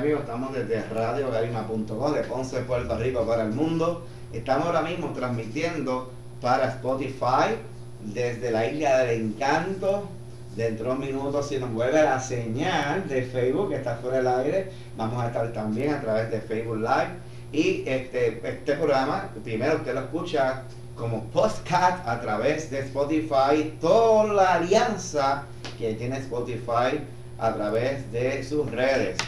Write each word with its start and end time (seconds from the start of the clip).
Amigos, 0.00 0.20
estamos 0.20 0.54
desde 0.54 0.82
radiogarima.com 0.94 2.14
de 2.14 2.22
Ponce, 2.22 2.60
Puerto 2.60 2.96
Rico 2.96 3.26
para 3.26 3.42
el 3.42 3.50
mundo. 3.50 4.06
Estamos 4.32 4.64
ahora 4.64 4.80
mismo 4.80 5.08
transmitiendo 5.08 6.10
para 6.40 6.68
Spotify 6.68 7.56
desde 8.02 8.50
la 8.50 8.64
isla 8.66 9.00
del 9.00 9.20
encanto. 9.20 10.08
Dentro 10.56 10.86
de 10.86 10.92
un 10.92 11.00
minuto, 11.00 11.42
si 11.42 11.58
nos 11.58 11.70
vuelve 11.74 12.02
la 12.02 12.18
señal 12.18 13.06
de 13.10 13.24
Facebook, 13.24 13.68
que 13.68 13.76
está 13.76 13.96
fuera 13.96 14.16
del 14.16 14.28
aire, 14.28 14.70
vamos 14.96 15.22
a 15.22 15.26
estar 15.26 15.52
también 15.52 15.92
a 15.92 16.00
través 16.00 16.30
de 16.30 16.40
Facebook 16.40 16.78
Live. 16.78 17.10
Y 17.52 17.86
este, 17.86 18.40
este 18.42 18.76
programa, 18.76 19.28
primero 19.44 19.76
usted 19.76 19.92
lo 19.92 20.00
escucha 20.00 20.62
como 20.96 21.24
podcast 21.24 22.08
a 22.08 22.18
través 22.22 22.70
de 22.70 22.78
Spotify, 22.78 23.76
toda 23.78 24.32
la 24.32 24.54
alianza 24.54 25.42
que 25.78 25.92
tiene 25.92 26.16
Spotify 26.20 27.04
a 27.38 27.52
través 27.52 28.10
de 28.10 28.42
sus 28.42 28.70
redes. 28.70 29.18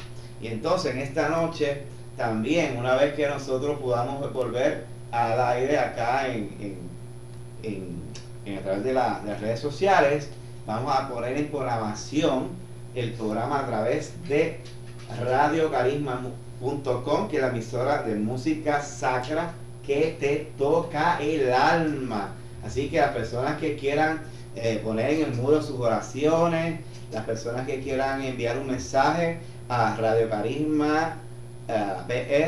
Y 0.43 0.49
entonces 0.49 0.93
en 0.93 0.99
esta 0.99 1.29
noche 1.29 1.85
también, 2.17 2.77
una 2.77 2.97
vez 2.97 3.15
que 3.15 3.29
nosotros 3.29 3.79
podamos 3.81 4.33
volver 4.33 4.87
al 5.13 5.41
aire 5.41 5.79
acá 5.79 6.27
en, 6.29 6.83
a 8.59 8.61
través 8.61 8.83
de, 8.85 8.93
las 8.93 9.41
redes 9.41 9.61
sociales, 9.61 10.29
vamos 10.67 10.95
a 10.95 11.09
poner 11.09 11.39
en 11.39 11.47
programación 11.47 12.49
el 12.95 13.13
programa 13.13 13.61
a 13.61 13.67
través 13.67 14.13
de 14.29 14.59
radiocarisma.com, 15.21 17.29
que 17.29 17.37
es 17.37 17.43
la 17.43 17.49
emisora 17.49 18.03
de 18.03 18.17
música 18.17 18.83
sacra 18.83 19.53
que 19.87 20.17
te 20.19 20.51
toca 20.59 21.19
el 21.21 21.53
alma. 21.53 22.33
Así 22.65 22.89
que 22.89 22.99
las 22.99 23.13
personas 23.13 23.59
que 23.59 23.77
quieran 23.77 24.23
eh, 24.57 24.81
poner 24.85 25.11
en 25.11 25.23
el 25.23 25.35
muro 25.35 25.63
sus 25.63 25.79
oraciones, 25.79 26.81
las 27.13 27.25
personas 27.25 27.65
que 27.67 27.81
quieran 27.81 28.23
enviar 28.23 28.59
un 28.59 28.67
mensaje 28.69 29.39
a 29.73 29.97
Radio 29.97 30.29
Carisma 30.29 31.17
eh, 31.67 32.45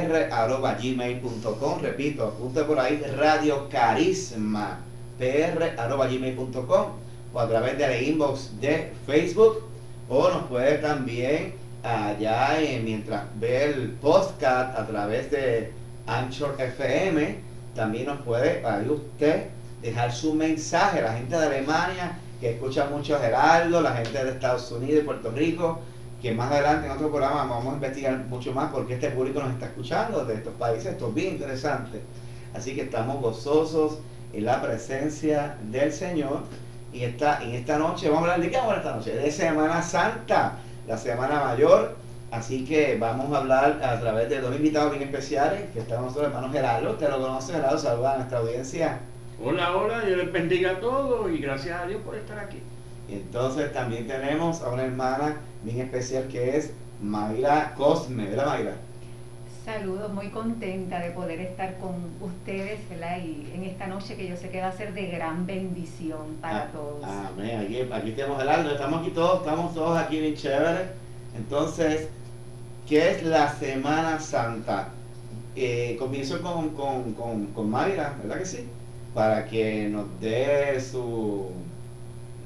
gmail.com 0.82 1.80
repito, 1.80 2.24
apunte 2.24 2.62
por 2.64 2.78
ahí 2.78 3.02
Radio 3.16 3.66
Carisma 3.70 4.80
gmail.com 5.18 6.86
o 7.32 7.40
a 7.40 7.48
través 7.48 7.78
de 7.78 7.88
la 7.88 7.98
inbox 7.98 8.60
de 8.60 8.92
Facebook 9.06 9.62
o 10.10 10.28
nos 10.28 10.42
puede 10.48 10.76
también 10.78 11.54
allá 11.82 12.60
eh, 12.60 12.82
mientras 12.84 13.22
ve 13.40 13.64
el 13.64 13.92
podcast 13.92 14.78
a 14.78 14.86
través 14.86 15.30
de 15.30 15.72
Anchor 16.06 16.56
FM, 16.58 17.38
también 17.74 18.06
nos 18.06 18.20
puede 18.20 18.62
ahí 18.66 18.86
usted 18.90 19.46
dejar 19.80 20.12
su 20.12 20.34
mensaje, 20.34 21.00
la 21.00 21.14
gente 21.14 21.36
de 21.36 21.46
Alemania 21.46 22.18
que 22.38 22.50
escucha 22.50 22.84
mucho 22.86 23.16
a 23.16 23.20
Geraldo, 23.20 23.80
la 23.80 23.94
gente 23.96 24.22
de 24.22 24.32
Estados 24.32 24.70
Unidos 24.70 25.02
y 25.02 25.06
Puerto 25.06 25.30
Rico, 25.30 25.80
que 26.24 26.32
más 26.32 26.50
adelante 26.50 26.86
en 26.86 26.92
otro 26.92 27.10
programa 27.10 27.44
vamos 27.44 27.74
a 27.74 27.76
investigar 27.76 28.16
mucho 28.30 28.50
más 28.54 28.72
porque 28.72 28.94
este 28.94 29.10
público 29.10 29.40
nos 29.40 29.50
está 29.50 29.66
escuchando 29.66 30.24
de 30.24 30.36
estos 30.36 30.54
países, 30.54 30.86
esto 30.92 31.08
es 31.08 31.14
bien 31.14 31.34
interesante. 31.34 32.00
Así 32.54 32.74
que 32.74 32.80
estamos 32.80 33.20
gozosos 33.20 33.98
en 34.32 34.46
la 34.46 34.62
presencia 34.62 35.58
del 35.64 35.92
Señor 35.92 36.44
y 36.94 37.02
esta, 37.02 37.42
en 37.42 37.50
esta 37.50 37.76
noche, 37.76 38.08
vamos 38.08 38.26
a 38.26 38.32
hablar 38.32 38.40
de 38.40 38.50
qué 38.50 38.56
vamos 38.56 38.72
a 38.72 38.76
hablar 38.78 38.86
esta 38.86 39.12
noche, 39.12 39.22
de 39.22 39.30
Semana 39.30 39.82
Santa, 39.82 40.52
la 40.88 40.96
Semana 40.96 41.44
Mayor, 41.44 41.94
Así 42.30 42.64
que 42.64 42.96
vamos 42.98 43.32
a 43.32 43.38
hablar 43.38 43.80
a 43.84 44.00
través 44.00 44.28
de 44.28 44.40
dos 44.40 44.56
invitados 44.56 44.90
bien 44.90 45.04
especiales, 45.04 45.70
que 45.72 45.80
están 45.80 46.00
nuestros 46.00 46.26
hermanos 46.26 46.50
Gerardo. 46.50 46.90
Usted 46.90 47.08
lo 47.10 47.20
conoce, 47.20 47.52
Gerardo, 47.52 47.78
saluda 47.78 48.14
a 48.14 48.16
nuestra 48.16 48.38
audiencia. 48.38 48.98
Hola, 49.40 49.76
hola, 49.76 50.00
Dios 50.00 50.18
les 50.18 50.32
bendiga 50.32 50.72
a 50.72 50.80
todos 50.80 51.30
y 51.30 51.38
gracias 51.38 51.80
a 51.80 51.86
Dios 51.86 52.00
por 52.02 52.16
estar 52.16 52.38
aquí. 52.38 52.60
Entonces 53.08 53.72
también 53.72 54.06
tenemos 54.06 54.62
a 54.62 54.70
una 54.70 54.84
hermana 54.84 55.36
bien 55.62 55.80
especial 55.80 56.28
que 56.28 56.56
es 56.56 56.72
Mayra 57.02 57.74
Cosme, 57.76 58.26
¿verdad 58.26 58.46
Mayra? 58.46 58.76
Saludos, 59.64 60.12
muy 60.12 60.28
contenta 60.28 61.00
de 61.00 61.10
poder 61.10 61.40
estar 61.40 61.78
con 61.78 61.94
ustedes 62.20 62.86
¿verdad? 62.90 63.16
y 63.18 63.50
en 63.54 63.64
esta 63.64 63.86
noche 63.86 64.14
que 64.14 64.28
yo 64.28 64.36
sé 64.36 64.50
que 64.50 64.60
va 64.60 64.68
a 64.68 64.72
ser 64.72 64.92
de 64.92 65.06
gran 65.06 65.46
bendición 65.46 66.36
para 66.40 66.64
ah, 66.64 66.68
todos. 66.70 67.04
Amén, 67.04 67.60
aquí, 67.60 67.80
aquí 67.80 68.12
tenemos 68.12 68.38
Gerardo, 68.38 68.70
estamos 68.70 69.00
aquí 69.00 69.10
todos, 69.10 69.40
estamos 69.40 69.74
todos 69.74 69.98
aquí 69.98 70.20
bien 70.20 70.34
chéveres. 70.34 70.88
Entonces, 71.34 72.08
¿Qué 72.88 73.12
es 73.12 73.22
la 73.22 73.50
Semana 73.54 74.20
Santa? 74.20 74.90
Eh, 75.56 75.96
comienzo 75.98 76.42
con, 76.42 76.70
con, 76.70 77.14
con, 77.14 77.46
con, 77.46 77.70
Mayra, 77.70 78.14
¿verdad 78.22 78.38
que 78.40 78.44
sí? 78.44 78.68
Para 79.14 79.46
que 79.46 79.88
nos 79.88 80.04
dé 80.20 80.78
su, 80.82 81.46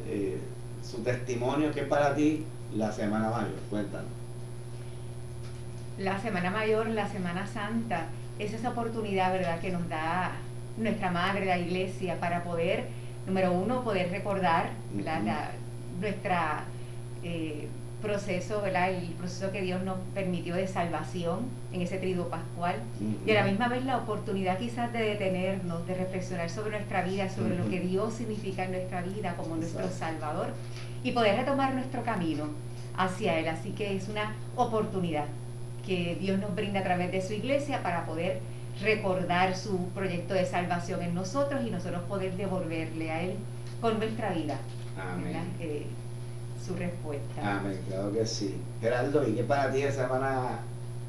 eh, 0.08 0.38
su 0.82 1.02
testimonio, 1.02 1.70
que 1.72 1.80
es 1.80 1.86
para 1.86 2.14
ti 2.14 2.44
la 2.74 2.92
Semana 2.92 3.30
Mayor. 3.30 3.58
Cuéntanos. 3.70 4.10
La 5.98 6.18
Semana 6.20 6.50
Mayor, 6.50 6.88
la 6.88 7.08
Semana 7.08 7.46
Santa, 7.46 8.06
es 8.38 8.52
esa 8.52 8.70
oportunidad, 8.70 9.32
¿verdad?, 9.32 9.60
que 9.60 9.70
nos 9.70 9.88
da 9.88 10.32
nuestra 10.76 11.10
Madre, 11.10 11.44
la 11.44 11.58
Iglesia, 11.58 12.20
para 12.20 12.44
poder, 12.44 12.86
número 13.26 13.52
uno, 13.52 13.82
poder 13.82 14.10
recordar 14.10 14.70
nuestra 16.00 16.64
eh, 17.24 17.68
proceso, 18.00 18.62
¿verdad? 18.62 18.90
El 18.92 19.08
proceso 19.14 19.50
que 19.50 19.62
Dios 19.62 19.82
nos 19.82 19.98
permitió 20.14 20.54
de 20.54 20.68
salvación 20.68 21.46
en 21.72 21.82
ese 21.82 21.98
triduo 21.98 22.28
pascual. 22.28 22.76
Y 23.26 23.30
a 23.30 23.34
la 23.34 23.44
misma 23.44 23.68
vez 23.68 23.84
la 23.84 23.98
oportunidad 23.98 24.58
quizás 24.58 24.92
de 24.92 25.00
detenernos, 25.00 25.86
de 25.86 25.94
reflexionar 25.94 26.50
sobre 26.50 26.70
nuestra 26.70 27.02
vida, 27.02 27.28
sobre 27.28 27.56
lo 27.56 27.68
que 27.68 27.80
Dios 27.80 28.14
significa 28.14 28.64
en 28.64 28.72
nuestra 28.72 29.02
vida 29.02 29.34
como 29.36 29.56
nuestro 29.56 29.88
Salvador 29.90 30.48
y 31.02 31.12
poder 31.12 31.36
retomar 31.36 31.74
nuestro 31.74 32.02
camino 32.02 32.44
hacia 32.96 33.38
Él. 33.38 33.48
Así 33.48 33.70
que 33.70 33.96
es 33.96 34.08
una 34.08 34.34
oportunidad 34.56 35.26
que 35.86 36.16
Dios 36.20 36.38
nos 36.38 36.54
brinda 36.54 36.80
a 36.80 36.84
través 36.84 37.12
de 37.12 37.20
su 37.20 37.32
iglesia 37.32 37.82
para 37.82 38.04
poder 38.06 38.40
recordar 38.82 39.56
su 39.56 39.88
proyecto 39.88 40.34
de 40.34 40.46
salvación 40.46 41.02
en 41.02 41.14
nosotros 41.14 41.62
y 41.66 41.70
nosotros 41.70 42.02
poder 42.02 42.36
devolverle 42.36 43.10
a 43.10 43.22
Él 43.22 43.34
con 43.80 43.98
nuestra 43.98 44.32
vida. 44.32 44.58
Amén. 44.96 45.36
Eh, 45.60 45.86
su 46.64 46.74
respuesta. 46.74 47.58
Amén, 47.58 47.80
claro 47.88 48.12
que 48.12 48.26
sí. 48.26 48.56
Geraldo, 48.80 49.26
¿y 49.26 49.32
qué 49.32 49.44
para 49.44 49.72
ti 49.72 49.82
la 49.82 49.92
semana, 49.92 50.60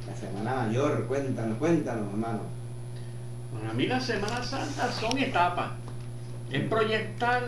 la 0.08 0.16
semana 0.16 0.56
mayor? 0.66 1.06
Cuéntanos, 1.08 1.58
cuéntanos, 1.58 2.10
hermano. 2.10 2.40
Para 3.54 3.74
mí 3.74 3.88
la 3.88 4.00
Semana 4.00 4.44
Santa 4.44 4.92
son 4.92 5.18
etapas. 5.18 5.72
Es 6.52 6.62
proyectar 6.64 7.44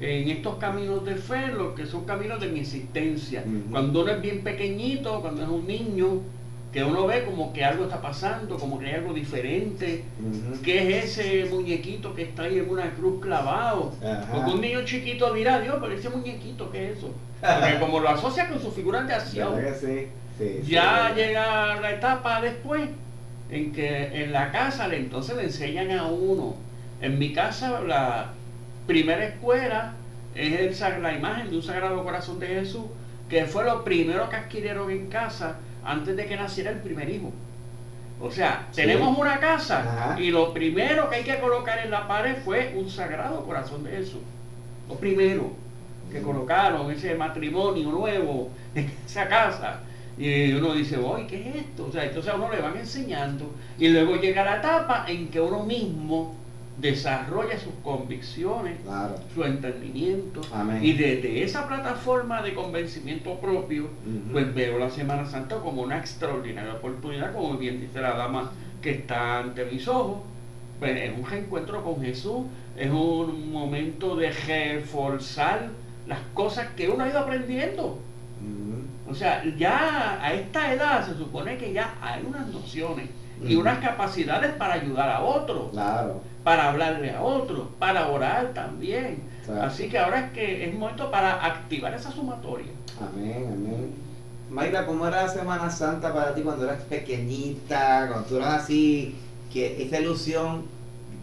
en 0.00 0.28
estos 0.28 0.56
caminos 0.56 1.04
de 1.04 1.16
fe 1.16 1.48
lo 1.48 1.74
que 1.74 1.86
son 1.86 2.04
caminos 2.04 2.40
de 2.40 2.48
mi 2.48 2.60
existencia. 2.60 3.44
Cuando 3.70 4.02
uno 4.02 4.12
es 4.12 4.20
bien 4.20 4.42
pequeñito, 4.42 5.20
cuando 5.20 5.42
es 5.42 5.48
un 5.48 5.66
niño, 5.66 6.20
que 6.72 6.84
uno 6.84 7.06
ve 7.06 7.24
como 7.24 7.52
que 7.52 7.64
algo 7.64 7.84
está 7.84 8.00
pasando, 8.00 8.58
como 8.58 8.78
que 8.78 8.86
hay 8.86 8.94
algo 8.96 9.14
diferente, 9.14 10.04
que 10.62 10.98
es 10.98 11.18
ese 11.18 11.46
muñequito 11.50 12.14
que 12.14 12.22
está 12.22 12.44
ahí 12.44 12.58
en 12.58 12.68
una 12.68 12.90
cruz 12.94 13.20
clavado. 13.22 13.92
Porque 14.30 14.50
un 14.50 14.60
niño 14.60 14.84
chiquito 14.84 15.32
dirá, 15.32 15.60
Dios, 15.60 15.76
pero 15.80 15.92
ese 15.94 16.10
muñequito, 16.10 16.70
¿qué 16.70 16.90
es 16.90 16.98
eso? 16.98 17.10
Porque 17.40 17.78
como 17.78 18.00
lo 18.00 18.08
asocia 18.08 18.48
con 18.48 18.60
su 18.60 18.70
figura 18.72 19.02
de 19.02 19.14
acción, 19.14 19.54
ya 20.66 21.14
llega 21.14 21.80
la 21.80 21.90
etapa 21.92 22.40
después 22.40 22.88
en 23.50 23.72
que 23.72 24.22
en 24.22 24.32
la 24.32 24.52
casa 24.52 24.88
entonces 24.94 25.36
le 25.36 25.44
enseñan 25.44 25.90
a 25.92 26.06
uno. 26.06 26.56
En 27.00 27.18
mi 27.18 27.32
casa 27.32 27.80
la 27.80 28.32
primera 28.86 29.24
escuela 29.24 29.94
es 30.34 30.80
el, 30.80 31.02
la 31.02 31.14
imagen 31.14 31.50
de 31.50 31.56
un 31.56 31.62
Sagrado 31.62 32.02
Corazón 32.04 32.38
de 32.38 32.48
Jesús, 32.48 32.86
que 33.28 33.46
fue 33.46 33.64
lo 33.64 33.84
primero 33.84 34.28
que 34.28 34.36
adquirieron 34.36 34.90
en 34.90 35.08
casa 35.08 35.58
antes 35.84 36.16
de 36.16 36.26
que 36.26 36.36
naciera 36.36 36.70
el 36.70 36.78
primer 36.78 37.08
hijo. 37.08 37.32
O 38.20 38.30
sea, 38.30 38.66
tenemos 38.74 39.16
una 39.16 39.38
casa 39.38 40.16
y 40.18 40.30
lo 40.30 40.52
primero 40.52 41.08
que 41.08 41.16
hay 41.16 41.24
que 41.24 41.38
colocar 41.38 41.78
en 41.78 41.90
la 41.90 42.08
pared 42.08 42.36
fue 42.44 42.74
un 42.76 42.90
sagrado 42.90 43.44
corazón 43.44 43.84
de 43.84 43.90
Jesús. 43.90 44.20
Lo 44.88 44.96
primero 44.96 45.52
que 46.10 46.20
colocaron, 46.20 46.90
ese 46.90 47.14
matrimonio 47.14 47.90
nuevo 47.90 48.50
en 48.74 48.90
esa 49.06 49.28
casa. 49.28 49.80
Y 50.18 50.52
uno 50.52 50.74
dice, 50.74 50.96
oye, 50.96 51.26
¿qué 51.26 51.48
es 51.48 51.56
esto? 51.56 51.86
O 51.86 51.92
sea, 51.92 52.04
entonces 52.04 52.32
a 52.32 52.36
uno 52.36 52.50
le 52.52 52.60
van 52.60 52.76
enseñando. 52.76 53.52
Y 53.78 53.88
luego 53.88 54.16
llega 54.16 54.44
la 54.44 54.58
etapa 54.58 55.04
en 55.06 55.28
que 55.28 55.40
uno 55.40 55.64
mismo 55.64 56.34
desarrolla 56.80 57.58
sus 57.58 57.72
convicciones, 57.82 58.78
su 59.34 59.44
entendimiento. 59.44 60.40
Y 60.80 60.92
desde 60.92 61.42
esa 61.42 61.66
plataforma 61.66 62.42
de 62.42 62.54
convencimiento 62.54 63.34
propio, 63.40 63.88
pues 64.32 64.52
veo 64.54 64.78
la 64.78 64.90
Semana 64.90 65.26
Santa 65.26 65.56
como 65.56 65.82
una 65.82 65.98
extraordinaria 65.98 66.74
oportunidad, 66.74 67.32
como 67.32 67.56
bien 67.56 67.80
dice 67.80 68.00
la 68.00 68.14
dama 68.16 68.52
que 68.80 68.90
está 68.90 69.40
ante 69.40 69.64
mis 69.64 69.86
ojos. 69.88 70.20
Pues 70.78 70.96
es 70.96 71.18
un 71.18 71.26
reencuentro 71.26 71.82
con 71.82 72.00
Jesús, 72.00 72.42
es 72.76 72.90
un 72.90 73.50
momento 73.50 74.14
de 74.14 74.30
reforzar 74.30 75.70
las 76.06 76.20
cosas 76.34 76.68
que 76.76 76.88
uno 76.88 77.02
ha 77.02 77.08
ido 77.08 77.18
aprendiendo. 77.18 77.98
O 79.08 79.14
sea, 79.14 79.42
ya 79.56 80.18
a 80.22 80.32
esta 80.32 80.72
edad 80.72 81.06
se 81.06 81.16
supone 81.16 81.56
que 81.56 81.72
ya 81.72 81.96
hay 82.00 82.24
unas 82.24 82.46
nociones 82.48 83.08
y 83.42 83.54
unas 83.54 83.78
capacidades 83.78 84.52
para 84.52 84.74
ayudar 84.74 85.08
a 85.08 85.20
otros. 85.22 85.70
Claro 85.70 86.20
para 86.48 86.70
hablarle 86.70 87.10
a 87.10 87.22
otros, 87.22 87.68
para 87.78 88.08
orar 88.08 88.54
también. 88.54 89.22
Así 89.60 89.90
que 89.90 89.98
ahora 89.98 90.20
es 90.20 90.32
que 90.32 90.66
es 90.66 90.74
momento 90.74 91.10
para 91.10 91.44
activar 91.44 91.92
esa 91.92 92.10
sumatoria. 92.10 92.72
Amén, 92.98 93.50
amén. 93.52 93.94
Mayra, 94.48 94.86
¿cómo 94.86 95.06
era 95.06 95.24
la 95.24 95.28
Semana 95.28 95.70
Santa 95.70 96.12
para 96.14 96.34
ti 96.34 96.40
cuando 96.40 96.64
eras 96.64 96.82
pequeñita, 96.84 98.06
cuando 98.08 98.26
tú 98.26 98.36
eras 98.36 98.62
así, 98.62 99.14
que 99.52 99.82
esa 99.82 100.00
ilusión 100.00 100.64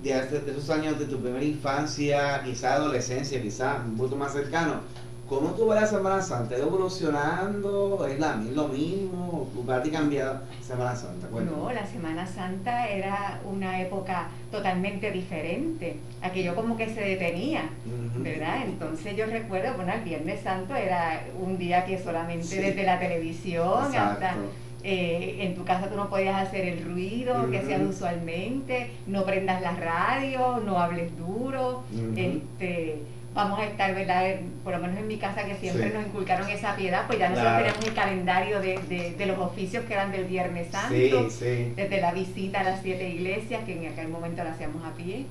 de, 0.03 0.13
de 0.13 0.51
esos 0.51 0.69
años 0.69 0.99
de 0.99 1.05
tu 1.05 1.19
primera 1.19 1.43
infancia, 1.43 2.43
quizá 2.43 2.75
adolescencia, 2.75 3.41
quizá 3.41 3.81
un 3.83 3.97
poco 3.97 4.15
más 4.15 4.33
cercano? 4.33 4.81
¿Cómo 5.27 5.49
tú 5.51 5.67
ves 5.67 5.81
la 5.81 5.87
Semana 5.87 6.21
Santa? 6.21 6.53
¿Ha 6.53 6.59
evolucionando? 6.59 8.05
¿Es 8.07 8.19
la, 8.19 8.35
lo 8.35 8.67
mismo? 8.67 9.49
¿Para 9.65 9.81
ti 9.81 9.89
cambiado 9.89 10.41
Semana 10.61 10.95
Santa? 10.95 11.27
No, 11.31 11.71
la 11.71 11.85
Semana 11.87 12.27
Santa 12.27 12.87
era 12.87 13.39
una 13.43 13.81
época 13.81 14.27
totalmente 14.51 15.09
diferente. 15.09 15.97
Aquello 16.21 16.53
como 16.53 16.77
que 16.77 16.93
se 16.93 17.01
detenía, 17.01 17.69
¿verdad? 18.17 18.65
Entonces 18.65 19.17
yo 19.17 19.25
recuerdo, 19.25 19.73
bueno, 19.75 19.93
el 19.93 20.01
Viernes 20.01 20.41
Santo 20.41 20.75
era 20.75 21.23
un 21.39 21.57
día 21.57 21.85
que 21.85 21.97
solamente 21.97 22.61
desde 22.61 22.83
la 22.83 22.99
televisión 22.99 23.95
hasta... 23.95 24.35
Eh, 24.87 25.37
en 25.39 25.55
tu 25.55 25.65
casa 25.65 25.89
tú 25.89 25.95
no 25.95 26.11
podías 26.11 26.47
hacer 26.47 26.63
el 26.67 26.85
ruido 26.85 27.49
que 27.49 27.57
hacías 27.57 27.81
usualmente, 27.81 28.91
no 29.07 29.25
prendas 29.25 29.59
la 29.63 29.71
radio, 29.71 30.61
no 30.63 30.77
hables 30.77 31.09
duro, 31.17 31.81
este 32.15 33.01
vamos 33.35 33.59
a 33.59 33.65
estar, 33.65 33.93
¿verdad? 33.93 34.37
Por 34.63 34.73
lo 34.73 34.79
menos 34.79 34.97
en 34.97 35.07
mi 35.07 35.17
casa 35.17 35.43
que 35.43 35.55
siempre 35.55 35.89
nos 35.89 36.07
inculcaron 36.07 36.49
esa 36.49 36.75
piedad, 36.75 37.05
pues 37.05 37.19
ya 37.19 37.29
nosotros 37.29 37.57
tenemos 37.57 37.85
el 37.85 37.93
calendario 37.93 38.61
de, 38.61 39.25
los 39.27 39.37
oficios 39.39 39.83
que 39.85 39.93
eran 39.93 40.11
del 40.11 40.25
Viernes 40.25 40.71
Santo, 40.71 40.93
desde 40.95 42.01
la 42.01 42.13
visita 42.13 42.61
a 42.61 42.63
las 42.63 42.81
siete 42.81 43.09
iglesias, 43.09 43.63
que 43.65 43.73
en 43.73 43.91
aquel 43.91 44.07
momento 44.07 44.43
la 44.43 44.51
hacíamos 44.51 44.83
a 44.85 44.93
pie, 44.93 45.25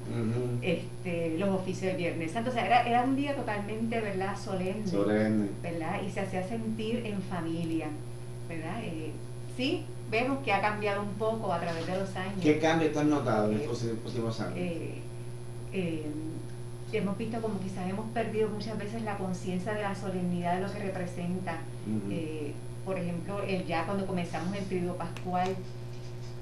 este, 0.60 1.38
los 1.38 1.48
oficios 1.48 1.92
del 1.92 1.96
Viernes 1.96 2.30
Santo, 2.30 2.50
o 2.50 2.52
sea, 2.52 2.66
era, 2.66 2.86
era 2.86 3.02
un 3.02 3.16
día 3.16 3.34
totalmente, 3.34 4.00
¿verdad? 4.00 4.36
Solemne, 4.36 4.86
Solemne, 4.86 5.48
¿verdad? 5.62 6.02
Y 6.06 6.10
se 6.10 6.20
hacía 6.20 6.46
sentir 6.46 7.06
en 7.06 7.22
familia, 7.22 7.86
¿verdad? 8.48 8.84
Eh, 8.84 9.12
sí, 9.56 9.86
vemos 10.10 10.44
que 10.44 10.52
ha 10.52 10.60
cambiado 10.60 11.02
un 11.02 11.14
poco 11.14 11.50
a 11.52 11.58
través 11.58 11.86
de 11.86 11.98
los 11.98 12.14
años. 12.16 12.42
¿Qué 12.42 12.58
cambio 12.58 12.90
tú 12.92 12.98
has 12.98 13.06
notado 13.06 13.50
en 13.50 13.66
los 13.66 13.78
próximos 13.78 14.40
años? 14.40 14.58
Eh, 14.58 15.00
hemos 16.98 17.16
visto 17.18 17.40
como 17.40 17.60
quizás 17.60 17.88
hemos 17.88 18.06
perdido 18.10 18.48
muchas 18.48 18.78
veces 18.78 19.02
la 19.02 19.16
conciencia 19.16 19.72
de 19.72 19.82
la 19.82 19.94
solemnidad 19.94 20.56
de 20.56 20.60
lo 20.66 20.72
que 20.72 20.78
representa. 20.78 21.58
Eh, 22.10 22.52
por 22.84 22.98
ejemplo, 22.98 23.42
el 23.42 23.64
ya 23.66 23.84
cuando 23.84 24.06
comenzamos 24.06 24.56
el 24.56 24.64
trigo 24.64 24.94
pascual, 24.94 25.54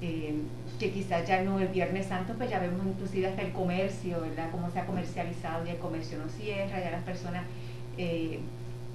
eh, 0.01 0.35
que 0.79 0.91
quizás 0.91 1.25
ya 1.27 1.41
no 1.43 1.59
el 1.59 1.69
Viernes 1.69 2.07
Santo, 2.07 2.33
pues 2.37 2.49
ya 2.49 2.59
vemos 2.59 2.85
inclusive 2.85 3.27
hasta 3.27 3.41
el 3.41 3.51
comercio, 3.51 4.19
¿verdad? 4.21 4.49
Cómo 4.51 4.69
se 4.69 4.79
ha 4.79 4.85
comercializado 4.85 5.65
y 5.65 5.69
el 5.69 5.77
comercio 5.77 6.17
no 6.17 6.27
cierra, 6.29 6.81
ya 6.81 6.91
las 6.91 7.03
personas, 7.03 7.45
eh, 7.97 8.39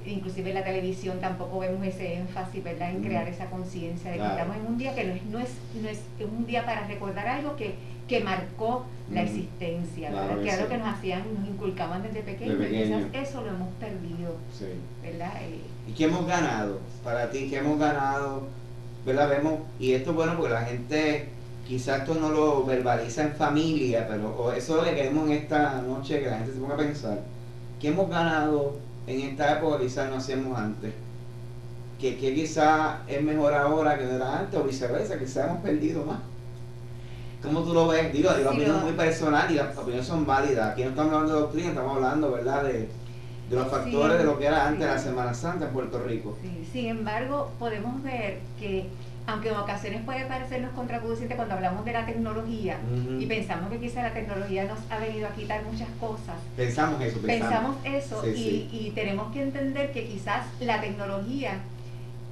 inclusive 0.04 0.50
en 0.50 0.56
la 0.56 0.64
televisión 0.64 1.18
tampoco 1.20 1.60
vemos 1.60 1.86
ese 1.86 2.14
énfasis, 2.14 2.62
¿verdad? 2.62 2.90
En 2.90 3.02
crear 3.02 3.26
esa 3.26 3.46
conciencia 3.46 4.10
de 4.10 4.18
que 4.18 4.26
estamos 4.26 4.56
en 4.56 4.66
un 4.66 4.76
día 4.78 4.94
que 4.94 5.04
no 5.04 5.14
es, 5.14 5.24
no 5.26 5.38
es, 5.38 5.54
no 5.82 5.88
es 5.88 6.02
un 6.20 6.46
día 6.46 6.66
para 6.66 6.86
recordar 6.86 7.26
algo 7.26 7.56
que 7.56 7.74
que 8.08 8.20
marcó 8.24 8.86
la 9.12 9.22
existencia, 9.22 10.10
¿verdad? 10.10 10.42
que 10.42 10.48
era 10.48 10.62
lo 10.62 10.68
que 10.68 10.78
nos 10.78 10.88
hacían, 10.88 11.22
nos 11.38 11.48
inculcaban 11.48 12.02
desde 12.02 12.22
pequeños. 12.22 13.04
eso 13.12 13.42
lo 13.42 13.48
hemos 13.48 13.68
perdido, 13.74 14.36
¿verdad? 15.02 15.32
Eh, 15.42 15.60
¿Y 15.86 15.92
qué 15.92 16.04
hemos 16.04 16.26
ganado? 16.26 16.80
Para 17.04 17.30
ti, 17.30 17.48
¿qué 17.48 17.58
hemos 17.58 17.78
ganado? 17.78 18.46
¿Verdad? 19.06 19.28
Vemos, 19.28 19.60
y 19.78 19.92
esto 19.92 20.10
es 20.10 20.16
bueno 20.16 20.36
porque 20.36 20.52
la 20.52 20.62
gente 20.62 21.28
quizás 21.66 22.00
esto 22.00 22.14
no 22.14 22.30
lo 22.30 22.64
verbaliza 22.64 23.22
en 23.22 23.32
familia, 23.34 24.06
pero 24.08 24.52
eso 24.52 24.82
que 24.82 24.94
queremos 24.94 25.26
en 25.28 25.36
esta 25.36 25.80
noche, 25.82 26.20
que 26.20 26.30
la 26.30 26.38
gente 26.38 26.54
se 26.54 26.60
ponga 26.60 26.74
a 26.74 26.78
pensar. 26.78 27.18
¿Qué 27.80 27.88
hemos 27.88 28.08
ganado 28.10 28.76
en 29.06 29.20
esta 29.20 29.58
época 29.58 29.78
que 29.78 29.84
quizás 29.84 30.10
no 30.10 30.16
hacíamos 30.16 30.58
antes? 30.58 30.92
Que, 32.00 32.16
que 32.16 32.34
quizás 32.34 32.96
es 33.06 33.22
mejor 33.22 33.52
ahora 33.54 33.98
que 33.98 34.04
no 34.04 34.12
era 34.12 34.40
antes, 34.40 34.58
o 34.58 34.64
viceversa, 34.64 35.18
quizás 35.18 35.48
hemos 35.48 35.62
perdido 35.62 36.04
más. 36.04 36.18
¿Cómo 37.42 37.62
tú 37.62 37.72
lo 37.72 37.86
ves? 37.86 38.12
Digo, 38.12 38.30
la 38.30 38.50
opinión 38.50 38.76
es 38.76 38.82
muy 38.82 38.92
personal 38.92 39.50
y 39.50 39.54
las 39.54 39.76
opiniones 39.76 40.06
son 40.06 40.26
válidas. 40.26 40.72
Aquí 40.72 40.82
no 40.82 40.90
estamos 40.90 41.12
hablando 41.12 41.34
de 41.34 41.40
doctrina, 41.40 41.68
estamos 41.68 41.96
hablando, 41.96 42.32
¿verdad?, 42.32 42.64
de, 42.64 42.88
los 43.50 43.68
factores 43.68 44.18
de 44.18 44.24
lo 44.24 44.38
que 44.38 44.46
era 44.46 44.66
antes 44.66 44.86
la 44.86 44.98
Semana 44.98 45.32
Santa 45.32 45.66
en 45.66 45.72
Puerto 45.72 46.02
Rico. 46.02 46.36
Sin 46.70 46.86
embargo, 46.86 47.50
podemos 47.58 48.02
ver 48.02 48.40
que, 48.58 48.88
aunque 49.26 49.48
en 49.48 49.56
ocasiones 49.56 50.02
puede 50.04 50.26
parecernos 50.26 50.72
contraproducente 50.72 51.34
cuando 51.34 51.54
hablamos 51.54 51.84
de 51.86 51.92
la 51.92 52.04
tecnología 52.04 52.78
y 53.18 53.24
pensamos 53.24 53.70
que 53.70 53.78
quizá 53.78 54.02
la 54.02 54.12
tecnología 54.12 54.64
nos 54.64 54.78
ha 54.90 54.98
venido 54.98 55.28
a 55.28 55.30
quitar 55.30 55.62
muchas 55.64 55.88
cosas. 55.98 56.36
Pensamos 56.56 57.00
eso, 57.00 57.20
pensamos. 57.20 57.76
eso 57.84 58.26
y, 58.28 58.68
y 58.70 58.92
tenemos 58.94 59.32
que 59.32 59.44
entender 59.44 59.92
que 59.92 60.06
quizás 60.06 60.44
la 60.60 60.82
tecnología 60.82 61.60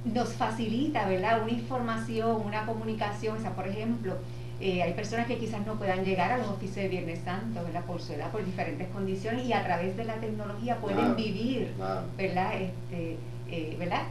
nos 0.05 0.33
facilita, 0.33 1.07
¿verdad?, 1.07 1.41
una 1.41 1.51
información, 1.51 2.43
una 2.45 2.65
comunicación, 2.65 3.37
o 3.37 3.41
sea, 3.41 3.55
por 3.55 3.67
ejemplo, 3.67 4.13
eh, 4.59 4.81
hay 4.81 4.93
personas 4.93 5.27
que 5.27 5.37
quizás 5.37 5.65
no 5.67 5.75
puedan 5.75 6.03
llegar 6.03 6.31
a 6.31 6.37
los 6.39 6.47
oficios 6.47 6.77
de 6.77 6.87
Viernes 6.87 7.19
Santo, 7.23 7.63
¿verdad? 7.63 7.85
Por 7.85 8.01
su 8.01 8.13
edad, 8.13 8.31
por 8.31 8.43
diferentes 8.43 8.87
condiciones 8.87 9.45
y 9.45 9.53
a 9.53 9.63
través 9.63 9.95
de 9.95 10.03
la 10.03 10.15
tecnología 10.15 10.77
pueden 10.77 11.15
vivir, 11.15 11.73
¿verdad? 12.17 12.53
Este, 12.55 13.17
eh, 13.51 13.75
¿verdad? 13.77 14.03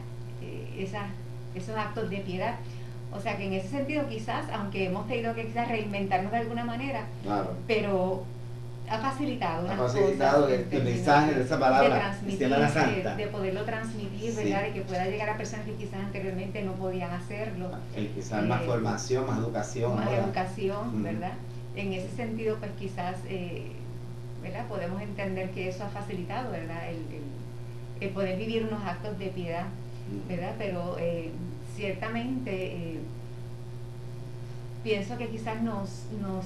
Eh, 0.42 0.88
esos 1.54 1.76
actos 1.76 2.10
de 2.10 2.18
piedad. 2.18 2.56
O 3.12 3.20
sea 3.20 3.36
que 3.36 3.46
en 3.46 3.54
ese 3.54 3.68
sentido 3.68 4.08
quizás, 4.08 4.46
aunque 4.52 4.86
hemos 4.86 5.08
tenido 5.08 5.34
que 5.34 5.46
quizás 5.46 5.68
reinventarnos 5.68 6.30
de 6.30 6.38
alguna 6.38 6.64
manera, 6.64 7.06
pero 7.66 8.24
ha 8.88 8.98
facilitado, 8.98 9.68
ha 9.68 9.76
facilitado 9.76 10.48
el, 10.48 10.66
mensaje 10.84 11.34
de 11.34 11.42
esa 11.42 11.58
palabra 11.58 12.16
de, 12.22 13.14
de, 13.16 13.26
poderlo 13.28 13.64
transmitir, 13.64 14.34
¿verdad? 14.34 14.62
De 14.62 14.72
que 14.72 14.82
pueda 14.82 15.06
llegar 15.06 15.28
a 15.30 15.36
personas 15.36 15.66
que 15.66 15.74
quizás 15.74 16.00
anteriormente 16.00 16.62
no 16.62 16.72
podían 16.72 17.10
hacerlo. 17.10 17.70
El 17.96 18.08
quizás 18.08 18.44
más 18.44 18.62
eh, 18.62 18.66
formación, 18.66 19.26
más 19.26 19.38
educación. 19.38 19.96
Más 19.96 20.10
educación, 20.10 21.02
¿verdad? 21.02 21.32
En 21.74 21.92
ese 21.92 22.08
sentido, 22.16 22.56
pues 22.58 22.70
quizás, 22.78 23.16
eh, 23.28 23.72
¿verdad? 24.42 24.66
Podemos 24.66 25.02
entender 25.02 25.50
que 25.50 25.68
eso 25.68 25.84
ha 25.84 25.88
facilitado, 25.88 26.52
¿verdad? 26.52 26.88
El, 26.88 27.20
el, 28.00 28.10
poder 28.10 28.38
vivir 28.38 28.66
unos 28.70 28.84
actos 28.84 29.18
de 29.18 29.26
piedad, 29.28 29.66
¿verdad? 30.28 30.54
Pero 30.58 30.96
eh, 30.98 31.30
ciertamente 31.74 32.98
pienso 34.84 35.18
que 35.18 35.28
quizás 35.28 35.60
nos, 35.62 36.04
nos 36.22 36.44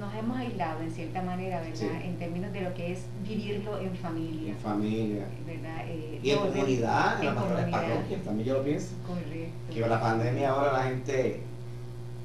nos 0.00 0.14
hemos 0.14 0.36
aislado 0.36 0.80
en 0.82 0.90
cierta 0.90 1.22
manera, 1.22 1.60
¿verdad? 1.60 2.02
En 2.04 2.16
términos 2.16 2.52
de 2.52 2.60
lo 2.62 2.74
que 2.74 2.92
es 2.92 3.00
vivirlo 3.26 3.78
en 3.78 3.94
familia. 3.96 4.52
En 4.52 4.58
familia. 4.58 5.24
¿verdad? 5.46 5.84
Eh, 5.88 6.20
y 6.22 6.30
en 6.30 6.38
comunidad, 6.38 7.20
en, 7.20 7.34
las 7.34 7.34
parroquias, 7.34 8.22
también 8.22 8.48
yo 8.48 8.54
lo 8.54 8.64
pienso. 8.64 8.88
Correcto. 9.06 9.72
Que 9.72 9.80
con 9.80 9.90
la 9.90 10.00
pandemia 10.00 10.50
ahora 10.50 10.72
la 10.72 10.82
gente 10.84 11.40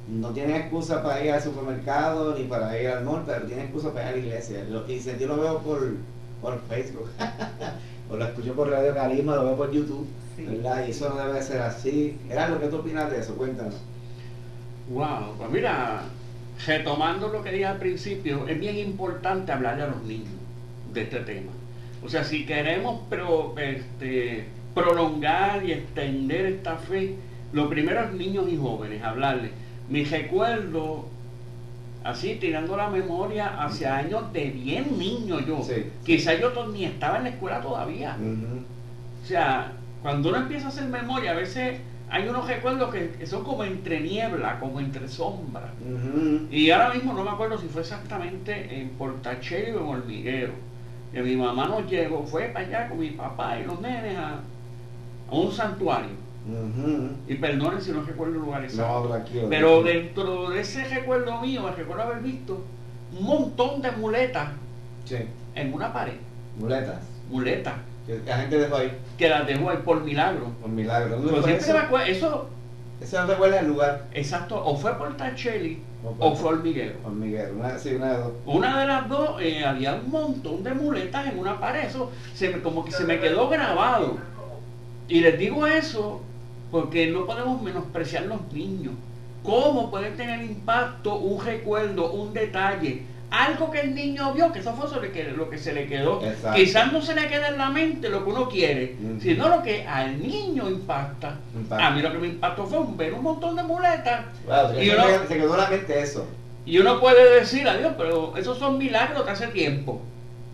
no 0.08 0.30
tiene 0.30 0.58
excusa 0.58 1.04
para 1.04 1.24
ir 1.24 1.32
al 1.32 1.42
supermercado 1.42 2.36
ni 2.38 2.46
para 2.46 2.80
ir 2.80 2.88
al 2.88 3.04
mall, 3.04 3.24
pero 3.26 3.46
tiene 3.46 3.64
excusa 3.64 3.94
para 3.94 4.04
ir 4.04 4.08
a 4.08 4.12
la 4.12 4.18
iglesia. 4.18 4.66
y 4.88 5.20
yo 5.20 5.28
lo 5.28 5.38
veo 5.38 5.60
por, 5.60 5.96
por 6.42 6.62
Facebook, 6.70 7.10
o 8.10 8.16
lo 8.16 8.26
escucho 8.26 8.54
por 8.54 8.70
Radio 8.70 8.94
Carisma, 8.94 9.36
lo 9.36 9.46
veo 9.46 9.58
por 9.58 9.72
YouTube, 9.72 10.08
¿verdad? 10.38 10.88
Y 10.88 10.92
eso 10.92 11.10
no 11.10 11.16
debe 11.18 11.42
ser 11.42 11.62
así. 11.62 12.18
Era 12.30 12.48
lo 12.48 12.60
que 12.60 12.68
tú 12.68 12.78
opinas 12.78 13.12
de 13.12 13.20
eso, 13.20 13.36
cuéntanos. 13.36 13.76
Wow, 14.90 15.36
pues 15.38 15.50
mira, 15.50 16.04
retomando 16.66 17.28
lo 17.28 17.44
que 17.44 17.52
dije 17.52 17.66
al 17.66 17.78
principio, 17.78 18.48
es 18.48 18.60
bien 18.60 18.78
importante 18.78 19.52
hablarle 19.52 19.84
a 19.84 19.88
los 19.88 20.04
niños 20.04 20.34
de 20.94 21.02
este 21.04 21.20
tema. 21.20 21.52
O 22.04 22.10
sea, 22.10 22.24
si 22.24 22.46
queremos 22.46 23.02
este, 23.58 24.46
prolongar 24.74 25.64
y 25.66 25.74
extender 25.74 26.46
esta 26.46 26.78
fe, 26.78 27.16
lo 27.54 27.70
primero 27.70 28.02
es 28.02 28.12
niños 28.14 28.48
y 28.50 28.58
jóvenes, 28.58 29.04
hablarles. 29.04 29.52
Mi 29.90 30.04
recuerdo, 30.04 31.06
así 32.04 32.36
tirando 32.36 32.76
la 32.78 32.90
memoria 32.90 33.64
hacia 33.64 33.98
años 33.98 34.32
de 34.34 34.46
bien 34.52 34.98
niño 34.98 35.40
yo, 35.40 35.62
quizá 36.06 36.36
yo 36.36 36.68
ni 36.68 36.86
estaba 36.86 37.18
en 37.18 37.24
la 37.24 37.30
escuela 37.30 37.62
todavía. 37.62 38.18
O 39.24 39.26
sea, 39.26 39.74
cuando 40.02 40.30
uno 40.30 40.40
empieza 40.40 40.68
a 40.68 40.70
hacer 40.70 40.86
memoria, 40.86 41.32
a 41.32 41.36
veces 41.36 41.80
hay 42.10 42.28
unos 42.28 42.48
recuerdos 42.48 42.94
que, 42.94 43.26
son 43.26 43.44
como 43.44 43.64
entre 43.64 44.00
niebla, 44.00 44.60
como 44.60 44.80
entre 44.80 45.08
sombra. 45.08 45.74
Y 46.50 46.70
ahora 46.70 46.94
mismo 46.94 47.14
no 47.14 47.24
me 47.24 47.32
acuerdo 47.32 47.58
si 47.58 47.68
fue 47.68 47.82
exactamente 47.82 48.80
en 48.80 48.90
Portachero 48.90 49.86
o 49.86 49.94
en 49.96 50.02
Hormiguero. 50.02 50.54
Que 51.12 51.22
mi 51.22 51.36
mamá 51.36 51.68
nos 51.68 51.90
llevó, 51.90 52.26
fue 52.26 52.46
para 52.46 52.66
allá 52.66 52.90
con 52.90 53.00
mi 53.00 53.12
papá 53.12 53.60
y 53.60 53.66
los 53.66 53.80
nenes 53.82 54.18
a, 54.18 54.40
un 55.32 55.52
santuario. 55.52 56.28
Y 57.28 57.36
perdonen 57.36 57.82
si 57.82 57.92
no 57.92 58.04
recuerdo 58.04 58.36
el 58.36 58.40
lugar 58.40 58.64
exacto. 58.64 59.22
Pero 59.50 59.84
dentro 59.84 60.50
de 60.50 60.62
ese 60.62 60.86
recuerdo 60.86 61.42
mío, 61.42 61.64
me 61.64 61.72
recuerdo 61.72 62.04
haber 62.04 62.22
visto 62.22 62.64
un 63.18 63.26
montón 63.26 63.82
de 63.82 63.92
muletas 63.92 64.50
en 65.56 65.74
una 65.74 65.92
pared. 65.92 66.16
¿Muletas? 66.58 67.02
Muletas 67.30 67.76
que 68.08 68.22
la 68.26 68.38
gente 68.38 68.58
dejó 68.58 68.78
ahí. 68.78 68.98
Que 69.18 69.30
las 69.30 69.46
dejó 69.46 69.70
ahí 69.70 69.78
por 69.84 70.02
milagro. 70.02 70.52
Por 70.62 70.70
milagro. 70.70 71.22
Pero 71.24 71.44
siempre 71.44 71.74
me 71.74 71.80
acuerdo, 71.80 72.08
eso. 72.08 72.50
Eso 73.02 73.22
no 73.22 73.28
recuerda 73.28 73.60
el 73.60 73.68
lugar. 73.68 74.06
Exacto, 74.14 74.64
o 74.64 74.76
fue 74.76 74.98
por 74.98 75.16
Tacheli 75.18 75.84
o, 76.20 76.36
fue 76.36 76.52
Hormiguero. 76.52 76.96
Hormiguero, 77.04 77.54
una, 77.56 77.78
sí, 77.78 77.96
una 77.96 78.12
de 78.12 78.18
dos. 78.18 78.32
Una 78.46 78.80
de 78.80 78.88
las 78.88 79.10
dos, 79.10 79.42
eh, 79.42 79.66
había 79.66 79.96
un 79.96 80.10
montón 80.10 80.64
de 80.64 80.74
muletas 80.74 81.28
en 81.28 81.40
una 81.40 81.60
pared, 81.60 81.86
eso 81.86 82.12
se 82.34 82.50
me, 82.50 82.62
como 82.62 82.86
que 82.86 82.92
se 82.92 83.04
me 83.04 83.20
quedó 83.20 83.50
grabado. 83.50 84.18
Y 85.08 85.22
les 85.22 85.38
digo 85.38 85.66
eso 85.66 86.22
porque 86.72 87.08
no 87.08 87.26
podemos 87.26 87.62
menospreciar 87.62 88.24
los 88.24 88.42
niños. 88.52 88.94
¿Cómo 89.44 89.90
puede 89.90 90.12
tener 90.12 90.44
impacto 90.44 91.16
un 91.16 91.44
recuerdo, 91.44 92.12
un 92.12 92.34
detalle? 92.34 93.06
Algo 93.30 93.70
que 93.72 93.82
el 93.82 93.94
niño 93.94 94.34
vio, 94.34 94.52
que 94.54 94.60
eso 94.60 94.74
fue 94.74 94.90
lo 95.36 95.50
que 95.50 95.58
se 95.58 95.74
le 95.74 95.88
quedó. 95.88 96.22
Quizás 96.56 96.92
no 96.94 97.02
se 97.02 97.14
le 97.14 97.28
queda 97.28 97.50
en 97.50 97.58
la 97.58 97.70
mente 97.70 98.10
lo 98.10 98.24
que 98.24 98.30
uno 98.30 98.48
quiere, 98.48 98.96
sino 99.22 99.50
lo 99.50 99.64
que 99.64 99.86
al 99.86 100.22
niño 100.22 100.70
impacta. 100.70 101.38
A 101.70 101.92
mí 101.92 102.02
lo 102.02 102.12
que 102.12 102.20
me 102.20 102.28
impactó 102.28 102.66
fue 102.66 102.80
ver 102.96 103.14
un 103.14 103.24
montón 103.24 103.56
de 103.56 103.64
muletas. 103.64 104.26
y 104.82 104.90
uno, 104.90 105.04
se 105.28 105.38
quedó 105.38 105.54
en 105.54 105.62
la 105.62 105.70
mente 105.70 106.02
eso. 106.02 106.28
Y 106.66 106.80
uno 106.80 107.00
puede 107.00 107.40
decir, 107.40 107.68
adiós, 107.68 107.94
pero 107.98 108.36
esos 108.36 108.58
son 108.58 108.78
milagros 108.78 109.26
de 109.26 109.32
hace 109.32 109.48
tiempo. 109.48 110.02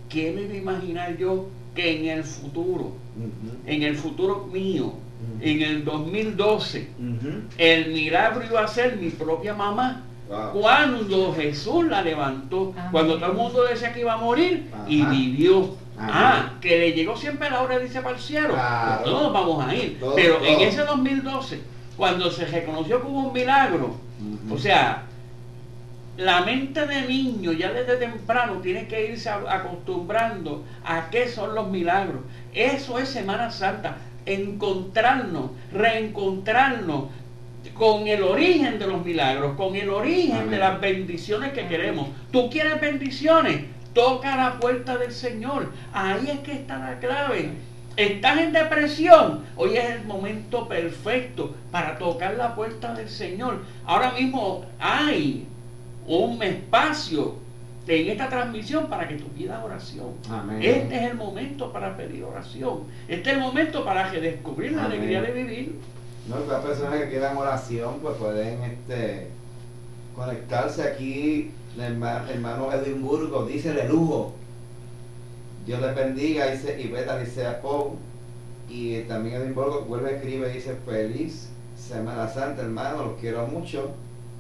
¿Qué 0.10 0.32
me 0.32 0.42
iba 0.42 0.54
a 0.54 0.58
imaginar 0.58 1.18
yo 1.18 1.48
que 1.74 1.98
en 1.98 2.06
el 2.06 2.24
futuro, 2.24 2.94
en 3.66 3.84
el 3.84 3.96
futuro 3.96 4.48
mío, 4.52 4.94
en 5.42 5.62
el 5.62 5.86
2012, 5.86 6.88
el 7.58 7.92
milagro 7.92 8.44
iba 8.46 8.64
a 8.64 8.68
ser 8.68 8.98
mi 8.98 9.10
propia 9.10 9.54
mamá. 9.54 10.04
Cuando 10.54 11.34
Jesús 11.34 11.88
la 11.88 12.02
levantó, 12.02 12.74
cuando 12.92 13.18
todo 13.18 13.32
el 13.32 13.38
mundo 13.38 13.64
decía 13.64 13.94
que 13.94 14.02
iba 14.02 14.14
a 14.14 14.18
morir 14.18 14.70
y 14.88 15.04
vivió. 15.04 15.76
Ah, 15.98 16.54
que 16.60 16.80
le 16.80 16.92
llegó 16.94 17.16
siempre 17.16 17.52
la 17.52 17.62
hora, 17.62 17.78
dice 17.78 18.02
para 18.02 18.16
el 18.16 18.22
cielo. 18.22 18.56
todos 19.04 19.32
vamos 19.32 19.66
a 19.66 19.76
ir. 19.76 20.00
Pero 20.16 20.44
en 20.44 20.62
ese 20.62 20.84
2012, 20.84 21.62
cuando 21.96 22.32
se 22.32 22.46
reconoció 22.46 23.02
como 23.02 23.28
un 23.28 23.34
milagro, 23.34 23.96
o 24.50 24.58
sea, 24.58 25.04
la 26.18 26.42
mente 26.42 26.86
de 26.88 27.04
niño 27.04 27.52
ya 27.52 27.72
desde 27.72 27.98
temprano 27.98 28.54
tiene 28.62 28.88
que 28.88 29.12
irse 29.12 29.30
acostumbrando 29.30 30.64
a 30.84 31.10
qué 31.10 31.28
son 31.28 31.56
los 31.56 31.70
milagros. 31.70 32.22
Eso 32.54 32.98
es 33.00 33.10
Semana 33.10 33.52
Santa 33.52 33.98
encontrarnos, 34.26 35.52
reencontrarnos 35.72 37.06
con 37.74 38.08
el 38.08 38.24
origen 38.24 38.80
de 38.80 38.88
los 38.88 39.04
milagros, 39.04 39.56
con 39.56 39.76
el 39.76 39.90
origen 39.90 40.50
de 40.50 40.58
las 40.58 40.80
bendiciones 40.80 41.54
que 41.54 41.68
queremos. 41.68 42.10
¿Tú 42.32 42.50
quieres 42.50 42.80
bendiciones? 42.80 43.62
Toca 43.94 44.36
la 44.36 44.60
puerta 44.60 44.98
del 44.98 45.12
Señor. 45.12 45.72
Ahí 45.94 46.30
es 46.30 46.40
que 46.40 46.54
está 46.54 46.78
la 46.80 47.00
clave. 47.00 47.50
Estás 47.96 48.40
en 48.40 48.54
depresión. 48.54 49.44
Hoy 49.56 49.78
es 49.78 49.86
el 49.92 50.06
momento 50.06 50.68
perfecto 50.68 51.56
para 51.72 51.98
tocar 51.98 52.36
la 52.36 52.56
puerta 52.56 52.94
del 52.94 53.10
Señor. 53.10 53.62
Ahora 53.86 54.12
mismo 54.12 54.66
hay 54.80 55.46
un 56.08 56.42
espacio 56.42 57.36
en 57.88 58.10
esta 58.10 58.30
transmisión 58.30 58.88
para 58.88 59.08
que 59.08 59.16
tú 59.16 59.28
pidas 59.28 59.64
oración. 59.64 60.08
Este 60.60 60.96
es 60.96 61.12
el 61.12 61.16
momento 61.16 61.72
para 61.72 61.96
pedir 61.96 62.24
oración. 62.24 62.86
Este 63.08 63.30
es 63.30 63.36
el 63.36 63.42
momento 63.42 63.84
para 63.84 64.10
que 64.10 64.20
descubrir 64.20 64.72
la 64.72 64.86
alegría 64.86 65.22
de 65.22 65.32
vivir. 65.32 65.76
No, 66.28 66.40
las 66.46 66.64
personas 66.64 67.00
que 67.02 67.10
quieran 67.10 67.38
oración, 67.38 68.00
pues 68.02 68.16
pueden 68.18 68.64
este, 68.64 69.28
conectarse 70.16 70.84
aquí. 70.84 71.52
Hermano, 71.78 72.72
Edimburgo 72.72 73.46
dice 73.46 73.74
de 73.74 73.90
lujo. 73.90 74.34
Dios 75.66 75.82
les 75.82 75.96
bendiga, 75.96 76.48
dice 76.48 76.80
Iveta, 76.80 77.18
dice 77.18 77.48
oh, 77.64 77.96
Y 78.70 79.02
también 79.02 79.42
Edimburgo 79.42 79.82
vuelve 79.82 80.10
a 80.10 80.16
escribir, 80.16 80.48
dice 80.50 80.76
feliz 80.86 81.50
Semana 81.78 82.28
Santa, 82.28 82.62
hermano, 82.62 83.04
los 83.04 83.20
quiero 83.20 83.48
mucho. 83.48 83.92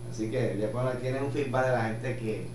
Así 0.09 0.29
que 0.29 0.57
ya 0.59 0.99
tiene 0.99 1.21
un 1.21 1.31
feedback 1.31 1.65
de 1.65 1.71
la 1.71 1.83
gente 1.85 2.17
que, 2.17 2.45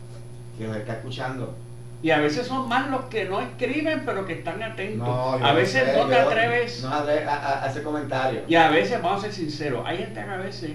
que 0.57 0.67
nos 0.67 0.77
está 0.77 0.95
escuchando. 0.95 1.55
Y 2.03 2.11
a 2.11 2.19
veces 2.19 2.47
son 2.47 2.69
más 2.69 2.91
los 2.91 3.07
que 3.07 3.25
no 3.25 3.41
escriben, 3.41 4.03
pero 4.07 4.25
que 4.25 4.35
están 4.35 4.63
atentos. 4.63 5.09
a 5.43 5.53
veces 5.53 5.97
no 5.97 6.07
te 6.07 6.15
atreves. 6.17 6.83
No 6.83 6.91
a, 6.91 7.65
a, 7.65 7.69
ese 7.69 7.83
comentario. 7.83 8.43
Y 8.47 8.55
a 8.55 8.69
veces, 8.69 9.03
vamos 9.03 9.21
a 9.21 9.23
ser 9.23 9.33
sinceros, 9.33 9.83
hay 9.85 9.99
gente 9.99 10.15
que 10.15 10.31
a 10.31 10.37
veces 10.37 10.71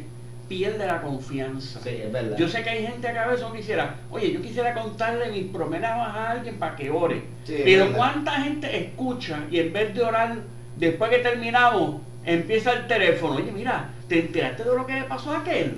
pierde 0.48 0.86
la 0.86 1.02
confianza. 1.02 1.80
Sí, 1.82 1.90
es 1.90 2.12
verdad. 2.12 2.38
Yo 2.38 2.48
sé 2.48 2.64
que 2.64 2.70
hay 2.70 2.86
gente 2.86 3.12
que 3.12 3.18
a 3.18 3.28
veces 3.28 3.46
quisiera, 3.56 3.96
oye, 4.12 4.34
yo 4.34 4.42
quisiera 4.42 4.74
contarle 4.74 5.32
mis 5.32 5.46
problemas 5.46 5.92
a 5.92 6.32
alguien 6.32 6.58
para 6.58 6.76
que 6.76 6.92
ore. 6.92 7.24
pero 7.48 7.94
¿cuánta 7.94 8.32
gente 8.34 8.86
escucha 8.86 9.40
y 9.50 9.60
en 9.60 9.74
vez 9.74 9.94
de 9.96 10.04
orar, 10.04 10.36
después 10.78 11.10
que 11.10 11.20
terminamos, 11.20 12.02
empieza 12.26 12.74
el 12.74 12.88
teléfono? 12.88 13.36
Oye, 13.36 13.52
mira, 13.52 13.90
¿te 14.08 14.20
enteraste 14.20 14.64
de 14.64 14.76
lo 14.76 14.86
que 14.86 15.04
pasó 15.04 15.32
a 15.32 15.40
aquel? 15.40 15.78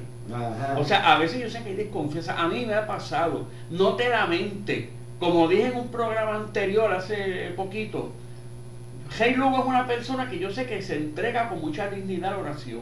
O 0.77 0.83
sea, 0.83 1.13
a 1.13 1.19
veces 1.19 1.39
yo 1.39 1.49
sé 1.49 1.61
que 1.63 1.69
hay 1.69 1.75
desconfianza. 1.75 2.39
A 2.41 2.47
mí 2.47 2.65
me 2.65 2.73
ha 2.73 2.87
pasado. 2.87 3.47
No 3.69 3.95
te 3.95 4.09
la 4.09 4.25
mente. 4.25 4.89
Como 5.19 5.47
dije 5.47 5.67
en 5.67 5.77
un 5.77 5.87
programa 5.87 6.35
anterior 6.35 6.91
hace 6.91 7.51
poquito, 7.55 8.11
Hey 9.17 9.35
Lugo 9.35 9.59
es 9.59 9.65
una 9.65 9.87
persona 9.87 10.29
que 10.29 10.39
yo 10.39 10.51
sé 10.51 10.65
que 10.65 10.81
se 10.81 10.97
entrega 10.97 11.49
con 11.49 11.61
mucha 11.61 11.89
dignidad 11.89 12.33
a 12.33 12.35
la 12.35 12.41
oración. 12.41 12.81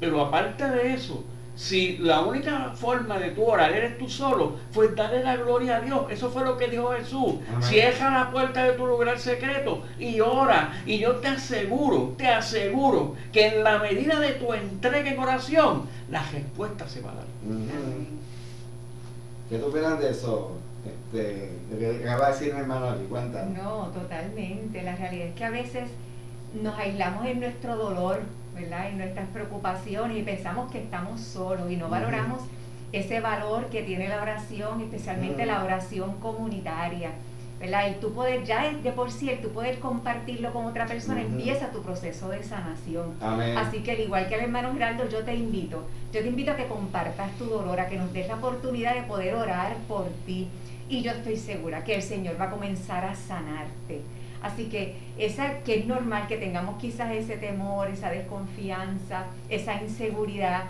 Pero 0.00 0.20
aparte 0.20 0.68
de 0.68 0.94
eso, 0.94 1.22
si 1.54 1.98
la 1.98 2.22
única 2.22 2.72
forma 2.74 3.18
de 3.18 3.30
tu 3.30 3.44
orar 3.44 3.72
eres 3.72 3.98
tú 3.98 4.08
solo, 4.08 4.56
pues 4.72 4.96
darle 4.96 5.22
la 5.22 5.36
gloria 5.36 5.76
a 5.76 5.80
Dios. 5.80 6.10
Eso 6.10 6.30
fue 6.30 6.44
lo 6.44 6.56
que 6.56 6.68
dijo 6.68 6.90
Jesús. 6.92 7.34
Cierra 7.60 8.10
la 8.10 8.30
puerta 8.30 8.64
de 8.64 8.72
tu 8.72 8.86
lugar 8.86 9.18
secreto 9.18 9.82
y 9.98 10.20
ora. 10.20 10.82
Y 10.86 10.98
yo 10.98 11.16
te 11.16 11.28
aseguro, 11.28 12.14
te 12.16 12.28
aseguro 12.28 13.14
que 13.30 13.48
en 13.48 13.62
la 13.62 13.78
medida 13.78 14.18
de 14.18 14.32
tu 14.32 14.54
entrega 14.54 15.10
en 15.10 15.18
oración, 15.18 15.82
la 16.10 16.22
respuesta 16.30 16.88
se 16.88 17.02
va 17.02 17.12
a 17.12 17.16
dar. 17.16 17.26
¿Qué 19.50 19.58
tú 19.58 19.66
opinas 19.66 20.00
de 20.00 20.10
eso? 20.10 20.56
Este, 20.84 21.50
que 21.78 22.08
acaba 22.08 22.26
de 22.28 22.32
decir 22.32 22.54
mi 22.54 22.60
hermano 22.60 22.88
aquí, 22.90 23.04
cuéntanos. 23.04 23.56
No, 23.56 23.86
totalmente. 23.88 24.82
La 24.82 24.96
realidad 24.96 25.28
es 25.28 25.34
que 25.34 25.44
a 25.44 25.50
veces 25.50 25.88
nos 26.62 26.78
aislamos 26.78 27.26
en 27.26 27.40
nuestro 27.40 27.76
dolor 27.76 28.22
¿verdad? 28.54 28.88
En 28.88 28.98
nuestras 28.98 29.28
preocupaciones 29.28 30.18
y 30.18 30.22
pensamos 30.22 30.70
que 30.70 30.78
estamos 30.78 31.20
solos 31.20 31.70
y 31.70 31.76
no 31.76 31.88
valoramos 31.88 32.42
ese 32.92 33.20
valor 33.20 33.66
que 33.66 33.82
tiene 33.82 34.08
la 34.08 34.20
oración, 34.20 34.80
especialmente 34.80 35.46
la 35.46 35.62
oración 35.62 36.16
comunitaria. 36.20 37.12
¿verdad? 37.60 37.88
El 37.88 37.96
tú 37.96 38.12
poder, 38.12 38.44
ya 38.44 38.72
de 38.72 38.92
por 38.92 39.12
sí, 39.12 39.28
el 39.28 39.40
tú 39.40 39.50
poder 39.50 39.78
compartirlo 39.80 40.52
con 40.52 40.64
otra 40.64 40.86
persona, 40.86 41.20
empieza 41.20 41.70
tu 41.70 41.82
proceso 41.82 42.30
de 42.30 42.42
sanación. 42.42 43.14
Así 43.56 43.82
que 43.82 43.92
al 43.92 44.00
igual 44.00 44.28
que 44.28 44.34
el 44.34 44.40
hermano 44.42 44.72
Geraldo, 44.72 45.08
yo 45.08 45.22
te 45.24 45.34
invito, 45.34 45.84
yo 46.12 46.20
te 46.22 46.28
invito 46.28 46.52
a 46.52 46.56
que 46.56 46.66
compartas 46.66 47.30
tu 47.36 47.44
dolor, 47.44 47.78
a 47.78 47.88
que 47.88 47.96
nos 47.96 48.12
des 48.12 48.26
la 48.28 48.36
oportunidad 48.36 48.94
de 48.94 49.02
poder 49.02 49.34
orar 49.34 49.76
por 49.86 50.06
ti. 50.26 50.48
Y 50.90 51.02
yo 51.02 51.12
estoy 51.12 51.36
segura 51.36 51.84
que 51.84 51.94
el 51.94 52.02
Señor 52.02 52.38
va 52.38 52.46
a 52.46 52.50
comenzar 52.50 53.04
a 53.04 53.14
sanarte. 53.14 54.00
Así 54.42 54.64
que 54.64 54.96
esa 55.16 55.60
que 55.60 55.78
es 55.78 55.86
normal 55.86 56.26
que 56.26 56.36
tengamos 56.36 56.80
quizás 56.80 57.12
ese 57.12 57.36
temor, 57.36 57.88
esa 57.88 58.10
desconfianza, 58.10 59.26
esa 59.48 59.80
inseguridad, 59.80 60.64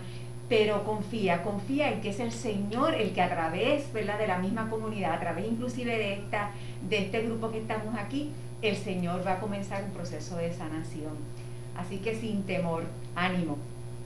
pero 0.47 0.85
confía, 0.85 1.43
confía 1.43 1.91
en 1.91 2.03
que 2.03 2.11
es 2.11 2.21
el 2.21 2.33
Señor 2.33 2.95
el 2.95 3.13
que 3.13 3.23
a 3.23 3.31
través 3.31 3.91
¿verdad? 3.95 4.19
de 4.19 4.27
la 4.27 4.37
misma 4.37 4.69
comunidad, 4.69 5.15
a 5.15 5.21
través 5.21 5.47
inclusive 5.47 5.97
de, 5.97 6.13
esta, 6.13 6.51
de 6.87 6.99
este 6.99 7.23
grupo 7.23 7.51
que 7.51 7.59
estamos 7.59 7.95
aquí, 7.97 8.31
el 8.61 8.77
Señor 8.77 9.27
va 9.27 9.35
a 9.35 9.41
comenzar 9.41 9.83
un 9.85 9.91
proceso 9.93 10.37
de 10.37 10.53
sanación. 10.53 11.17
Así 11.79 11.97
que 11.97 12.15
sin 12.15 12.43
temor, 12.43 12.83
ánimo. 13.17 13.57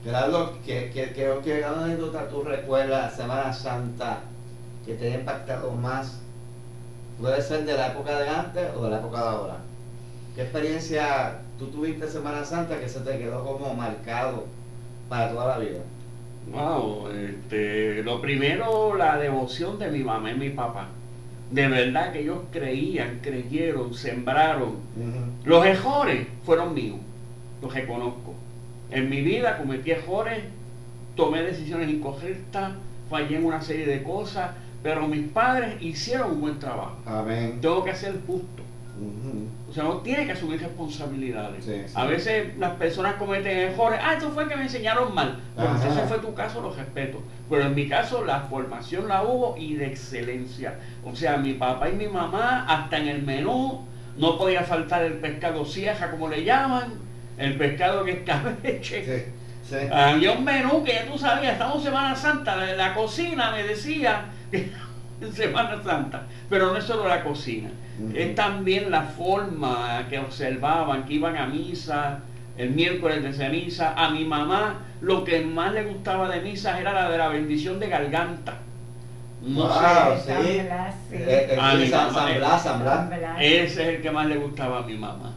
Gerardo, 0.01 0.59
¿qué, 0.65 0.91
qué, 0.93 1.11
qué, 1.11 1.29
qué 1.43 1.65
anécdota 1.65 2.29
tú 2.29 2.41
recuerdas 2.41 3.17
Semana 3.17 3.51
Santa 3.51 4.21
que 4.85 4.95
te 4.95 5.07
haya 5.07 5.19
impactado 5.19 5.71
más 5.71 6.21
Puede 7.19 7.41
ser 7.41 7.65
de 7.65 7.73
la 7.73 7.87
época 7.87 8.19
de 8.19 8.29
antes 8.29 8.67
o 8.75 8.83
de 8.83 8.89
la 8.89 8.97
época 8.97 9.21
de 9.21 9.27
ahora. 9.27 9.57
¿Qué 10.35 10.41
experiencia 10.41 11.39
tú 11.57 11.67
tuviste 11.67 12.09
Semana 12.09 12.43
Santa 12.43 12.79
que 12.79 12.89
se 12.89 12.99
te 12.99 13.17
quedó 13.17 13.43
como 13.43 13.73
marcado 13.73 14.45
para 15.07 15.31
toda 15.31 15.57
la 15.57 15.63
vida? 15.63 15.79
Wow, 16.51 17.09
este, 17.09 18.03
lo 18.03 18.21
primero, 18.21 18.95
la 18.95 19.17
devoción 19.17 19.79
de 19.79 19.89
mi 19.89 20.03
mamá 20.03 20.31
y 20.31 20.35
mi 20.35 20.49
papá. 20.49 20.89
De 21.51 21.67
verdad 21.69 22.11
que 22.11 22.19
ellos 22.19 22.39
creían, 22.51 23.19
creyeron, 23.21 23.93
sembraron. 23.93 24.75
Los 25.45 25.65
errores 25.65 26.27
fueron 26.43 26.73
míos, 26.73 26.97
los 27.61 27.73
reconozco. 27.73 28.33
En 28.91 29.09
mi 29.09 29.21
vida 29.21 29.57
cometí 29.57 29.91
errores, 29.91 30.43
tomé 31.15 31.43
decisiones 31.43 31.89
incorrectas, 31.89 32.73
fallé 33.09 33.37
en 33.37 33.45
una 33.45 33.61
serie 33.61 33.85
de 33.85 34.03
cosas, 34.03 34.51
pero 34.85 35.07
mis 35.07 35.27
padres 35.29 35.81
hicieron 35.81 36.33
un 36.33 36.41
buen 36.41 36.59
trabajo. 36.59 36.95
Amén. 37.07 37.57
Tengo 37.59 37.83
que 37.83 37.95
ser 37.95 38.13
justo. 38.27 38.61
O 39.67 39.73
sea, 39.73 39.83
no 39.83 39.97
tiene 39.97 40.27
que 40.27 40.33
asumir 40.33 40.61
responsabilidades. 40.61 41.95
A 41.95 42.05
veces 42.05 42.55
las 42.59 42.73
personas 42.73 43.15
cometen 43.15 43.57
errores. 43.57 43.99
Ah, 43.99 44.13
eso 44.13 44.29
fue 44.29 44.47
que 44.47 44.55
me 44.55 44.61
enseñaron 44.61 45.15
mal. 45.15 45.39
Bueno, 45.55 45.75
si 45.81 45.87
ese 45.87 46.01
fue 46.03 46.19
tu 46.19 46.35
caso, 46.35 46.61
lo 46.61 46.71
respeto. 46.71 47.19
Pero 47.49 47.63
en 47.63 47.73
mi 47.73 47.89
caso, 47.89 48.23
la 48.23 48.41
formación 48.41 49.07
la 49.07 49.23
hubo 49.23 49.57
y 49.57 49.73
de 49.73 49.87
excelencia. 49.87 50.75
O 51.03 51.15
sea, 51.15 51.37
mi 51.37 51.55
papá 51.55 51.89
y 51.89 51.93
mi 51.93 52.07
mamá, 52.07 52.67
hasta 52.69 52.99
en 52.99 53.07
el 53.07 53.23
menú, 53.23 53.87
no 54.19 54.37
podía 54.37 54.61
faltar 54.61 55.01
el 55.01 55.13
pescado 55.13 55.65
cieja, 55.65 56.11
como 56.11 56.29
le 56.29 56.43
llaman, 56.43 56.93
el 57.39 57.57
pescado 57.57 58.05
que 58.05 58.11
es 58.11 58.19
cabeche. 58.19 59.25
Sí, 59.67 59.77
Había 59.91 60.33
un 60.33 60.43
menú 60.43 60.83
que 60.83 60.93
ya 60.93 61.07
tú 61.07 61.17
sabías, 61.17 61.53
estamos 61.53 61.77
en 61.77 61.85
Semana 61.85 62.15
Santa, 62.15 62.55
la 62.55 62.93
cocina 62.93 63.49
me 63.49 63.63
decía 63.63 64.25
en 65.21 65.33
Semana 65.33 65.81
Santa. 65.83 66.23
Pero 66.49 66.71
no 66.71 66.77
es 66.77 66.83
solo 66.83 67.07
la 67.07 67.23
cocina, 67.23 67.69
es 68.13 68.35
también 68.35 68.91
la 68.91 69.03
forma 69.03 70.05
que 70.09 70.19
observaban, 70.19 71.05
que 71.05 71.13
iban 71.13 71.37
a 71.37 71.47
misa, 71.47 72.19
el 72.57 72.71
miércoles 72.71 73.23
de 73.23 73.33
ceniza. 73.33 73.93
A 73.95 74.09
mi 74.09 74.25
mamá 74.25 74.79
lo 75.01 75.23
que 75.23 75.41
más 75.41 75.73
le 75.73 75.83
gustaba 75.83 76.29
de 76.29 76.41
misa 76.41 76.79
era 76.79 76.93
la 76.93 77.09
de 77.09 77.17
la 77.17 77.27
bendición 77.29 77.79
de 77.79 77.89
garganta. 77.89 78.57
No 79.41 79.69
sé. 80.17 80.61
Eh, 81.11 81.47
eh, 81.51 81.57
a 81.59 81.75
mi 81.75 81.87
mamá, 81.89 82.31
Ese 83.39 83.63
es 83.65 83.79
el 83.79 84.01
que 84.01 84.09
más 84.09 84.25
le 84.27 84.37
gustaba 84.37 84.79
a 84.79 84.81
mi 84.81 84.95
mamá. 84.95 85.33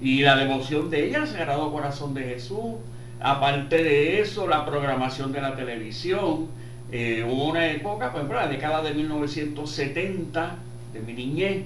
Y 0.00 0.20
la 0.22 0.36
devoción 0.36 0.88
de 0.90 1.06
ella, 1.06 1.18
el 1.18 1.26
Sagrado 1.26 1.72
Corazón 1.72 2.14
de 2.14 2.22
Jesús. 2.22 2.76
Aparte 3.20 3.82
de 3.82 4.20
eso, 4.20 4.46
la 4.46 4.64
programación 4.64 5.32
de 5.32 5.40
la 5.40 5.56
televisión. 5.56 6.46
Eh, 6.90 7.24
hubo 7.28 7.50
una 7.50 7.66
época, 7.66 8.10
por 8.10 8.20
ejemplo, 8.20 8.40
la 8.40 8.48
década 8.48 8.82
de 8.82 8.94
1970, 8.94 10.56
de 10.92 11.00
mi 11.00 11.12
niñez, 11.12 11.64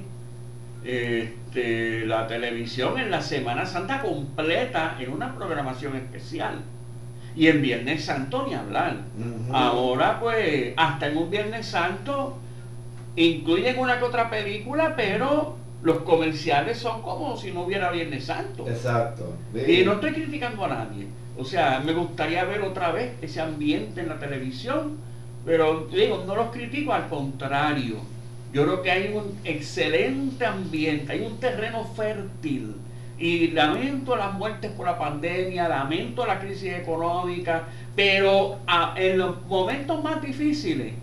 este, 0.85 2.07
la 2.07 2.27
televisión 2.27 2.99
en 2.99 3.11
la 3.11 3.23
Semana 3.23 3.67
Santa 3.67 4.03
completa 4.03 4.97
en 4.99 5.13
una 5.13 5.35
programación 5.35 5.97
especial. 5.97 6.63
Y 7.37 7.47
en 7.47 7.63
Viernes 7.63 8.05
Santo 8.05 8.45
ni 8.47 8.55
hablar. 8.55 8.97
Ahora 9.53 10.21
pues 10.21 10.75
hasta 10.77 11.07
en 11.07 11.17
un 11.17 11.31
Viernes 11.31 11.67
Santo 11.67 12.37
incluyen 13.17 13.79
una 13.79 13.99
que 13.99 14.05
otra 14.05 14.29
película, 14.29 14.95
pero 14.97 15.57
los 15.83 15.99
comerciales 15.99 16.79
son 16.79 17.01
como 17.01 17.37
si 17.37 17.53
no 17.53 17.63
hubiera 17.63 17.91
Viernes 17.91 18.25
Santo. 18.25 18.69
Exacto. 18.69 19.35
Y 19.55 19.83
no 19.85 19.95
estoy 19.95 20.13
criticando 20.13 20.65
a 20.65 20.69
nadie. 20.69 21.07
O 21.39 21.45
sea, 21.45 21.81
me 21.81 21.93
gustaría 21.93 22.45
ver 22.45 22.61
otra 22.63 22.93
vez 22.93 23.13
ese 23.23 23.41
ambiente 23.41 24.03
en 24.03 24.09
la 24.09 24.19
televisión, 24.19 24.99
pero 25.45 25.87
digo, 25.93 26.25
no 26.27 26.37
los 26.37 26.51
critico, 26.51 26.93
al 26.93 27.09
contrario 27.09 28.13
yo 28.53 28.65
creo 28.65 28.83
que 28.83 28.91
hay 28.91 29.15
un 29.15 29.39
excelente 29.45 30.45
ambiente, 30.45 31.13
hay 31.13 31.23
un 31.23 31.39
terreno 31.39 31.85
fértil. 31.97 32.77
Y 33.19 33.49
lamento 33.49 34.17
las 34.17 34.35
muertes 34.35 34.71
por 34.73 34.87
la 34.87 34.99
pandemia, 34.99 35.69
lamento 35.69 36.27
la 36.27 36.41
crisis 36.41 36.73
económica, 36.75 37.65
pero 37.95 38.59
en 38.97 39.19
los 39.19 39.43
momentos 39.47 40.03
más 40.03 40.21
difíciles 40.21 40.95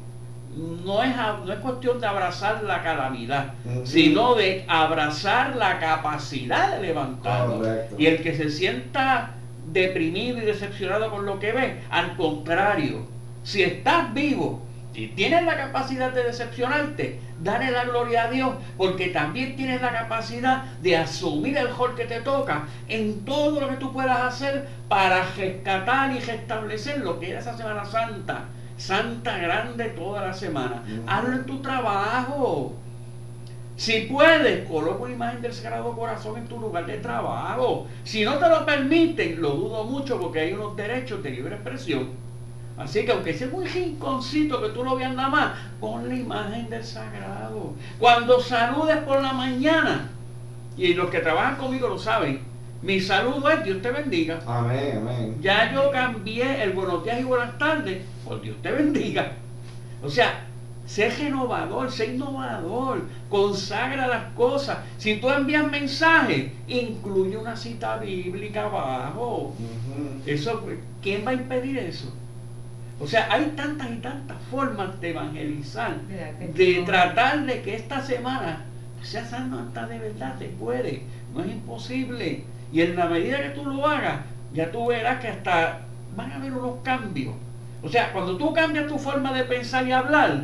no 0.84 1.01
es, 1.01 1.15
no 1.46 1.53
es 1.53 1.60
cuestión 1.60 2.01
de 2.01 2.08
abrazar 2.08 2.63
la 2.63 2.84
calamidad, 2.84 3.53
sino 3.86 4.36
de 4.36 4.65
abrazar 4.67 5.55
la 5.55 5.79
capacidad 5.79 6.75
de 6.75 6.88
levantarlo. 6.88 7.62
Y 7.98 8.08
el 8.08 8.22
que 8.22 8.36
se 8.36 8.50
sienta 8.50 9.36
deprimido 9.72 10.39
y 10.39 10.41
decepcionado 10.41 11.10
con 11.10 11.25
lo 11.25 11.39
que 11.39 11.53
ve, 11.53 11.81
al 11.89 12.17
contrario, 12.17 13.08
si 13.50 13.63
estás 13.63 14.13
vivo, 14.13 14.62
si 14.94 15.08
tienes 15.08 15.44
la 15.44 15.58
capacidad 15.58 16.12
de 16.12 16.24
decepcionarte, 16.24 17.20
dale 17.41 17.72
la 17.72 17.84
gloria 17.84 18.25
a 18.25 18.29
Dios, 18.29 18.53
porque 18.77 19.08
también 19.08 19.56
tienes 19.56 19.82
la 19.82 19.91
capacidad 19.91 20.65
de 20.84 20.98
asumir 20.98 21.58
el 21.58 21.75
rol 21.75 21.96
que 21.96 22.06
te 22.06 22.22
toca 22.22 22.68
en 22.88 23.25
todo 23.25 23.60
lo 23.60 23.70
que 23.70 23.77
tú 23.77 23.91
puedas 23.91 24.22
hacer 24.22 24.68
para 24.88 25.24
rescatar 25.35 26.16
y 26.16 26.20
restablecer 26.20 27.00
lo 27.00 27.20
que 27.20 27.31
era 27.31 27.40
esa 27.40 27.57
Semana 27.57 27.85
Santa, 27.85 28.44
Santa 28.77 29.40
grande 29.40 29.85
toda 29.85 30.27
la 30.27 30.33
semana. 30.33 30.83
Hazlo 31.07 31.33
en 31.33 31.46
tu 31.48 31.59
trabajo. 31.59 32.75
Si 33.77 34.01
puedes, 34.01 34.68
coloca 34.68 35.05
una 35.05 35.14
imagen 35.14 35.42
del 35.42 35.53
Sagrado 35.53 35.96
Corazón 35.96 36.38
en 36.38 36.48
tu 36.48 36.59
lugar 36.59 36.85
de 36.85 36.98
trabajo. 36.98 37.88
Si 38.03 38.24
no 38.24 38.38
te 38.38 38.48
lo 38.48 38.64
permiten, 38.64 39.42
lo 39.42 39.51
dudo 39.51 39.85
mucho 39.85 40.20
porque 40.20 40.42
hay 40.42 40.53
unos 40.53 40.75
derechos 40.75 41.24
de 41.24 41.31
libre 41.31 41.55
expresión 41.55 42.28
Así 42.79 43.03
que 43.03 43.11
aunque 43.11 43.33
sea 43.33 43.50
muy 43.50 43.65
rinconcito 43.65 44.61
que 44.61 44.70
tú 44.70 44.85
lo 44.85 44.96
veas 44.96 45.13
nada 45.13 45.27
más, 45.27 45.57
pon 45.81 46.07
la 46.07 46.15
imagen 46.15 46.70
del 46.70 46.83
sagrado. 46.83 47.74
Cuando 48.00 48.39
saludes 48.39 48.98
por 49.00 49.22
la 49.22 49.33
mañana, 49.33 50.09
y 50.77 50.94
los 50.94 51.09
que 51.09 51.20
trabajan 51.20 51.57
conmigo 51.57 51.89
lo 51.89 52.00
saben, 52.00 52.39
mi 52.81 53.01
saludo 53.01 53.50
es 53.50 53.65
Dios 53.65 53.81
te 53.81 53.92
bendiga. 53.92 54.39
Amén, 54.48 54.98
amén. 55.01 55.35
Ya 55.42 55.74
yo 55.74 55.92
cambié 55.92 56.63
el 56.63 56.72
buenos 56.72 57.03
días 57.03 57.20
y 57.20 57.24
buenas 57.25 57.57
tardes 57.57 58.01
por 58.24 58.42
Dios 58.42 58.55
te 58.61 58.72
bendiga. 58.72 59.33
O 60.01 60.09
sea, 60.09 60.46
sé 60.87 61.09
renovador, 61.09 61.92
sé 61.92 62.13
innovador, 62.13 63.01
consagra 63.29 64.07
las 64.07 64.31
cosas. 64.35 64.77
Si 64.98 65.18
tú 65.18 65.29
envías 65.29 65.70
mensajes, 65.70 66.53
incluye 66.70 67.35
una 67.35 67.57
cita 67.57 67.98
bíblica 67.98 68.63
abajo. 68.63 69.53
Eso, 70.25 70.65
¿quién 71.01 71.25
va 71.27 71.31
a 71.31 71.33
impedir 71.33 71.77
eso? 71.77 72.13
O 73.00 73.07
sea, 73.07 73.27
hay 73.31 73.53
tantas 73.55 73.90
y 73.92 73.96
tantas 73.98 74.38
formas 74.51 75.00
de 75.00 75.12
evangelizar, 75.12 76.01
de 76.01 76.83
tratar 76.85 77.46
de 77.46 77.62
que 77.62 77.75
esta 77.75 78.03
semana 78.03 78.66
sea 79.01 79.25
santa 79.25 79.88
de 79.88 80.00
verdad, 80.00 80.38
se 80.38 80.46
puede, 80.46 81.03
no 81.33 81.44
es 81.44 81.51
imposible. 81.51 82.44
Y 82.74 82.81
en 82.81 82.96
la 82.98 83.07
medida 83.07 83.42
que 83.42 83.50
tú 83.50 83.66
lo 83.66 83.88
hagas, 83.88 84.25
ya 84.53 84.72
tú 84.72 84.88
verás 84.88 85.22
que 85.22 85.29
hasta 85.29 85.81
van 86.16 86.31
a 86.31 86.35
haber 86.35 86.51
unos 86.51 86.81
cambios. 86.83 87.33
O 87.81 87.90
sea, 87.90 88.12
cuando 88.12 88.38
tú 88.38 88.53
cambias 88.53 88.88
tu 88.88 89.00
forma 89.00 89.33
de 89.33 89.46
pensar 89.46 89.88
y 89.88 89.94
hablar, 89.94 90.44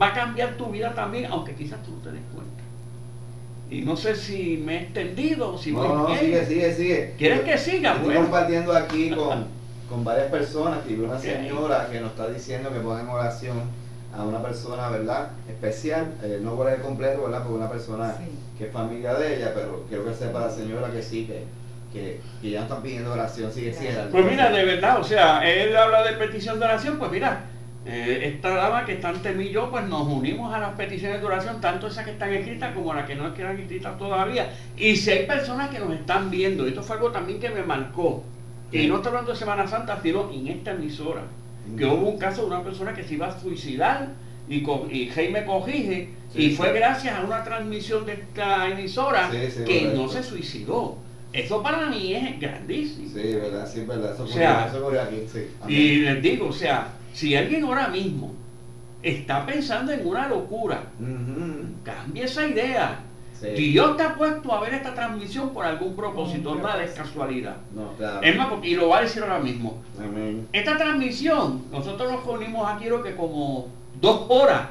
va 0.00 0.08
a 0.08 0.14
cambiar 0.14 0.50
tu 0.50 0.66
vida 0.66 0.94
también, 0.94 1.26
aunque 1.26 1.54
quizás 1.54 1.82
tú 1.82 1.90
no 1.90 1.98
te 1.98 2.12
des 2.12 2.22
cuenta. 2.32 2.62
Y 3.68 3.80
no 3.80 3.96
sé 3.96 4.14
si 4.14 4.62
me 4.64 4.76
he 4.76 4.82
extendido, 4.82 5.58
si 5.58 5.72
no, 5.72 6.08
no, 6.08 6.16
sigue, 6.16 6.46
sigue, 6.46 6.72
sigue. 6.72 7.14
¿Quieres 7.18 7.40
que 7.40 7.58
siga? 7.58 7.94
Estoy 7.96 8.14
compartiendo 8.14 8.72
aquí 8.76 9.10
con 9.10 9.46
con 9.88 10.04
varias 10.04 10.30
personas, 10.30 10.80
y 10.88 10.94
una 10.94 11.18
señora 11.18 11.88
que 11.90 12.00
nos 12.00 12.10
está 12.10 12.28
diciendo 12.28 12.72
que 12.72 12.80
ponemos 12.80 13.14
oración 13.14 13.62
a 14.16 14.22
una 14.22 14.42
persona, 14.42 14.88
¿verdad? 14.88 15.30
Especial, 15.48 16.14
eh, 16.22 16.40
no 16.42 16.56
por 16.56 16.70
el 16.70 16.80
completo, 16.80 17.22
¿verdad? 17.22 17.42
Porque 17.42 17.54
una 17.54 17.70
persona 17.70 18.14
que 18.58 18.66
es 18.66 18.72
familia 18.72 19.14
de 19.14 19.36
ella, 19.36 19.52
pero 19.54 19.84
quiero 19.88 20.04
que 20.04 20.14
sepa 20.14 20.40
la 20.40 20.50
señora 20.50 20.90
que 20.90 21.02
sí, 21.02 21.26
que, 21.26 21.44
que, 21.92 22.50
ya 22.50 22.60
no 22.60 22.66
están 22.66 22.82
pidiendo 22.82 23.12
oración, 23.12 23.52
sigue 23.52 23.72
siendo. 23.72 24.08
Pues 24.10 24.24
mira, 24.24 24.50
de 24.50 24.64
verdad, 24.64 25.00
o 25.00 25.04
sea, 25.04 25.40
él 25.48 25.76
habla 25.76 26.02
de 26.02 26.12
petición 26.14 26.58
de 26.58 26.64
oración, 26.64 26.98
pues 26.98 27.10
mira, 27.10 27.44
eh, 27.84 28.32
esta 28.34 28.50
dama 28.50 28.84
que 28.84 28.94
está 28.94 29.10
ante 29.10 29.32
mí 29.32 29.44
y 29.44 29.50
yo, 29.52 29.70
pues 29.70 29.84
nos 29.84 30.08
unimos 30.08 30.52
a 30.52 30.58
las 30.58 30.74
peticiones 30.74 31.20
de 31.20 31.26
oración, 31.26 31.60
tanto 31.60 31.86
esas 31.86 32.04
que 32.04 32.12
están 32.12 32.32
escritas 32.32 32.74
como 32.74 32.92
las 32.92 33.06
que 33.06 33.14
no 33.14 33.28
están 33.28 33.60
escritas 33.60 33.96
todavía. 33.96 34.50
Y 34.76 34.96
si 34.96 35.10
hay 35.10 35.26
personas 35.26 35.70
que 35.70 35.78
nos 35.78 35.92
están 35.92 36.30
viendo, 36.30 36.66
esto 36.66 36.82
fue 36.82 36.96
algo 36.96 37.12
también 37.12 37.38
que 37.38 37.50
me 37.50 37.62
marcó. 37.62 38.24
Y 38.82 38.86
no 38.88 38.96
estoy 38.96 39.08
hablando 39.08 39.32
de 39.32 39.38
Semana 39.38 39.66
Santa, 39.66 40.00
sino 40.02 40.30
en 40.30 40.48
esta 40.48 40.72
emisora. 40.72 41.22
Que 41.76 41.84
hubo 41.84 42.10
un 42.10 42.18
caso 42.18 42.42
de 42.42 42.46
una 42.48 42.62
persona 42.62 42.94
que 42.94 43.02
se 43.02 43.14
iba 43.14 43.26
a 43.26 43.40
suicidar 43.40 44.10
y, 44.48 44.64
y 44.90 45.08
Jaime 45.08 45.44
corrige 45.44 46.10
y 46.34 46.50
fue 46.50 46.72
gracias 46.72 47.18
a 47.18 47.22
una 47.22 47.42
transmisión 47.42 48.06
de 48.06 48.12
esta 48.12 48.68
emisora 48.68 49.30
que 49.30 49.92
no 49.94 50.08
se 50.08 50.22
suicidó. 50.22 50.98
Eso 51.32 51.62
para 51.62 51.86
mí 51.86 52.14
es 52.14 52.40
grandísimo. 52.40 53.08
Sí, 53.08 53.34
verdad, 53.34 53.68
sí, 53.70 53.80
verdad. 53.80 54.14
Eso, 54.14 54.24
o 54.24 54.26
sea, 54.26 54.64
aquí, 54.64 55.26
Y 55.68 55.96
les 55.96 56.22
digo, 56.22 56.48
o 56.48 56.52
sea, 56.52 56.88
si 57.12 57.34
alguien 57.34 57.64
ahora 57.64 57.88
mismo 57.88 58.32
está 59.02 59.44
pensando 59.44 59.92
en 59.92 60.06
una 60.06 60.28
locura, 60.28 60.84
cambie 61.84 62.24
esa 62.24 62.46
idea. 62.46 63.00
Dios 63.40 63.96
te 63.96 64.02
ha 64.02 64.14
puesto 64.14 64.52
a 64.52 64.60
ver 64.60 64.74
esta 64.74 64.94
transmisión 64.94 65.50
por 65.50 65.64
algún 65.64 65.94
propósito, 65.94 66.54
nada 66.54 66.82
es 66.82 66.92
casualidad. 66.92 67.56
No, 67.74 67.92
claro. 67.96 68.22
Es 68.22 68.36
más, 68.36 68.48
y 68.62 68.74
lo 68.74 68.88
va 68.88 68.98
a 68.98 69.02
decir 69.02 69.22
ahora 69.22 69.38
mismo. 69.38 69.82
Esta 70.52 70.76
transmisión, 70.76 71.64
nosotros 71.70 72.10
nos 72.12 72.24
reunimos 72.24 72.68
aquí 72.68 72.86
creo 72.86 73.02
que 73.02 73.14
como 73.14 73.68
dos 74.00 74.26
horas 74.28 74.68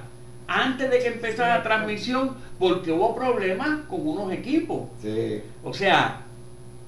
antes 0.48 0.90
de 0.90 1.00
que 1.00 1.08
empezara 1.08 1.58
la 1.58 1.64
transmisión 1.64 2.36
porque 2.60 2.92
hubo 2.92 3.16
problemas 3.16 3.82
con 3.90 4.08
unos 4.08 4.32
equipos. 4.32 4.90
Sí. 5.02 5.42
O 5.64 5.74
sea, 5.74 6.22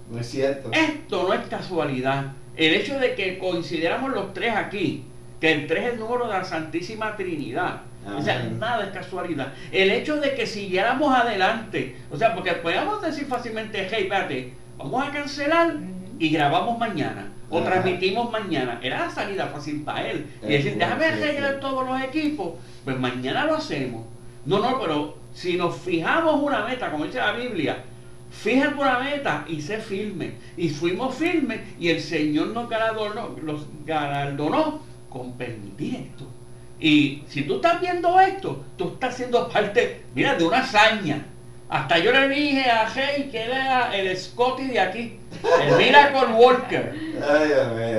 no 0.09 0.19
es 0.19 0.27
cierto. 0.27 0.69
Esto 0.71 1.23
no 1.23 1.33
es 1.33 1.45
casualidad. 1.47 2.33
El 2.55 2.73
hecho 2.73 2.97
de 2.99 3.13
que 3.15 3.37
coincidiéramos 3.37 4.11
los 4.11 4.33
tres 4.33 4.55
aquí, 4.55 5.03
que 5.39 5.51
el 5.51 5.67
tres 5.67 5.85
es 5.85 5.93
el 5.93 5.99
número 5.99 6.27
de 6.27 6.33
la 6.33 6.43
Santísima 6.43 7.15
Trinidad 7.15 7.81
o 8.15 8.21
sea, 8.21 8.43
nada 8.43 8.85
es 8.85 8.91
casualidad. 8.91 9.53
El 9.71 9.91
hecho 9.91 10.17
de 10.17 10.35
que 10.35 10.45
siguiéramos 10.45 11.13
adelante, 11.13 11.97
o 12.11 12.17
sea, 12.17 12.33
porque 12.33 12.53
podemos 12.53 13.01
decir 13.01 13.25
fácilmente, 13.25 13.87
hey, 13.89 14.03
espérate, 14.03 14.53
vamos 14.77 15.07
a 15.07 15.11
cancelar 15.11 15.75
y 16.19 16.29
grabamos 16.29 16.77
mañana 16.77 17.31
o 17.49 17.61
transmitimos 17.61 18.31
mañana. 18.31 18.79
Era 18.81 19.05
la 19.05 19.09
salida 19.09 19.47
fácil 19.47 19.81
para 19.83 20.09
él. 20.09 20.27
Y 20.43 20.47
decir, 20.47 20.77
déjame 20.77 21.05
arreglar 21.05 21.59
todos 21.59 21.87
los 21.87 22.01
equipos, 22.01 22.53
pues 22.83 22.99
mañana 22.99 23.45
lo 23.45 23.55
hacemos. 23.55 24.05
No, 24.45 24.59
no, 24.59 24.79
pero 24.79 25.17
si 25.33 25.57
nos 25.57 25.77
fijamos 25.77 26.41
una 26.41 26.65
meta, 26.65 26.89
como 26.91 27.05
dice 27.05 27.19
la 27.19 27.33
Biblia, 27.33 27.83
fíjate 28.31 28.75
una 28.75 28.99
meta 28.99 29.45
y 29.47 29.61
sé 29.61 29.79
firme. 29.79 30.33
Y 30.55 30.69
fuimos 30.69 31.15
firmes 31.15 31.61
y 31.79 31.89
el 31.89 32.01
Señor 32.01 32.47
nos 32.47 32.69
galardonó, 32.69 33.35
los 33.43 33.65
galardonó 33.85 34.81
con 35.09 35.33
permitir 35.33 35.95
esto. 35.95 36.36
Y 36.79 37.23
si 37.27 37.43
tú 37.43 37.55
estás 37.55 37.81
viendo 37.81 38.19
esto, 38.19 38.63
tú 38.77 38.89
estás 38.89 39.15
siendo 39.15 39.49
parte, 39.49 40.03
mira, 40.13 40.35
de 40.35 40.45
una 40.45 40.59
hazaña. 40.59 41.25
Hasta 41.69 41.97
yo 41.97 42.11
le 42.13 42.29
dije 42.29 42.69
a 42.69 42.87
Hey 42.87 43.27
que 43.29 43.43
era 43.43 43.93
el 43.93 44.15
Scotty 44.15 44.67
de 44.67 44.79
aquí, 44.79 45.19
el 45.61 45.75
Miracle 45.75 46.33
Walker. 46.33 46.93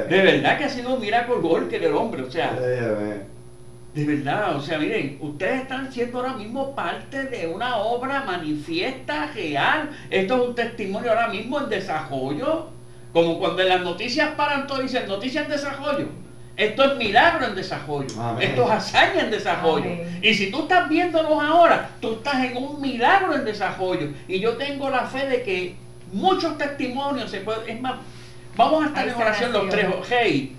de 0.09 0.23
verdad 0.23 0.59
que 0.59 0.65
ha 0.65 0.69
sido 0.69 0.95
un 0.95 1.01
Miracle 1.01 1.35
Walker 1.35 1.83
el 1.85 1.95
hombre, 1.95 2.23
o 2.23 2.31
sea. 2.31 2.53
de 3.95 4.05
verdad, 4.05 4.57
o 4.57 4.61
sea, 4.61 4.79
miren, 4.79 5.19
ustedes 5.21 5.63
están 5.63 5.93
siendo 5.93 6.19
ahora 6.19 6.35
mismo 6.35 6.75
parte 6.75 7.25
de 7.25 7.49
una 7.49 7.79
obra 7.79 8.23
manifiesta, 8.23 9.31
real. 9.35 9.91
Esto 10.09 10.37
es 10.37 10.49
un 10.49 10.55
testimonio 10.55 11.11
ahora 11.11 11.29
mismo 11.29 11.61
en 11.61 11.69
desarrollo. 11.69 12.69
Como 13.13 13.39
cuando 13.39 13.63
en 13.63 13.69
las 13.69 13.81
noticias 13.81 14.31
paran 14.37 14.67
todo 14.67 14.81
y 14.81 14.83
dicen 14.85 15.09
noticias 15.09 15.47
en 15.47 15.51
desarrollo. 15.51 16.07
Esto 16.59 16.85
es 16.85 16.97
milagro 16.99 17.47
en 17.47 17.55
desarrollo. 17.55 18.09
Esto 18.41 18.65
es 18.65 18.71
hazaña 18.71 19.21
en 19.21 19.31
desarrollo. 19.31 19.91
Y 20.21 20.35
si 20.35 20.51
tú 20.51 20.63
estás 20.63 20.89
viéndolos 20.89 21.41
ahora, 21.41 21.91
tú 22.01 22.15
estás 22.15 22.45
en 22.45 22.57
un 22.57 22.81
milagro 22.81 23.33
en 23.37 23.45
desarrollo. 23.45 24.09
Y 24.27 24.41
yo 24.41 24.57
tengo 24.57 24.91
la 24.91 25.07
fe 25.07 25.29
de 25.29 25.43
que 25.43 25.77
muchos 26.13 26.59
testimonios 26.59 27.31
se 27.31 27.43
pueden. 27.43 27.77
Es 27.77 27.81
más, 27.81 28.01
vamos 28.57 28.83
a 28.83 28.87
estar 28.89 29.07
en 29.07 29.15
oración 29.15 29.53
los 29.53 29.69
tres. 29.69 29.87
Hey, 30.09 30.57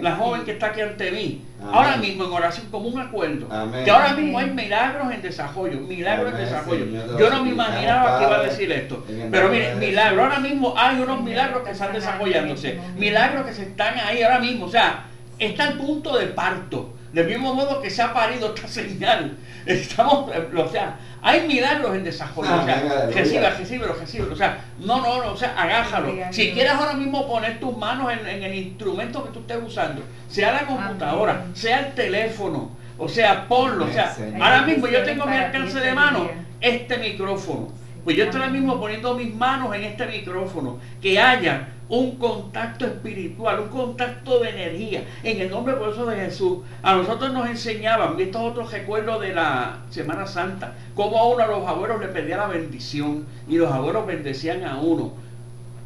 la 0.00 0.16
joven 0.16 0.44
que 0.46 0.52
está 0.52 0.68
aquí 0.68 0.80
ante 0.80 1.10
mí. 1.10 1.42
Ahora 1.70 1.98
mismo 1.98 2.24
en 2.24 2.32
oración 2.32 2.68
como 2.70 2.88
un 2.88 2.98
acuerdo. 2.98 3.46
Que 3.84 3.90
ahora 3.90 4.14
mismo 4.14 4.38
hay 4.38 4.48
milagros 4.48 5.12
en 5.12 5.20
desarrollo. 5.20 5.80
Milagros 5.80 6.32
en 6.32 6.38
desarrollo. 6.38 7.18
Yo 7.18 7.28
no 7.28 7.44
me 7.44 7.50
imaginaba 7.50 8.18
que 8.18 8.24
iba 8.24 8.36
a 8.36 8.42
decir 8.42 8.72
esto. 8.72 9.04
Pero 9.30 9.50
mire, 9.50 9.74
milagro. 9.74 10.22
Ahora 10.22 10.40
mismo 10.40 10.72
hay 10.78 10.98
unos 10.98 11.20
milagros 11.20 11.62
que 11.62 11.72
están 11.72 11.92
desarrollándose. 11.92 12.80
Milagros 12.96 13.44
que 13.44 13.52
se 13.52 13.64
están 13.64 13.98
ahí 13.98 14.22
ahora 14.22 14.38
mismo. 14.38 14.64
O 14.64 14.70
sea, 14.70 15.04
está 15.38 15.64
al 15.64 15.74
punto 15.74 16.16
de 16.16 16.26
parto. 16.26 16.92
Del 17.12 17.26
mismo 17.28 17.54
modo 17.54 17.80
que 17.80 17.88
se 17.88 18.02
ha 18.02 18.12
parido 18.12 18.54
esta 18.54 18.68
señal. 18.68 19.36
Estamos, 19.64 20.30
o 20.56 20.68
sea, 20.68 20.98
hay 21.22 21.46
milagros 21.48 21.96
en 21.96 22.04
desarrollo. 22.04 22.54
o 22.54 22.64
sea, 22.64 23.06
recibe, 23.10 23.86
recibe, 23.86 24.24
O 24.30 24.36
sea, 24.36 24.58
no, 24.78 25.00
no, 25.00 25.24
no, 25.24 25.32
o 25.32 25.36
sea, 25.36 25.54
agájalo. 25.60 26.12
Si 26.30 26.52
quieres 26.52 26.72
ahora 26.72 26.92
mismo 26.92 27.26
poner 27.26 27.58
tus 27.58 27.76
manos 27.76 28.12
en, 28.12 28.42
el 28.42 28.54
instrumento 28.54 29.24
que 29.24 29.30
tú 29.30 29.40
estés 29.40 29.58
usando, 29.64 30.02
sea 30.28 30.52
la 30.52 30.66
computadora, 30.66 31.46
sea 31.54 31.86
el 31.86 31.94
teléfono, 31.94 32.70
o 32.98 33.08
sea, 33.08 33.48
ponlo. 33.48 33.86
O 33.86 33.92
sea, 33.92 34.14
ahora 34.40 34.62
mismo 34.62 34.86
yo 34.86 35.02
tengo 35.02 35.26
mi 35.26 35.36
alcance 35.36 35.80
de 35.80 35.92
mano 35.94 36.30
este 36.60 36.98
micrófono. 36.98 37.68
Pues 38.04 38.16
yo 38.16 38.24
estoy 38.24 38.40
ahora 38.40 38.52
mismo 38.52 38.78
poniendo 38.78 39.14
mis 39.14 39.34
manos 39.34 39.74
en 39.74 39.82
este 39.82 40.06
micrófono. 40.06 40.78
Que 41.02 41.18
haya 41.18 41.70
un 41.88 42.16
contacto 42.16 42.86
espiritual, 42.86 43.60
un 43.60 43.68
contacto 43.68 44.40
de 44.40 44.50
energía. 44.50 45.04
En 45.22 45.40
el 45.40 45.50
nombre 45.50 45.74
de 45.74 46.16
Jesús, 46.16 46.58
a 46.82 46.94
nosotros 46.94 47.32
nos 47.32 47.48
enseñaban, 47.48 48.18
estos 48.18 48.42
otros 48.42 48.72
recuerdos 48.72 49.20
de 49.20 49.34
la 49.34 49.78
Semana 49.90 50.26
Santa, 50.26 50.74
cómo 50.94 51.18
a 51.18 51.28
uno 51.28 51.44
a 51.44 51.46
los 51.46 51.66
abuelos 51.66 52.00
le 52.00 52.08
pedía 52.08 52.38
la 52.38 52.48
bendición 52.48 53.26
y 53.48 53.56
los 53.56 53.70
abuelos 53.70 54.06
bendecían 54.06 54.64
a 54.64 54.78
uno. 54.78 55.12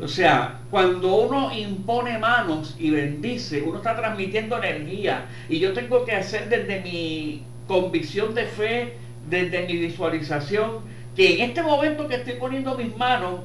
O 0.02 0.08
sea, 0.08 0.60
cuando 0.70 1.14
uno 1.14 1.52
impone 1.54 2.18
manos 2.18 2.74
y 2.78 2.90
bendice, 2.90 3.60
uno 3.60 3.78
está 3.78 3.94
transmitiendo 3.94 4.56
energía. 4.56 5.26
Y 5.48 5.58
yo 5.58 5.74
tengo 5.74 6.06
que 6.06 6.12
hacer 6.12 6.48
desde 6.48 6.80
mi 6.80 7.42
convicción 7.66 8.34
de 8.34 8.46
fe, 8.46 8.94
desde 9.28 9.66
mi 9.66 9.76
visualización, 9.76 10.80
que 11.14 11.34
en 11.34 11.50
este 11.50 11.62
momento 11.62 12.08
que 12.08 12.14
estoy 12.14 12.34
poniendo 12.34 12.76
mis 12.76 12.96
manos 12.96 13.40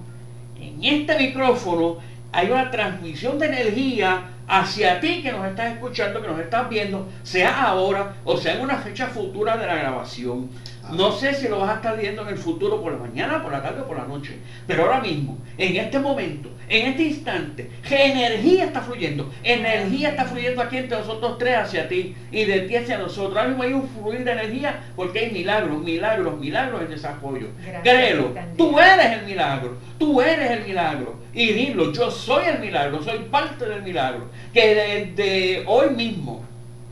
en 0.58 0.82
este 0.82 1.18
micrófono, 1.18 1.98
hay 2.36 2.50
una 2.50 2.70
transmisión 2.70 3.40
de 3.40 3.46
energía 3.46 4.24
hacia 4.46 5.00
ti 5.00 5.24
que 5.24 5.32
nos 5.32 5.48
estás 5.48 5.72
escuchando, 5.72 6.22
que 6.22 6.28
nos 6.28 6.40
estás 6.40 6.68
viendo, 6.68 7.08
sea 7.24 7.64
ahora 7.64 8.16
o 8.26 8.36
sea 8.36 8.56
en 8.56 8.62
una 8.62 8.78
fecha 8.78 9.08
futura 9.08 9.56
de 9.56 9.66
la 9.66 9.76
grabación. 9.76 10.50
No 10.92 11.12
sé 11.12 11.34
si 11.34 11.48
lo 11.48 11.60
vas 11.60 11.72
a 11.72 11.76
estar 11.76 11.98
viendo 11.98 12.22
en 12.22 12.30
el 12.30 12.38
futuro 12.38 12.82
por 12.82 12.94
la 12.94 13.00
mañana, 13.00 13.42
por 13.42 13.52
la 13.52 13.62
tarde 13.62 13.82
o 13.82 13.88
por 13.88 13.98
la 13.98 14.06
noche. 14.06 14.38
Pero 14.68 14.84
ahora 14.84 15.02
mismo, 15.02 15.38
en 15.58 15.76
este 15.78 16.00
momento, 16.00 16.50
en 16.68 16.88
este 16.88 17.04
instante, 17.04 17.70
¿qué 17.88 18.12
energía 18.12 18.66
está 18.66 18.82
fluyendo? 18.82 19.32
Energía 19.44 20.10
está 20.10 20.26
fluyendo 20.26 20.62
aquí 20.62 20.78
entre 20.78 20.98
nosotros 20.98 21.38
tres 21.38 21.58
hacia 21.58 21.88
ti 21.88 22.16
y 22.32 22.46
de 22.46 22.62
ti 22.62 22.76
hacia 22.76 22.98
nosotros. 22.98 23.36
Ahora 23.36 23.50
mismo 23.50 23.64
hay 23.64 23.74
un 23.74 23.88
fluir 23.90 24.24
de 24.24 24.32
energía 24.32 24.84
porque 24.96 25.20
hay 25.20 25.32
milagros, 25.32 25.82
milagros, 25.82 26.40
milagros 26.40 26.82
en 26.82 26.90
desarrollo. 26.90 27.48
Créelo, 27.84 28.34
tú 28.58 28.80
eres 28.80 29.20
el 29.20 29.26
milagro, 29.26 29.78
tú 29.98 30.22
eres 30.22 30.52
el 30.52 30.66
milagro. 30.66 31.20
Y 31.34 31.52
dilo, 31.54 31.92
yo 31.92 32.10
soy 32.10 32.46
el 32.46 32.60
milagro, 32.60 33.04
soy 33.04 33.20
parte 33.30 33.66
del 33.66 33.84
milagro. 33.84 34.30
Que 34.54 35.14
desde 35.16 35.64
hoy 35.68 35.90
mismo 35.96 36.44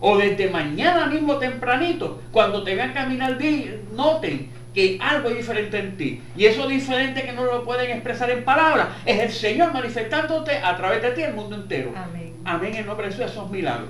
o 0.05 0.17
desde 0.17 0.49
mañana 0.49 1.05
mismo 1.05 1.37
tempranito, 1.37 2.19
cuando 2.33 2.61
te 2.61 2.75
vean 2.75 2.93
caminar 2.93 3.37
bien, 3.37 3.83
noten 3.95 4.49
que 4.73 4.99
algo 5.01 5.29
es 5.29 5.37
diferente 5.37 5.79
en 5.79 5.95
ti. 5.95 6.21
Y 6.35 6.43
eso 6.45 6.67
diferente 6.67 7.23
que 7.23 7.31
no 7.31 7.45
lo 7.45 7.63
pueden 7.63 7.89
expresar 7.89 8.29
en 8.29 8.43
palabras, 8.43 8.89
es 9.05 9.17
el 9.21 9.31
Señor 9.31 9.71
manifestándote 9.71 10.57
a 10.57 10.75
través 10.75 11.01
de 11.01 11.11
ti 11.11 11.21
el 11.21 11.33
mundo 11.33 11.55
entero. 11.55 11.93
Amén. 11.95 12.33
Amén 12.43 12.75
en 12.75 12.85
nombre 12.85 13.07
de 13.07 13.13
Jesús, 13.13 13.31
esos 13.31 13.49
milagros. 13.49 13.87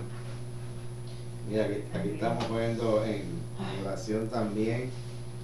Mira, 1.50 1.66
aquí, 1.66 2.10
estamos 2.14 2.46
poniendo 2.46 3.04
en 3.06 3.24
oración 3.84 4.30
también 4.30 4.92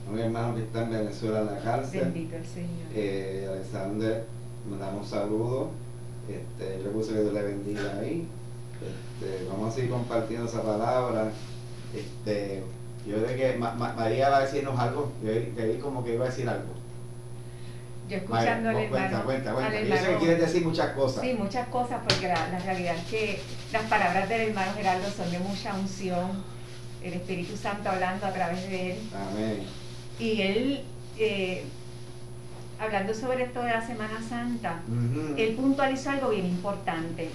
a 0.07 0.11
un 0.11 0.19
hermano 0.19 0.53
que 0.53 0.61
está 0.61 0.83
en 0.83 0.91
Venezuela 0.91 1.39
en 1.39 1.45
la 1.47 1.57
cárcel. 1.61 2.01
Bendito 2.01 2.35
el 2.35 2.45
Señor. 2.45 2.87
Eh, 2.93 3.47
Alexander, 3.51 4.23
mandamos 4.69 5.09
saludos. 5.09 5.69
Este, 6.29 6.83
yo 6.83 6.91
puse 6.91 7.13
que 7.13 7.21
Dios 7.21 7.33
le 7.33 7.41
bendiga 7.41 7.97
ahí. 7.99 8.27
Este, 9.19 9.45
vamos 9.49 9.73
a 9.73 9.75
seguir 9.75 9.91
compartiendo 9.91 10.45
esa 10.45 10.63
palabra. 10.63 11.31
Este, 11.93 12.63
yo 13.05 13.17
creo 13.17 13.35
que 13.35 13.57
María 13.57 14.29
va 14.29 14.37
a 14.37 14.41
decirnos 14.41 14.79
algo, 14.79 15.11
yo 15.23 15.31
vi 15.67 15.77
como 15.77 16.03
que 16.03 16.13
iba 16.13 16.25
a 16.25 16.29
decir 16.29 16.47
algo. 16.47 16.73
Yo 18.09 18.17
escuchando 18.17 18.69
al 18.69 18.77
hermano. 18.77 18.89
Cuenta, 18.89 19.23
cuenta, 19.23 19.53
cuenta. 19.53 19.81
Yo 19.81 19.97
sé 19.97 20.07
que 20.07 20.17
quieres 20.17 20.39
decir 20.39 20.65
muchas 20.65 20.91
cosas. 20.93 21.21
Sí, 21.21 21.33
muchas 21.37 21.67
cosas, 21.67 21.99
porque 22.07 22.27
la, 22.27 22.59
realidad 22.59 22.95
es 22.95 23.03
que 23.05 23.41
las 23.73 23.83
palabras 23.83 24.29
del 24.29 24.49
hermano 24.49 24.71
Gerardo 24.73 25.09
son 25.11 25.29
de 25.31 25.39
mucha 25.39 25.73
unción, 25.75 26.43
el 27.03 27.13
Espíritu 27.13 27.57
Santo 27.57 27.89
hablando 27.89 28.25
a 28.25 28.31
través 28.31 28.69
de 28.69 28.91
él. 28.91 28.97
Amén. 29.13 29.63
Y 30.17 30.41
él, 30.41 30.83
eh, 31.17 31.65
hablando 32.79 33.13
sobre 33.13 33.43
esto 33.43 33.61
de 33.61 33.69
la 33.69 33.85
Semana 33.85 34.21
Santa, 34.27 34.81
él 35.37 35.55
puntualizó 35.55 36.11
algo 36.11 36.29
bien 36.29 36.45
importante. 36.45 37.29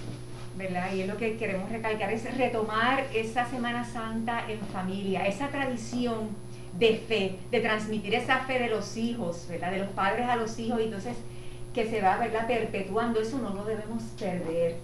¿Verdad? 0.57 0.93
Y 0.95 1.03
es 1.03 1.09
lo 1.09 1.17
que 1.17 1.37
queremos 1.37 1.71
recalcar, 1.71 2.13
es 2.13 2.37
retomar 2.37 3.05
esa 3.13 3.45
Semana 3.47 3.85
Santa 3.85 4.45
en 4.49 4.61
familia, 4.61 5.27
esa 5.27 5.49
tradición 5.49 6.29
de 6.79 6.97
fe, 6.97 7.37
de 7.51 7.61
transmitir 7.61 8.15
esa 8.15 8.41
fe 8.41 8.59
de 8.59 8.69
los 8.69 8.97
hijos, 8.97 9.47
¿verdad? 9.49 9.73
De 9.73 9.79
los 9.79 9.89
padres 9.89 10.29
a 10.29 10.37
los 10.37 10.59
hijos, 10.59 10.81
y 10.81 10.85
entonces 10.85 11.17
que 11.73 11.89
se 11.89 12.01
va, 12.01 12.19
¿verdad? 12.19 12.47
Perpetuando, 12.47 13.21
eso 13.21 13.39
no 13.39 13.53
lo 13.53 13.65
debemos 13.65 14.03
perder. 14.19 14.77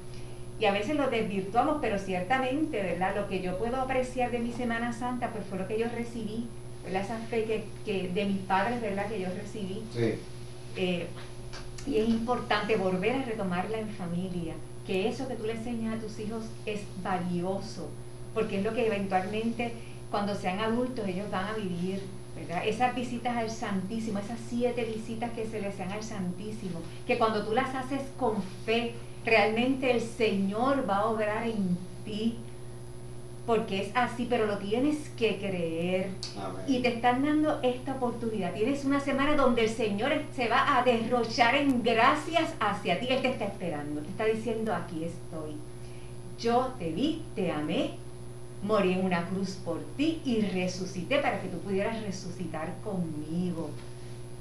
Y 0.58 0.66
a 0.66 0.72
veces 0.72 0.96
lo 0.96 1.08
desvirtuamos, 1.08 1.78
pero 1.80 1.98
ciertamente, 1.98 2.82
¿verdad? 2.82 3.14
Lo 3.16 3.28
que 3.28 3.40
yo 3.40 3.56
puedo 3.58 3.76
apreciar 3.76 4.30
de 4.30 4.40
mi 4.40 4.52
Semana 4.52 4.92
Santa, 4.92 5.30
pues 5.30 5.46
fue 5.46 5.58
lo 5.58 5.66
que 5.66 5.78
yo 5.78 5.86
recibí, 5.88 6.48
¿verdad? 6.84 7.02
Esa 7.02 7.18
fe 7.18 7.44
que, 7.44 7.64
que 7.84 8.08
de 8.08 8.24
mis 8.24 8.40
padres, 8.40 8.80
¿verdad? 8.80 9.06
Que 9.06 9.20
yo 9.20 9.28
recibí. 9.28 9.82
Sí. 9.94 10.14
Eh, 10.76 11.06
y 11.86 11.96
es 11.96 12.08
importante 12.08 12.76
volver 12.76 13.12
a 13.12 13.22
retomarla 13.22 13.78
en 13.78 13.88
familia 13.88 14.54
que 14.86 15.08
eso 15.08 15.28
que 15.28 15.34
tú 15.34 15.44
le 15.44 15.52
enseñas 15.52 15.96
a 15.96 16.00
tus 16.00 16.18
hijos 16.18 16.44
es 16.66 16.82
valioso, 17.02 17.88
porque 18.34 18.58
es 18.58 18.64
lo 18.64 18.72
que 18.72 18.86
eventualmente 18.86 19.72
cuando 20.10 20.34
sean 20.34 20.60
adultos 20.60 21.06
ellos 21.06 21.30
van 21.30 21.46
a 21.46 21.52
vivir, 21.54 22.02
¿verdad? 22.34 22.66
Esas 22.66 22.94
visitas 22.94 23.36
al 23.36 23.50
Santísimo, 23.50 24.18
esas 24.18 24.38
siete 24.48 24.84
visitas 24.84 25.30
que 25.32 25.46
se 25.46 25.60
le 25.60 25.68
hacen 25.68 25.90
al 25.90 26.02
Santísimo, 26.02 26.80
que 27.06 27.18
cuando 27.18 27.44
tú 27.44 27.52
las 27.52 27.74
haces 27.74 28.02
con 28.18 28.42
fe, 28.64 28.94
realmente 29.24 29.90
el 29.90 30.00
Señor 30.00 30.88
va 30.88 30.98
a 30.98 31.06
obrar 31.06 31.46
en 31.46 31.76
ti, 32.04 32.38
porque 33.50 33.82
es 33.82 33.90
así, 33.96 34.28
pero 34.30 34.46
lo 34.46 34.58
tienes 34.58 35.08
que 35.18 35.36
creer. 35.38 36.10
Y 36.68 36.82
te 36.82 36.94
están 36.94 37.24
dando 37.24 37.58
esta 37.64 37.96
oportunidad. 37.96 38.54
Tienes 38.54 38.84
una 38.84 39.00
semana 39.00 39.34
donde 39.34 39.64
el 39.64 39.68
Señor 39.68 40.12
se 40.36 40.46
va 40.46 40.78
a 40.78 40.84
derrochar 40.84 41.56
en 41.56 41.82
gracias 41.82 42.54
hacia 42.60 43.00
ti. 43.00 43.08
Él 43.10 43.22
te 43.22 43.30
está 43.30 43.46
esperando. 43.46 44.02
Te 44.02 44.08
está 44.08 44.24
diciendo, 44.26 44.72
aquí 44.72 45.02
estoy. 45.02 45.56
Yo 46.38 46.74
te 46.78 46.92
vi, 46.92 47.24
te 47.34 47.50
amé, 47.50 47.94
morí 48.62 48.92
en 48.92 49.04
una 49.04 49.26
cruz 49.26 49.58
por 49.64 49.80
ti 49.96 50.22
y 50.24 50.42
resucité 50.42 51.18
para 51.18 51.40
que 51.40 51.48
tú 51.48 51.58
pudieras 51.58 52.00
resucitar 52.04 52.76
conmigo. 52.84 53.70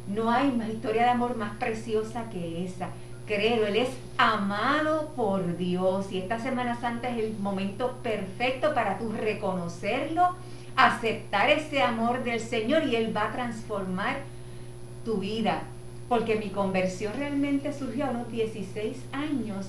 No 0.08 0.30
hay 0.30 0.52
más 0.52 0.70
historia 0.70 1.06
de 1.06 1.10
amor 1.10 1.36
más 1.36 1.58
preciosa 1.58 2.30
que 2.30 2.64
esa 2.64 2.90
créelo, 3.30 3.68
Él 3.68 3.76
es 3.76 3.90
amado 4.18 5.12
por 5.16 5.56
Dios 5.56 6.12
y 6.12 6.18
esta 6.18 6.40
Semana 6.40 6.76
Santa 6.82 7.10
es 7.10 7.20
el 7.24 7.38
momento 7.38 8.00
perfecto 8.02 8.74
para 8.74 8.98
tú 8.98 9.12
reconocerlo, 9.12 10.36
aceptar 10.76 11.52
ese 11.52 11.84
amor 11.84 12.24
del 12.24 12.40
Señor 12.40 12.86
y 12.88 12.96
Él 12.96 13.16
va 13.16 13.28
a 13.28 13.32
transformar 13.32 14.18
tu 15.06 15.18
vida. 15.18 15.62
Porque 16.10 16.38
mi 16.38 16.50
conversión 16.50 17.14
realmente 17.18 17.72
surgió 17.72 18.08
a 18.08 18.10
unos 18.10 18.32
16 18.32 18.98
años 19.14 19.68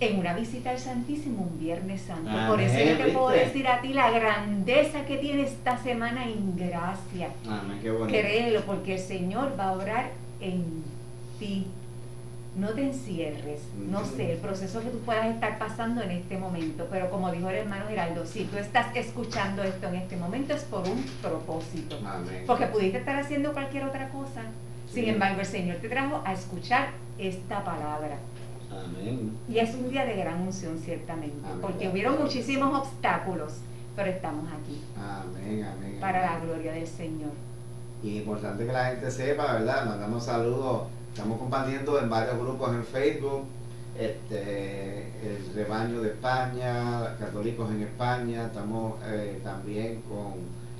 en 0.00 0.18
una 0.18 0.34
visita 0.34 0.70
al 0.70 0.78
Santísimo 0.78 1.48
un 1.50 1.58
Viernes 1.58 2.02
Santo. 2.02 2.30
Por 2.46 2.60
eso 2.60 2.78
yo 2.78 2.98
te 2.98 3.10
puedo 3.10 3.30
decir 3.30 3.66
a 3.66 3.80
ti 3.80 3.94
la 3.94 4.10
grandeza 4.10 5.06
que 5.06 5.16
tiene 5.16 5.44
esta 5.44 5.78
semana 5.78 6.26
en 6.28 6.54
gracia. 6.56 7.30
Créelo, 8.06 8.60
porque 8.66 8.96
el 8.96 9.00
Señor 9.00 9.54
va 9.58 9.70
a 9.70 9.72
obrar 9.72 10.10
en 10.40 10.84
ti 11.38 11.66
no 12.58 12.70
te 12.70 12.82
encierres, 12.82 13.60
no 13.88 14.04
sé, 14.04 14.32
el 14.32 14.38
proceso 14.38 14.80
que 14.80 14.90
tú 14.90 14.98
puedas 14.98 15.26
estar 15.26 15.58
pasando 15.58 16.02
en 16.02 16.10
este 16.10 16.36
momento, 16.36 16.88
pero 16.90 17.08
como 17.08 17.30
dijo 17.30 17.48
el 17.50 17.56
hermano 17.56 17.86
Geraldo, 17.88 18.26
si 18.26 18.44
tú 18.44 18.56
estás 18.58 18.94
escuchando 18.96 19.62
esto 19.62 19.86
en 19.88 19.94
este 19.94 20.16
momento 20.16 20.54
es 20.54 20.64
por 20.64 20.86
un 20.88 21.02
propósito, 21.22 21.96
porque 22.46 22.66
pudiste 22.66 22.98
estar 22.98 23.16
haciendo 23.16 23.52
cualquier 23.52 23.84
otra 23.84 24.08
cosa, 24.10 24.42
sin 24.92 25.08
embargo 25.08 25.40
el 25.40 25.46
Señor 25.46 25.76
te 25.76 25.88
trajo 25.88 26.20
a 26.24 26.32
escuchar 26.32 26.88
esta 27.18 27.62
palabra. 27.64 28.16
Amén. 28.70 29.32
Y 29.48 29.58
es 29.58 29.74
un 29.74 29.88
día 29.88 30.04
de 30.04 30.16
gran 30.16 30.40
unción, 30.42 30.78
ciertamente, 30.78 31.38
Amén. 31.46 31.60
porque 31.62 31.88
hubieron 31.88 32.20
muchísimos 32.20 32.76
obstáculos, 32.76 33.54
pero 33.94 34.10
estamos 34.10 34.44
aquí 34.52 34.82
Amén, 34.96 35.64
amén. 35.64 35.96
para 36.00 36.20
la 36.22 36.34
amén. 36.34 36.48
gloria 36.48 36.72
del 36.72 36.86
Señor. 36.86 37.30
Y 38.02 38.10
es 38.10 38.16
importante 38.22 38.66
que 38.66 38.72
la 38.72 38.86
gente 38.86 39.10
sepa, 39.10 39.54
¿verdad? 39.54 39.86
Mandamos 39.86 40.24
saludos. 40.24 40.82
Estamos 41.18 41.40
compartiendo 41.40 41.98
en 41.98 42.08
varios 42.08 42.38
grupos 42.38 42.72
en 42.72 42.84
Facebook. 42.84 43.44
Este, 43.98 45.08
el 45.20 45.52
rebaño 45.52 46.00
de 46.00 46.10
España, 46.10 47.16
católicos 47.18 47.68
en 47.72 47.82
España. 47.82 48.46
Estamos 48.46 49.00
eh, 49.04 49.40
también 49.42 50.00
con 50.02 50.34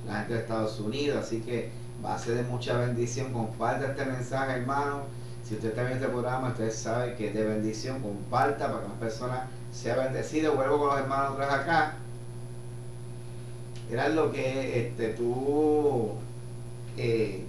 la 0.07 0.19
gente 0.19 0.35
de 0.35 0.39
Estados 0.39 0.79
Unidos. 0.79 1.25
Así 1.25 1.41
que 1.41 1.71
va 2.03 2.15
a 2.15 2.17
ser 2.17 2.35
de 2.35 2.43
mucha 2.43 2.77
bendición. 2.77 3.33
Comparte 3.33 3.87
este 3.87 4.05
mensaje, 4.05 4.59
hermano. 4.61 5.01
Si 5.43 5.55
usted 5.55 5.71
está 5.71 5.81
viendo 5.81 6.05
este 6.05 6.13
programa, 6.13 6.47
usted 6.47 6.71
sabe 6.71 7.15
que 7.15 7.27
es 7.27 7.33
de 7.33 7.43
bendición. 7.43 8.01
Comparta 8.01 8.67
para 8.67 8.83
que 8.83 8.87
más 8.87 8.97
personas 8.97 9.41
sea 9.73 9.97
bendecida. 9.97 10.51
Vuelvo 10.51 10.79
con 10.79 10.87
los 10.87 10.99
hermanos 10.99 11.33
atrás 11.33 11.53
acá. 11.53 11.93
Era 13.91 14.07
lo 14.07 14.31
que 14.31 14.87
este, 14.87 15.09
tú 15.09 16.11
eh, 16.95 17.43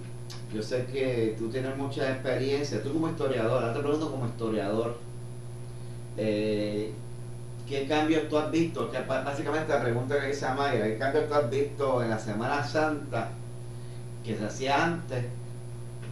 yo 0.53 0.61
sé 0.61 0.85
que 0.85 1.35
tú 1.37 1.49
tienes 1.49 1.75
mucha 1.77 2.11
experiencia, 2.11 2.81
tú 2.81 2.93
como 2.93 3.09
historiador, 3.09 3.63
ahora 3.63 3.73
te 3.73 3.79
pregunto 3.79 4.11
como 4.11 4.27
historiador, 4.27 4.97
eh, 6.17 6.91
¿qué 7.67 7.87
cambios 7.87 8.27
tú 8.27 8.37
has 8.37 8.51
visto? 8.51 8.89
Que 8.91 8.99
básicamente 8.99 9.73
la 9.73 9.81
pregunta 9.81 10.19
que 10.19 10.27
dice 10.27 10.45
Amaya, 10.45 10.83
¿qué 10.83 10.97
cambios 10.97 11.27
tú 11.27 11.33
has 11.33 11.49
visto 11.49 12.03
en 12.03 12.09
la 12.09 12.19
Semana 12.19 12.63
Santa 12.63 13.29
que 14.25 14.35
se 14.35 14.45
hacía 14.45 14.83
antes, 14.83 15.25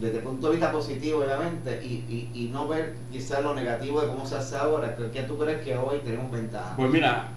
desde 0.00 0.16
el 0.16 0.22
punto 0.22 0.46
de 0.46 0.52
vista 0.54 0.72
positivo 0.72 1.20
obviamente, 1.20 1.78
y, 1.84 2.04
y, 2.08 2.30
y 2.34 2.48
no 2.48 2.66
ver 2.66 2.94
quizás 3.12 3.42
lo 3.42 3.54
negativo 3.54 4.00
de 4.00 4.08
cómo 4.08 4.24
se 4.26 4.36
hace 4.36 4.56
ahora? 4.56 4.96
¿Qué, 4.96 5.10
qué 5.10 5.22
tú 5.24 5.36
crees 5.36 5.60
que 5.60 5.76
hoy 5.76 5.98
tenemos 5.98 6.30
ventaja? 6.30 6.74
Pues 6.76 6.90
mira, 6.90 7.28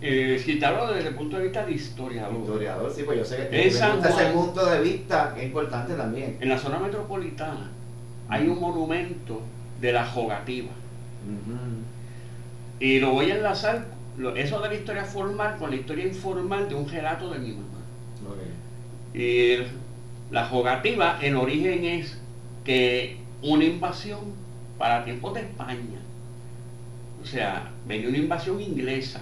eh, 0.00 0.40
si 0.44 0.58
te 0.58 0.66
hablo 0.66 0.92
desde 0.92 1.08
el 1.10 1.14
punto 1.14 1.36
de 1.38 1.44
vista 1.44 1.64
de 1.66 1.72
historiador, 1.72 2.40
Historiador, 2.40 2.92
sí, 2.94 3.02
pues 3.04 3.18
yo 3.18 3.24
sé 3.24 3.36
que 3.48 3.62
En 3.62 3.68
gusta 3.70 4.08
ese 4.08 4.32
punto 4.32 4.66
de 4.66 4.80
vista, 4.80 5.32
que 5.34 5.40
es 5.40 5.46
importante 5.46 5.94
también. 5.94 6.36
en 6.40 6.48
la 6.48 6.58
zona 6.58 6.78
metropolitana 6.78 7.70
hay 8.28 8.46
un 8.46 8.60
monumento 8.60 9.42
de 9.80 9.92
la 9.92 10.04
jogativa. 10.06 10.70
Y 12.80 13.00
lo 13.00 13.10
voy 13.12 13.30
a 13.30 13.36
enlazar, 13.36 13.86
lo- 14.16 14.36
eso 14.36 14.60
de 14.60 14.68
la 14.68 14.74
historia 14.74 15.04
formal, 15.04 15.56
con 15.58 15.70
la 15.70 15.76
historia 15.76 16.06
informal 16.06 16.68
de 16.68 16.74
un 16.74 16.88
relato 16.88 17.30
de 17.30 17.38
mi 17.40 17.52
mamá. 17.52 17.64
Y 19.14 19.50
el- 19.52 19.66
la 20.30 20.44
jogativa, 20.46 21.18
el 21.20 21.36
origen 21.36 21.84
es 21.84 22.18
que 22.64 23.16
una 23.42 23.64
invasión 23.64 24.20
para 24.78 25.04
tiempos 25.04 25.34
de 25.34 25.40
España, 25.40 25.98
o 27.22 27.26
sea, 27.26 27.70
venía 27.86 28.08
una 28.08 28.18
invasión 28.18 28.60
inglesa. 28.60 29.20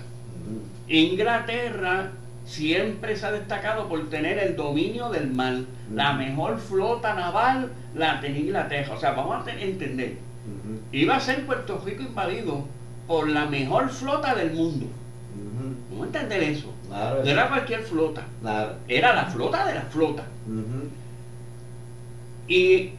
Inglaterra 0.88 2.10
siempre 2.44 3.16
se 3.16 3.26
ha 3.26 3.32
destacado 3.32 3.88
por 3.88 4.08
tener 4.08 4.38
el 4.38 4.56
dominio 4.56 5.10
del 5.10 5.30
mar. 5.32 5.56
La 5.94 6.12
mejor 6.12 6.58
flota 6.58 7.14
naval 7.14 7.70
la 7.94 8.20
tenía 8.20 8.40
Inglaterra. 8.40 8.94
O 8.94 9.00
sea, 9.00 9.12
vamos 9.12 9.40
a 9.40 9.44
te- 9.44 9.62
entender. 9.64 10.18
Iba 10.92 11.16
a 11.16 11.20
ser 11.20 11.44
Puerto 11.44 11.82
Rico 11.84 12.02
invadido 12.02 12.64
por 13.08 13.28
la 13.28 13.46
mejor 13.46 13.88
flota 13.90 14.34
del 14.34 14.52
mundo. 14.52 14.86
Vamos 15.90 16.04
a 16.04 16.06
entender 16.18 16.42
eso. 16.44 16.72
Claro, 16.88 17.22
No 17.24 17.30
era 17.30 17.48
cualquier 17.48 17.80
flota. 17.82 18.24
claro. 18.40 18.74
Era 18.86 19.14
la 19.14 19.24
flota 19.26 19.66
de 19.66 19.74
la 19.74 19.82
flota. 19.82 20.24
Y 22.48 22.92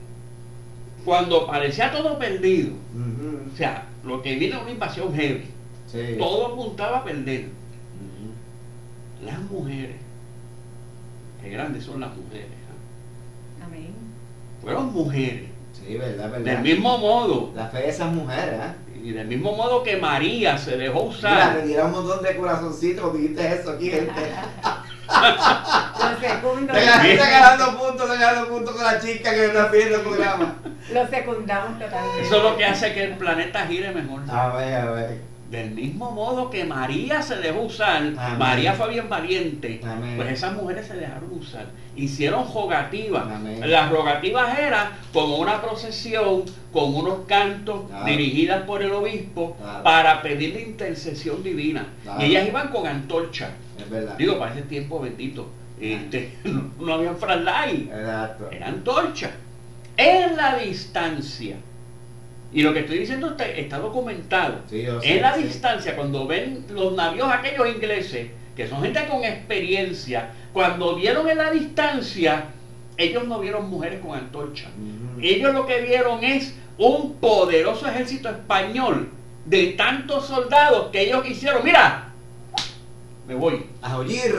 cuando 1.05 1.47
parecía 1.47 1.91
todo 1.91 2.17
perdido, 2.19 2.73
o 3.53 3.55
sea, 3.55 3.85
lo 4.03 4.21
que 4.21 4.35
viene 4.35 4.55
es 4.57 4.61
una 4.61 4.71
invasión 4.71 5.13
heavy, 5.15 5.45
Sí. 5.87 6.15
todo 6.17 6.47
apuntaba 6.47 6.97
a 6.99 7.03
perder. 7.03 7.45
Ujú. 7.45 9.25
Las 9.25 9.39
mujeres, 9.39 9.95
qué 11.41 11.49
grandes 11.49 11.83
son 11.83 12.01
las 12.01 12.09
mujeres, 12.15 12.47
¿ah? 12.69 13.65
Amén. 13.65 13.93
fueron 14.61 14.93
mujeres. 14.93 15.49
Sí, 15.73 15.95
verdad, 15.97 16.29
verdad. 16.31 16.45
Del 16.45 16.59
mismo 16.61 16.97
modo, 16.97 17.51
La 17.55 17.67
fe 17.67 17.79
de 17.79 17.89
esas 17.89 18.11
mujeres, 18.11 18.55
¿eh? 18.59 18.99
y 19.03 19.11
del 19.11 19.27
mismo 19.27 19.55
modo 19.55 19.83
que 19.83 19.95
María 19.97 20.57
se 20.57 20.75
dejó 20.75 21.03
Mira, 21.05 21.09
usar, 21.17 21.55
te 21.57 21.67
dieron 21.67 21.87
un 21.87 21.91
montón 21.93 22.23
de 22.23 22.35
corazoncitos 22.35 23.13
dijiste 23.17 23.55
eso 23.55 23.71
aquí, 23.71 23.89
gente. 23.91 24.11
Lo 25.07 26.19
secundo, 26.19 26.73
Está 26.73 26.85
ganando- 26.85 27.09
está 27.13 27.29
ganando 27.29 27.77
puntos, 27.79 28.09
está 28.09 28.15
ganando 28.19 28.49
puntos 28.49 28.75
con 28.75 28.83
la 28.83 28.99
chica 28.99 29.33
que 29.33 29.45
está 29.45 29.67
viendo 29.69 29.95
el 29.95 30.01
programa. 30.01 30.55
lo 30.91 31.07
secundamos 31.07 31.79
totalmente. 31.79 32.21
eso 32.23 32.37
es 32.37 32.43
lo 32.43 32.57
que 32.57 32.65
hace 32.65 32.93
que 32.93 33.03
el 33.05 33.13
planeta 33.17 33.65
gire 33.67 33.91
mejor. 33.93 34.21
A 34.29 34.49
ver, 34.55 34.73
a 34.75 34.91
ver. 34.91 35.21
Del 35.49 35.71
mismo 35.71 36.11
modo 36.11 36.49
que 36.49 36.65
María 36.65 37.21
se 37.21 37.37
dejó 37.37 37.61
usar, 37.61 37.97
Amén. 38.17 38.37
María 38.37 38.73
fue 38.73 38.89
bien 38.89 39.07
valiente, 39.07 39.79
Amén. 39.81 40.17
pues 40.17 40.29
esas 40.33 40.53
mujeres 40.53 40.87
se 40.87 40.95
dejaron 40.95 41.31
usar. 41.31 41.67
Hicieron 41.95 42.45
rogativas. 42.53 43.25
Las 43.65 43.89
rogativas 43.89 44.59
eran 44.59 44.89
como 45.13 45.37
una 45.37 45.61
procesión, 45.61 46.43
con 46.73 46.93
unos 46.93 47.19
cantos 47.27 47.87
Claro. 47.87 48.05
dirigidas 48.05 48.63
por 48.63 48.81
el 48.83 48.91
obispo 48.91 49.55
Claro. 49.57 49.83
para 49.83 50.21
pedir 50.21 50.53
la 50.53 50.59
intercesión 50.59 51.41
divina. 51.41 51.87
Claro. 52.03 52.21
Y 52.21 52.25
ellas 52.25 52.47
iban 52.47 52.67
con 52.67 52.85
antorcha. 52.85 53.51
Es 53.79 53.89
verdad. 53.89 54.17
Digo, 54.17 54.37
para 54.37 54.51
ese 54.51 54.63
tiempo 54.63 54.99
bendito. 54.99 55.49
Este, 55.79 56.33
no, 56.43 56.71
no 56.79 56.93
había 56.95 57.11
Exacto. 57.11 58.49
era 58.51 58.67
antorcha. 58.67 59.31
En 59.95 60.35
la 60.35 60.57
distancia. 60.57 61.55
Y 62.53 62.61
lo 62.61 62.73
que 62.73 62.79
estoy 62.79 62.99
diciendo 62.99 63.31
está, 63.31 63.47
está 63.47 63.79
documentado. 63.79 64.61
Sí, 64.69 64.85
en 65.03 65.21
la 65.21 65.35
sí. 65.35 65.43
distancia, 65.43 65.95
cuando 65.95 66.27
ven 66.27 66.65
los 66.69 66.93
navíos 66.93 67.29
aquellos 67.31 67.67
ingleses, 67.67 68.27
que 68.55 68.67
son 68.67 68.81
gente 68.81 69.05
con 69.07 69.23
experiencia, 69.23 70.31
cuando 70.53 70.95
vieron 70.95 71.29
en 71.29 71.37
la 71.37 71.51
distancia, 71.51 72.45
ellos 72.97 73.27
no 73.27 73.39
vieron 73.39 73.69
mujeres 73.69 73.99
con 73.99 74.17
antorcha. 74.17 74.69
Ellos 75.21 75.53
lo 75.53 75.65
que 75.65 75.81
vieron 75.81 76.23
es 76.23 76.55
un 76.77 77.15
poderoso 77.15 77.87
ejército 77.87 78.29
español 78.29 79.11
de 79.45 79.67
tantos 79.73 80.27
soldados 80.27 80.89
que 80.91 81.01
ellos 81.01 81.27
hicieron, 81.27 81.63
mira, 81.63 82.11
me 83.27 83.35
voy. 83.35 83.65
A 83.81 83.97
oír. 83.97 84.35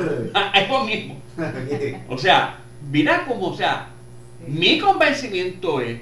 Es 0.55 0.69
lo 0.69 0.85
mismo. 0.85 1.17
O 2.09 2.19
sea, 2.19 2.59
mira 2.91 3.25
cómo, 3.29 3.49
o 3.49 3.57
sea, 3.57 3.91
mi 4.47 4.79
convencimiento 4.79 5.81
es 5.81 6.01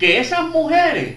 que 0.00 0.18
esas 0.18 0.48
mujeres 0.48 1.16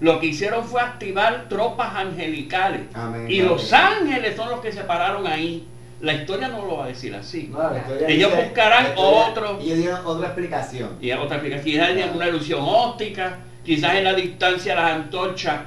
lo 0.00 0.18
que 0.20 0.26
hicieron 0.26 0.64
fue 0.64 0.80
activar 0.82 1.48
tropas 1.48 1.94
angelicales. 1.94 2.82
Amén, 2.92 3.30
Y 3.30 3.38
amén. 3.38 3.52
los 3.52 3.72
ángeles 3.72 4.36
son 4.36 4.50
los 4.50 4.60
que 4.60 4.72
se 4.72 4.82
pararon 4.82 5.26
ahí. 5.26 5.66
La 6.00 6.12
historia 6.12 6.48
no 6.48 6.66
lo 6.66 6.78
va 6.78 6.84
a 6.84 6.88
decir 6.88 7.14
así. 7.14 7.48
No, 7.50 7.60
Ellos 8.06 8.30
dice- 8.32 8.42
buscarán 8.44 8.86
historia- 8.88 9.28
otro. 9.28 9.58
Ellos 9.60 9.78
dieron 9.78 10.00
otra 10.04 10.26
explicación. 10.26 10.90
Y 11.00 11.12
otra 11.12 11.36
explicación. 11.36 11.64
Quizás 11.64 11.88
hay 11.88 12.10
una 12.14 12.28
ilusión 12.28 12.60
óptica, 12.62 13.38
quizás 13.64 13.94
en 13.94 14.04
la 14.04 14.12
distancia 14.12 14.74
las 14.74 14.90
antorchas. 14.90 15.60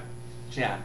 O 0.50 0.54
sea, 0.54 0.80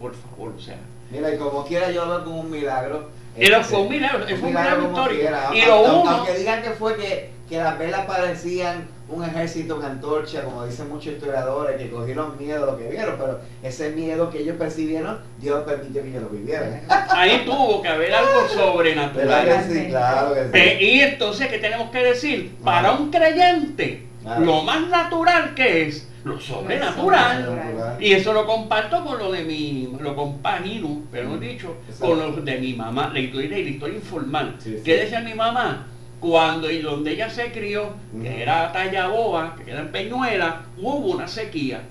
por 0.00 0.14
favor, 0.14 0.54
o 0.56 0.60
sea. 0.60 0.76
Mira, 1.10 1.34
y 1.34 1.36
como 1.36 1.64
quiera 1.66 1.90
yo 1.90 2.06
lo 2.06 2.12
veo 2.16 2.24
como 2.24 2.40
un 2.40 2.50
milagro. 2.50 3.10
Pero 3.36 3.56
Este, 3.58 3.68
fue 3.74 3.80
un 3.82 3.88
milagro, 3.90 4.24
fue 4.24 4.34
un 4.36 4.44
milagro 4.46 4.76
como 4.76 4.88
histórico. 4.98 5.20
quiera. 5.20 5.50
Y 5.52 5.66
lo 5.66 5.72
aunque- 5.74 5.90
uno- 6.00 6.10
Aunque 6.10 6.34
digan 6.38 6.62
que 6.62 6.70
fue 6.70 6.96
que, 6.96 7.30
que 7.48 7.56
las 7.58 7.78
velas 7.78 8.06
parecían 8.06 8.86
un 9.08 9.22
ejército 9.22 9.76
con 9.76 9.84
antorcha, 9.84 10.42
como 10.44 10.64
dicen 10.64 10.88
muchos 10.88 11.12
historiadores, 11.12 11.76
que 11.76 11.90
cogieron 11.90 12.36
miedo 12.38 12.64
a 12.64 12.72
lo 12.72 12.78
que 12.78 12.88
vieron, 12.88 13.16
pero 13.18 13.40
ese 13.62 13.90
miedo 13.90 14.30
que 14.30 14.40
ellos 14.40 14.56
percibieron, 14.56 15.18
Dios 15.40 15.62
permitió 15.64 16.02
que 16.02 16.08
ellos 16.08 16.22
lo 16.22 16.28
vivieran. 16.30 16.80
Ahí 17.10 17.42
tuvo 17.44 17.82
que 17.82 17.88
haber 17.88 18.14
algo 18.14 18.30
¿Verdad 18.42 18.54
sobrenatural. 18.54 19.46
que 19.68 19.74
sí? 19.74 19.86
Claro 19.88 20.34
que 20.34 20.44
sí. 20.44 20.50
Eh, 20.54 20.78
y 20.80 21.00
entonces, 21.00 21.48
¿qué 21.48 21.58
tenemos 21.58 21.90
que 21.90 21.98
decir? 21.98 22.56
Para 22.64 22.92
un 22.92 23.10
creyente, 23.10 24.06
lo 24.40 24.62
más 24.62 24.88
natural 24.88 25.54
que 25.54 25.88
es 25.88 26.08
lo 26.24 26.40
sobrenatural. 26.40 27.44
Sobrenatural. 27.44 28.02
Y 28.02 28.12
eso 28.14 28.32
lo 28.32 28.46
comparto 28.46 29.04
con 29.04 29.18
lo 29.18 29.30
de 29.30 29.44
mi, 29.44 29.94
lo 30.00 30.16
compagino, 30.16 31.02
pero 31.12 31.28
no 31.28 31.36
he 31.36 31.48
dicho, 31.48 31.76
Exacto. 31.86 32.06
con 32.06 32.18
lo 32.18 32.32
de 32.40 32.58
mi 32.58 32.72
mamá, 32.72 33.10
la 33.12 33.20
historia, 33.20 33.50
la 33.50 33.58
historia 33.58 33.96
informal. 33.96 34.54
Sí, 34.58 34.76
sí. 34.78 34.82
¿Qué 34.82 34.96
decía 34.96 35.20
mi 35.20 35.34
mamá? 35.34 35.88
Cuando 36.24 36.70
y 36.70 36.80
donde 36.80 37.10
ella 37.12 37.28
se 37.28 37.52
crió, 37.52 37.92
que 38.22 38.40
era 38.42 38.72
Tallaboa, 38.72 39.54
que 39.56 39.64
queda 39.64 39.80
en 39.80 39.92
Peñuela, 39.92 40.62
hubo 40.78 41.10
una 41.10 41.28
sequía. 41.28 41.82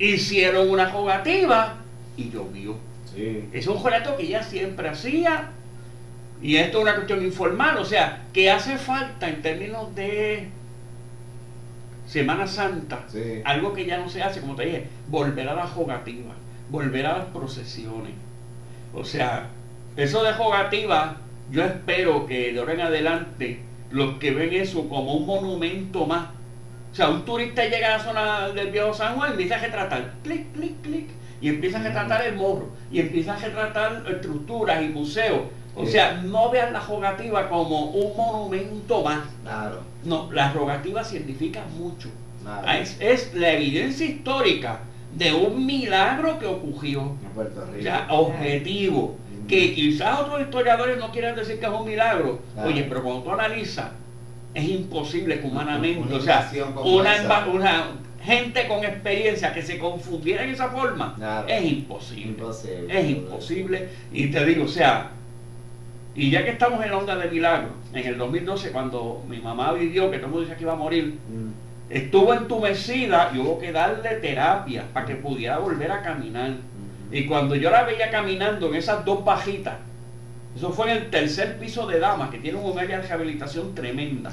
Hicieron 0.00 0.68
una 0.68 0.90
jugativa 0.90 1.76
y 2.16 2.28
llovió. 2.28 2.74
Sí. 3.14 3.48
Es 3.52 3.68
un 3.68 3.80
relato 3.84 4.16
que 4.16 4.24
ella 4.24 4.42
siempre 4.42 4.88
hacía. 4.88 5.50
Y 6.42 6.56
esto 6.56 6.78
es 6.78 6.82
una 6.82 6.96
cuestión 6.96 7.22
informal, 7.24 7.76
o 7.78 7.84
sea, 7.84 8.24
que 8.32 8.50
hace 8.50 8.78
falta 8.78 9.28
en 9.28 9.42
términos 9.42 9.94
de 9.94 10.48
Semana 12.08 12.48
Santa, 12.48 13.04
Sí. 13.06 13.42
algo 13.44 13.74
que 13.74 13.86
ya 13.86 13.98
no 13.98 14.08
se 14.08 14.24
hace, 14.24 14.40
como 14.40 14.56
te 14.56 14.64
dije, 14.64 14.88
volver 15.06 15.48
a 15.48 15.54
la 15.54 15.68
jogativa, 15.68 16.34
volver 16.68 17.06
a 17.06 17.18
las 17.18 17.26
procesiones. 17.26 18.14
O 18.92 19.04
sea, 19.04 19.46
eso 19.96 20.24
de 20.24 20.32
jogativa, 20.32 21.18
yo 21.52 21.62
espero 21.62 22.26
que 22.26 22.52
de 22.52 22.58
ahora 22.58 22.72
en 22.74 22.80
adelante 22.80 23.67
los 23.90 24.18
que 24.18 24.30
ven 24.32 24.52
eso 24.52 24.88
como 24.88 25.14
un 25.14 25.26
monumento 25.26 26.06
más 26.06 26.28
O 26.92 26.94
sea, 26.94 27.08
un 27.10 27.24
turista 27.24 27.64
llega 27.64 27.94
a 27.94 27.98
la 27.98 28.04
zona 28.04 28.48
del 28.48 28.70
viejo 28.70 28.92
San 28.92 29.16
Juan 29.16 29.30
y 29.30 29.32
empieza 29.32 29.56
a 29.56 29.58
retratar, 29.58 30.14
clic, 30.22 30.52
clic, 30.52 30.80
clic, 30.82 31.06
y 31.40 31.48
empieza 31.48 31.78
a 31.78 31.82
retratar 31.82 32.26
el 32.26 32.34
morro, 32.36 32.70
y 32.90 33.00
empieza 33.00 33.34
a 33.34 33.38
retratar 33.38 34.04
estructuras 34.10 34.82
y 34.82 34.88
museos. 34.88 35.42
O 35.76 35.86
sea, 35.86 36.14
no 36.14 36.50
vean 36.50 36.72
la 36.72 36.80
rogativa 36.80 37.48
como 37.48 37.90
un 37.90 38.16
monumento 38.16 39.04
más. 39.04 39.20
Claro. 39.42 39.82
No, 40.04 40.28
la 40.32 40.52
rogativa 40.52 41.04
científica 41.04 41.62
mucho. 41.78 42.08
Claro. 42.42 42.66
Ah, 42.66 42.78
Es, 42.78 42.96
es 42.98 43.32
la 43.34 43.52
evidencia 43.52 44.06
histórica 44.06 44.80
de 45.14 45.32
un 45.32 45.64
milagro 45.64 46.38
que 46.38 46.46
ocurrió. 46.46 47.14
En 47.22 47.30
Puerto 47.32 47.64
Rico. 47.66 47.78
O 47.78 47.82
sea, 47.82 48.06
objetivo. 48.10 49.16
Que 49.48 49.74
quizás 49.74 50.20
otros 50.20 50.40
historiadores 50.42 50.98
no 50.98 51.10
quieran 51.10 51.34
decir 51.34 51.58
que 51.58 51.66
es 51.66 51.72
un 51.72 51.86
milagro. 51.86 52.40
Claro. 52.54 52.68
Oye, 52.68 52.84
pero 52.88 53.02
cuando 53.02 53.22
tú 53.22 53.32
analizas, 53.32 53.90
es 54.54 54.68
imposible 54.68 55.40
que 55.40 55.46
humanamente, 55.46 56.00
Una 56.02 56.16
o 56.16 56.20
sea, 56.20 56.50
una, 57.52 57.84
gente 58.22 58.66
con 58.68 58.84
experiencia 58.84 59.52
que 59.54 59.62
se 59.62 59.78
confundiera 59.78 60.44
en 60.44 60.50
esa 60.50 60.68
forma, 60.68 61.14
Claro. 61.16 61.48
es 61.48 61.64
imposible. 61.64 62.26
Imposible. 62.30 62.98
Es 63.00 63.10
imposible. 63.10 63.88
Y 64.12 64.26
te 64.30 64.44
digo, 64.44 64.64
o 64.64 64.68
sea, 64.68 65.10
y 66.14 66.30
ya 66.30 66.44
que 66.44 66.50
estamos 66.50 66.84
en 66.84 66.90
la 66.90 66.98
onda 66.98 67.16
de 67.16 67.30
milagro, 67.30 67.70
en 67.94 68.06
el 68.06 68.18
2012, 68.18 68.70
cuando 68.72 69.24
mi 69.28 69.38
mamá 69.38 69.72
vivió, 69.72 70.10
que 70.10 70.18
todo 70.18 70.26
el 70.26 70.32
mundo 70.32 70.44
dice 70.46 70.56
que 70.56 70.64
iba 70.64 70.72
a 70.72 70.76
morir, 70.76 71.16
Mm. 71.28 71.50
estuvo 71.90 72.34
entumecida 72.34 73.30
y 73.34 73.38
hubo 73.38 73.58
que 73.58 73.72
darle 73.72 74.16
terapia 74.16 74.84
para 74.92 75.06
que 75.06 75.14
pudiera 75.14 75.58
volver 75.58 75.90
a 75.90 76.02
caminar. 76.02 76.50
Y 77.10 77.26
cuando 77.26 77.54
yo 77.54 77.70
la 77.70 77.84
veía 77.84 78.10
caminando 78.10 78.68
en 78.68 78.74
esas 78.74 79.04
dos 79.04 79.24
bajitas, 79.24 79.76
eso 80.56 80.72
fue 80.72 80.90
en 80.90 80.96
el 80.96 81.10
tercer 81.10 81.56
piso 81.58 81.86
de 81.86 82.00
damas, 82.00 82.30
que 82.30 82.38
tiene 82.38 82.58
un 82.58 82.76
área 82.76 82.98
de 82.98 83.06
rehabilitación 83.06 83.76
tremenda. 83.76 84.32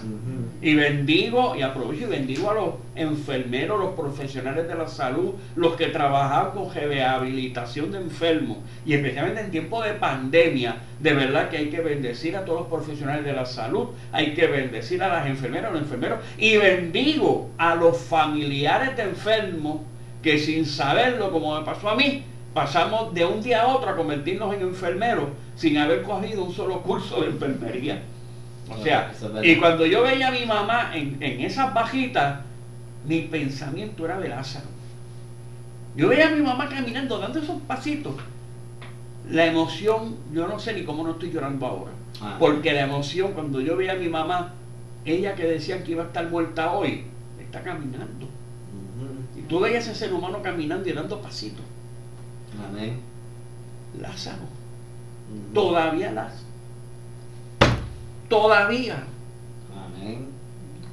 Y 0.59 0.73
bendigo, 0.73 1.55
y 1.55 1.61
aprovecho 1.61 2.05
y 2.05 2.07
bendigo 2.07 2.49
a 2.49 2.53
los 2.55 2.69
enfermeros, 2.95 3.77
los 3.77 3.93
profesionales 3.93 4.67
de 4.67 4.73
la 4.73 4.87
salud, 4.87 5.33
los 5.55 5.75
que 5.75 5.87
trabajan 5.87 6.51
con 6.51 6.73
rehabilitación 6.73 7.91
de 7.91 7.99
enfermos, 7.99 8.57
y 8.87 8.93
especialmente 8.93 9.41
en 9.41 9.51
tiempo 9.51 9.83
de 9.83 9.93
pandemia, 9.93 10.77
de 10.99 11.13
verdad 11.13 11.49
que 11.49 11.57
hay 11.57 11.69
que 11.69 11.81
bendecir 11.81 12.35
a 12.35 12.43
todos 12.43 12.61
los 12.61 12.69
profesionales 12.69 13.23
de 13.23 13.33
la 13.33 13.45
salud, 13.45 13.89
hay 14.11 14.33
que 14.33 14.47
bendecir 14.47 15.03
a 15.03 15.09
las 15.09 15.27
enfermeras, 15.27 15.69
a 15.69 15.73
los 15.73 15.83
enfermeros, 15.83 16.19
y 16.39 16.57
bendigo 16.57 17.51
a 17.59 17.75
los 17.75 17.97
familiares 17.97 18.97
de 18.97 19.03
enfermos 19.03 19.81
que 20.23 20.39
sin 20.39 20.65
saberlo, 20.65 21.29
como 21.29 21.59
me 21.59 21.63
pasó 21.63 21.89
a 21.89 21.95
mí, 21.95 22.23
pasamos 22.55 23.13
de 23.13 23.25
un 23.25 23.43
día 23.43 23.63
a 23.63 23.67
otro 23.67 23.89
a 23.89 23.97
convertirnos 23.97 24.55
en 24.55 24.61
enfermeros 24.61 25.25
sin 25.57 25.77
haber 25.77 26.03
cogido 26.03 26.45
un 26.45 26.53
solo 26.53 26.81
curso 26.81 27.19
de 27.21 27.27
enfermería. 27.27 28.01
O 28.69 28.81
sea, 28.81 29.11
y 29.43 29.57
cuando 29.57 29.85
yo 29.85 30.03
veía 30.03 30.29
a 30.29 30.31
mi 30.31 30.45
mamá 30.45 30.95
en, 30.95 31.21
en 31.21 31.41
esas 31.41 31.73
bajitas, 31.73 32.39
mi 33.05 33.23
pensamiento 33.23 34.05
era 34.05 34.17
de 34.19 34.29
Lázaro. 34.29 34.67
Yo 35.97 36.07
veía 36.07 36.29
a 36.29 36.31
mi 36.31 36.41
mamá 36.41 36.69
caminando, 36.69 37.19
dando 37.19 37.39
esos 37.39 37.61
pasitos. 37.63 38.15
La 39.29 39.45
emoción, 39.45 40.15
yo 40.31 40.47
no 40.47 40.57
sé 40.57 40.73
ni 40.73 40.85
cómo 40.85 41.03
no 41.03 41.11
estoy 41.11 41.31
llorando 41.31 41.65
ahora. 41.65 41.91
Ah. 42.21 42.37
Porque 42.39 42.71
la 42.71 42.83
emoción, 42.83 43.33
cuando 43.33 43.59
yo 43.59 43.75
veía 43.75 43.91
a 43.91 43.97
mi 43.97 44.07
mamá, 44.07 44.53
ella 45.03 45.35
que 45.35 45.43
decía 45.43 45.83
que 45.83 45.91
iba 45.91 46.03
a 46.03 46.07
estar 46.07 46.29
muerta 46.29 46.71
hoy, 46.71 47.03
está 47.37 47.61
caminando. 47.61 48.29
Y 49.37 49.41
tú 49.41 49.59
veías 49.59 49.89
a 49.89 49.91
ese 49.91 50.05
ser 50.05 50.13
humano 50.13 50.41
caminando 50.41 50.87
y 50.87 50.93
dando 50.93 51.21
pasitos. 51.21 51.65
Amén. 52.63 52.99
Lázaro. 53.99 54.43
Ujú. 54.43 55.53
Todavía 55.53 56.11
Lázaro. 56.11 56.45
Todavía 58.29 59.03
Amén. 59.73 60.27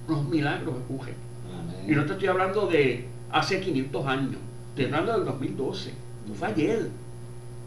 los 0.08 0.24
milagros 0.28 0.76
ocurren. 0.76 1.14
Amén. 1.58 1.90
Y 1.90 1.94
no 1.94 2.04
te 2.06 2.12
estoy 2.12 2.28
hablando 2.28 2.66
de 2.66 3.08
hace 3.30 3.60
500 3.60 4.06
años, 4.06 4.36
estoy 4.70 4.84
hablando 4.86 5.12
del 5.14 5.24
2012. 5.24 5.92
No 6.28 6.34
fue 6.34 6.48
ayer. 6.48 6.90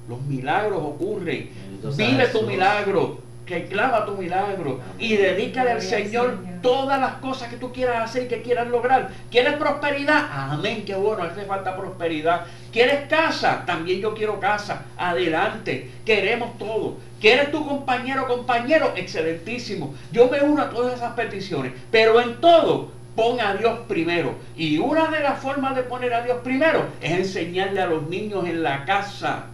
Los 0.08 0.22
milagros 0.22 0.82
ocurren. 0.84 1.50
Vive 1.98 2.28
tu 2.28 2.44
milagro, 2.44 3.20
que 3.46 3.66
clama 3.66 4.06
tu 4.06 4.14
milagro 4.14 4.80
y 4.98 5.16
dedícale 5.16 5.72
al 5.72 5.82
Señor. 5.82 6.38
todas 6.62 7.00
las 7.00 7.14
cosas 7.16 7.50
que 7.50 7.58
tú 7.58 7.72
quieras 7.72 8.04
hacer 8.04 8.24
y 8.24 8.28
que 8.28 8.42
quieras 8.42 8.68
lograr. 8.68 9.12
¿Quieres 9.30 9.54
prosperidad? 9.54 10.26
Amén, 10.32 10.84
qué 10.84 10.96
bueno, 10.96 11.22
hace 11.22 11.46
falta 11.46 11.78
prosperidad. 11.78 12.48
¿Quieres 12.74 13.08
casa? 13.08 13.64
También 13.68 14.02
yo 14.02 14.16
quiero 14.16 14.40
casa. 14.40 14.86
Adelante, 14.98 15.92
queremos 16.04 16.58
todo. 16.58 16.98
¿Quieres 17.22 17.52
tu 17.52 17.68
compañero 17.68 18.28
compañero? 18.28 18.94
Excelentísimo. 18.96 19.94
Yo 20.12 20.28
me 20.28 20.42
uno 20.42 20.64
a 20.64 20.70
todas 20.72 20.96
esas 20.96 21.14
peticiones, 21.14 21.72
pero 21.92 22.20
en 22.20 22.42
todo 22.42 22.90
pon 23.16 23.40
a 23.40 23.54
Dios 23.54 23.80
primero. 23.88 24.36
Y 24.58 24.80
una 24.80 25.10
de 25.10 25.20
las 25.20 25.40
formas 25.40 25.76
de 25.76 25.84
poner 25.84 26.14
a 26.14 26.24
Dios 26.24 26.40
primero 26.44 26.88
es 27.02 27.12
enseñarle 27.12 27.82
a 27.82 27.86
los 27.86 28.08
niños 28.10 28.46
en 28.46 28.64
la 28.64 28.86
casa. 28.86 29.46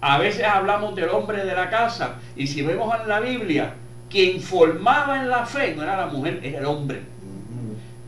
A 0.00 0.18
veces 0.18 0.44
hablamos 0.44 0.94
del 0.94 1.10
hombre 1.10 1.44
de 1.44 1.54
la 1.54 1.68
casa 1.68 2.16
y 2.36 2.46
si 2.46 2.62
vemos 2.62 2.94
en 3.00 3.08
la 3.08 3.20
Biblia, 3.20 3.74
quien 4.08 4.40
formaba 4.40 5.20
en 5.20 5.28
la 5.28 5.46
fe 5.46 5.74
no 5.76 5.82
era 5.82 5.96
la 5.96 6.06
mujer, 6.06 6.40
era 6.42 6.58
el 6.58 6.64
hombre. 6.64 7.02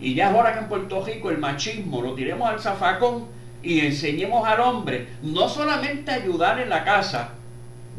Y 0.01 0.15
ya 0.15 0.31
es 0.31 0.37
hora 0.37 0.53
que 0.55 0.61
en 0.61 0.69
Puerto 0.69 1.05
Rico 1.05 1.31
el 1.31 1.39
machismo 1.39 2.03
lo 2.03 2.15
tiremos 2.15 2.49
al 2.49 2.61
zafacón 2.61 3.27
y 3.63 3.81
enseñemos 3.81 4.47
al 4.47 4.61
hombre 4.61 5.07
no 5.23 5.49
solamente 5.49 6.11
a 6.11 6.15
ayudar 6.15 6.59
en 6.59 6.69
la 6.69 6.85
casa, 6.85 7.31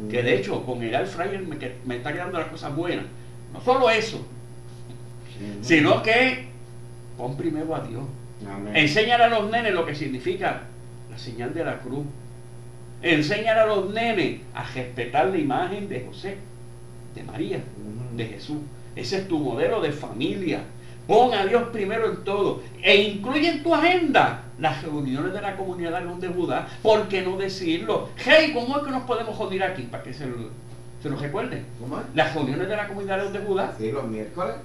que 0.09 0.21
de 0.21 0.35
hecho 0.35 0.65
con 0.65 0.83
el 0.83 1.07
Fryer 1.07 1.43
me, 1.85 1.95
está 1.95 2.11
quedando 2.11 2.39
las 2.39 2.47
cosas 2.47 2.75
buenas, 2.75 3.05
no 3.53 3.61
solo 3.61 3.89
eso, 3.89 4.25
sino 5.61 6.03
que 6.03 6.47
pon 7.17 7.37
primero 7.37 7.75
a 7.75 7.81
Dios. 7.81 8.03
Enséñale 8.73 9.23
a 9.23 9.29
los 9.29 9.49
nenes 9.49 9.73
lo 9.73 9.85
que 9.85 9.95
significa 9.95 10.63
la 11.09 11.17
señal 11.17 11.53
de 11.53 11.63
la 11.63 11.79
cruz. 11.79 12.05
Enséñale 13.03 13.59
a 13.59 13.65
los 13.65 13.89
nenes 13.93 14.39
a 14.55 14.63
respetar 14.63 15.27
la 15.27 15.37
imagen 15.37 15.89
de 15.89 16.05
José, 16.05 16.37
de 17.13 17.23
María, 17.23 17.59
de 18.15 18.25
Jesús. 18.25 18.57
Ese 18.95 19.17
es 19.17 19.27
tu 19.27 19.39
modelo 19.39 19.81
de 19.81 19.91
familia. 19.91 20.61
Pon 21.05 21.33
a 21.33 21.45
Dios 21.45 21.63
primero 21.73 22.09
en 22.09 22.23
todo. 22.23 22.61
E 22.81 22.95
incluye 22.95 23.49
en 23.49 23.61
tu 23.63 23.75
agenda 23.75 24.43
las 24.57 24.81
reuniones 24.83 25.33
de 25.33 25.41
la 25.41 25.57
comunidad 25.57 25.99
de 25.99 26.05
León 26.05 26.19
de 26.21 26.29
Judá. 26.29 26.67
¿Por 26.81 27.09
qué 27.09 27.21
no 27.23 27.35
decirlo? 27.35 28.07
Hey, 28.15 28.51
¿cómo 28.53 28.77
es 28.77 28.83
que 28.83 28.91
nos 28.91 29.03
podemos 29.03 29.35
joder 29.35 29.63
aquí? 29.63 29.81
Para 29.83 30.01
que 30.03 30.13
se 30.13 30.25
lo, 30.25 30.35
se 31.01 31.09
lo 31.09 31.17
recuerden. 31.17 31.65
¿Cómo 31.81 31.97
es? 31.99 32.03
Las 32.15 32.33
reuniones 32.33 32.69
de 32.69 32.75
la 32.77 32.87
comunidad 32.87 33.29
de 33.29 33.39
Judá. 33.39 33.73
Sí, 33.77 33.91
los 33.91 34.07
miércoles. 34.07 34.55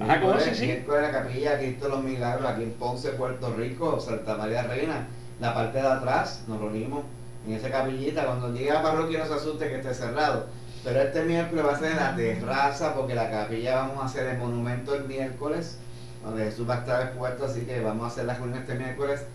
Ajá, 0.00 0.20
¿cómo 0.20 0.34
Miércoles- 0.34 0.44
sí, 0.44 0.54
sí? 0.54 0.66
Miércoles 0.66 1.02
la 1.02 1.10
capilla 1.12 1.58
Cristo 1.58 1.88
los 1.88 2.04
Milagros 2.04 2.46
aquí 2.46 2.62
en 2.64 2.72
Ponce, 2.72 3.10
Puerto 3.12 3.54
Rico, 3.56 3.98
Santa 3.98 4.36
María 4.36 4.64
Reina. 4.64 5.06
La 5.40 5.54
parte 5.54 5.78
de 5.80 5.86
atrás 5.88 6.44
nos 6.48 6.60
reunimos 6.60 7.04
en 7.46 7.52
esa 7.54 7.70
capillita. 7.70 8.24
Cuando 8.26 8.52
llegue 8.52 8.70
a 8.70 8.82
parroquia 8.82 9.20
no 9.20 9.26
se 9.26 9.34
asuste 9.34 9.68
que 9.68 9.76
esté 9.76 9.94
cerrado. 9.94 10.46
Pero 10.84 11.00
este 11.02 11.24
miércoles 11.24 11.64
va 11.64 11.72
a 11.72 11.78
ser 11.78 11.90
en 11.92 11.96
la 11.96 12.14
terraza 12.14 12.94
porque 12.94 13.14
la 13.14 13.30
capilla 13.30 13.76
vamos 13.76 14.02
a 14.02 14.06
hacer 14.06 14.26
el 14.26 14.38
monumento 14.38 14.94
el 14.94 15.04
miércoles, 15.04 15.78
donde 16.24 16.44
Jesús 16.44 16.68
va 16.68 16.74
a 16.74 16.78
estar 16.78 17.02
expuesto, 17.02 17.46
así 17.46 17.62
que 17.62 17.80
vamos 17.80 18.04
a 18.04 18.06
hacer 18.08 18.24
la 18.24 18.34
reunión 18.34 18.58
este 18.60 18.74
miércoles 18.76 19.26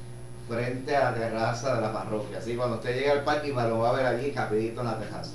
frente 0.47 0.95
a 0.95 1.11
la 1.11 1.13
terraza 1.13 1.75
de 1.75 1.81
la 1.81 1.91
parroquia. 1.91 2.37
Así 2.37 2.51
que 2.51 2.57
cuando 2.57 2.77
usted 2.77 2.93
llegue 2.95 3.11
al 3.11 3.23
parque 3.23 3.49
lo 3.49 3.79
va 3.79 3.89
a 3.89 3.93
ver 3.93 4.05
allí 4.05 4.31
rapidito 4.31 4.79
en 4.81 4.87
la 4.87 4.97
terraza. 4.97 5.31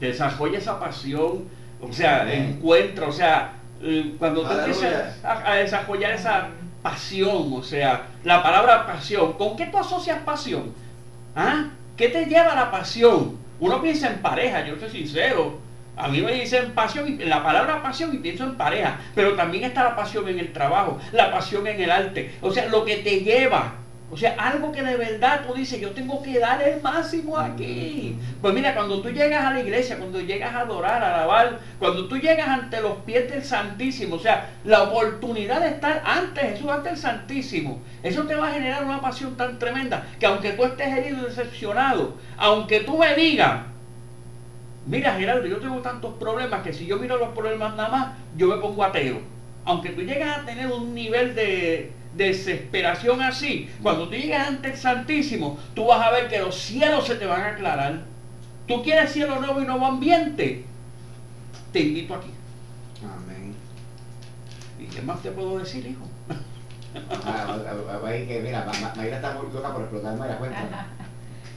desarrolla 0.00 0.58
esa 0.58 0.80
pasión, 0.80 1.44
o 1.80 1.92
sea, 1.92 2.22
Amén. 2.22 2.56
encuentra, 2.56 3.06
o 3.08 3.12
sea, 3.12 3.52
eh, 3.82 4.14
cuando 4.18 4.42
tú 4.42 4.46
Aleluya. 4.48 4.66
empiezas 4.72 5.24
a, 5.24 5.52
a 5.52 5.54
desarrollar 5.56 6.12
esa 6.12 6.48
pasión, 6.82 7.52
o 7.52 7.62
sea, 7.62 8.06
la 8.24 8.42
palabra 8.42 8.86
pasión, 8.86 9.34
¿con 9.34 9.54
qué 9.56 9.66
tú 9.66 9.78
asocias 9.78 10.18
pasión? 10.24 10.72
¿Ah? 11.36 11.66
¿Qué 12.02 12.08
te 12.08 12.26
lleva 12.26 12.50
a 12.50 12.56
la 12.56 12.68
pasión? 12.72 13.38
Uno 13.60 13.80
piensa 13.80 14.08
en 14.08 14.18
pareja, 14.18 14.66
yo 14.66 14.74
soy 14.76 14.90
sincero. 14.90 15.60
A 15.96 16.08
mí 16.08 16.20
me 16.20 16.32
dicen 16.32 16.72
pasión, 16.72 17.16
la 17.20 17.44
palabra 17.44 17.80
pasión 17.80 18.12
y 18.12 18.18
pienso 18.18 18.42
en 18.42 18.56
pareja, 18.56 18.98
pero 19.14 19.34
también 19.34 19.62
está 19.62 19.84
la 19.84 19.94
pasión 19.94 20.28
en 20.28 20.40
el 20.40 20.52
trabajo, 20.52 20.98
la 21.12 21.30
pasión 21.30 21.64
en 21.68 21.80
el 21.80 21.92
arte, 21.92 22.34
o 22.40 22.50
sea, 22.50 22.66
lo 22.66 22.84
que 22.84 22.96
te 22.96 23.20
lleva, 23.20 23.74
o 24.12 24.16
sea, 24.18 24.34
algo 24.38 24.70
que 24.72 24.82
de 24.82 24.94
verdad 24.98 25.40
tú 25.46 25.54
dices, 25.54 25.80
yo 25.80 25.92
tengo 25.92 26.22
que 26.22 26.38
dar 26.38 26.60
el 26.60 26.82
máximo 26.82 27.38
aquí. 27.38 28.14
Pues 28.42 28.52
mira, 28.52 28.74
cuando 28.74 29.00
tú 29.00 29.08
llegas 29.08 29.42
a 29.42 29.54
la 29.54 29.60
iglesia, 29.60 29.96
cuando 29.96 30.20
llegas 30.20 30.54
a 30.54 30.60
adorar, 30.60 31.02
a 31.02 31.14
alabar, 31.14 31.60
cuando 31.78 32.06
tú 32.08 32.18
llegas 32.18 32.46
ante 32.46 32.82
los 32.82 32.98
pies 33.06 33.30
del 33.30 33.42
Santísimo, 33.42 34.16
o 34.16 34.18
sea, 34.18 34.50
la 34.64 34.82
oportunidad 34.82 35.62
de 35.62 35.68
estar 35.68 36.02
ante 36.04 36.42
Jesús, 36.42 36.68
ante 36.68 36.90
el 36.90 36.98
Santísimo, 36.98 37.80
eso 38.02 38.24
te 38.24 38.34
va 38.34 38.48
a 38.48 38.52
generar 38.52 38.84
una 38.84 39.00
pasión 39.00 39.34
tan 39.34 39.58
tremenda 39.58 40.06
que 40.20 40.26
aunque 40.26 40.52
tú 40.52 40.64
estés 40.64 40.88
herido 40.88 41.22
y 41.22 41.24
decepcionado, 41.30 42.18
aunque 42.36 42.80
tú 42.80 42.98
me 42.98 43.14
digas, 43.14 43.62
mira 44.84 45.14
Gerardo, 45.14 45.46
yo 45.46 45.56
tengo 45.56 45.78
tantos 45.78 46.12
problemas 46.18 46.62
que 46.62 46.74
si 46.74 46.84
yo 46.84 46.98
miro 46.98 47.16
los 47.16 47.30
problemas 47.30 47.76
nada 47.76 47.88
más, 47.88 48.08
yo 48.36 48.48
me 48.48 48.56
pongo 48.58 48.84
ateo. 48.84 49.22
Aunque 49.64 49.88
tú 49.88 50.02
llegas 50.02 50.36
a 50.36 50.44
tener 50.44 50.66
un 50.66 50.92
nivel 50.92 51.34
de 51.34 51.92
desesperación 52.14 53.22
así, 53.22 53.70
cuando 53.82 54.08
tú 54.08 54.14
llegas 54.14 54.48
ante 54.48 54.70
el 54.70 54.76
Santísimo, 54.76 55.58
tú 55.74 55.86
vas 55.86 56.06
a 56.06 56.10
ver 56.10 56.28
que 56.28 56.38
los 56.38 56.56
cielos 56.56 57.06
se 57.06 57.16
te 57.16 57.26
van 57.26 57.42
a 57.42 57.48
aclarar. 57.48 58.00
¿Tú 58.66 58.82
quieres 58.82 59.12
cielo 59.12 59.40
nuevo 59.40 59.60
y 59.60 59.66
nuevo 59.66 59.86
ambiente? 59.86 60.64
Te 61.72 61.80
invito 61.80 62.14
aquí. 62.14 62.30
Amén. 63.02 63.54
¿Y 64.78 64.84
qué 64.86 65.02
más 65.02 65.22
te 65.22 65.30
puedo 65.30 65.58
decir, 65.58 65.86
hijo? 65.86 66.06
Ah, 67.24 67.58
que, 68.28 68.40
mira, 68.42 68.66
Mayra 68.96 69.16
está 69.16 69.32
muy 69.32 69.50
loca 69.52 69.72
por 69.72 69.82
explotar, 69.82 70.16
Mayra, 70.16 70.36
cuenta. 70.36 70.86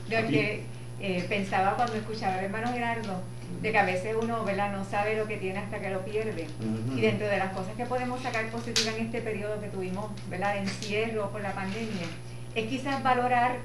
Yo 0.09 0.27
que 0.27 0.63
eh, 1.01 1.25
pensaba 1.27 1.75
cuando 1.75 1.95
escuchaba 1.95 2.35
al 2.35 2.45
hermano 2.45 2.71
Gerardo, 2.71 3.21
de 3.65 3.71
que 3.71 3.77
a 3.79 3.85
veces 3.85 4.15
uno 4.21 4.43
¿verdad? 4.45 4.71
no 4.71 4.85
sabe 4.85 5.17
lo 5.17 5.25
que 5.25 5.37
tiene 5.37 5.57
hasta 5.57 5.79
que 5.79 5.89
lo 5.89 6.05
pierde. 6.05 6.45
Y 6.95 7.01
dentro 7.01 7.27
de 7.27 7.37
las 7.37 7.51
cosas 7.51 7.75
que 7.75 7.85
podemos 7.85 8.21
sacar 8.21 8.47
positivas 8.51 8.95
en 8.95 9.07
este 9.07 9.21
periodo 9.21 9.59
que 9.59 9.69
tuvimos 9.69 10.11
¿verdad? 10.29 10.53
de 10.53 10.59
encierro 10.59 11.31
por 11.31 11.41
la 11.41 11.51
pandemia, 11.51 12.05
es 12.53 12.67
quizás 12.67 13.01
valorar 13.01 13.57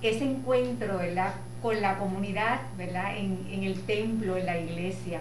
ese 0.00 0.24
encuentro 0.24 0.96
¿verdad? 0.96 1.34
con 1.60 1.82
la 1.82 1.98
comunidad, 1.98 2.62
¿verdad? 2.78 3.14
En, 3.16 3.46
en 3.52 3.62
el 3.62 3.78
templo, 3.82 4.38
en 4.38 4.46
la 4.46 4.58
iglesia. 4.58 5.20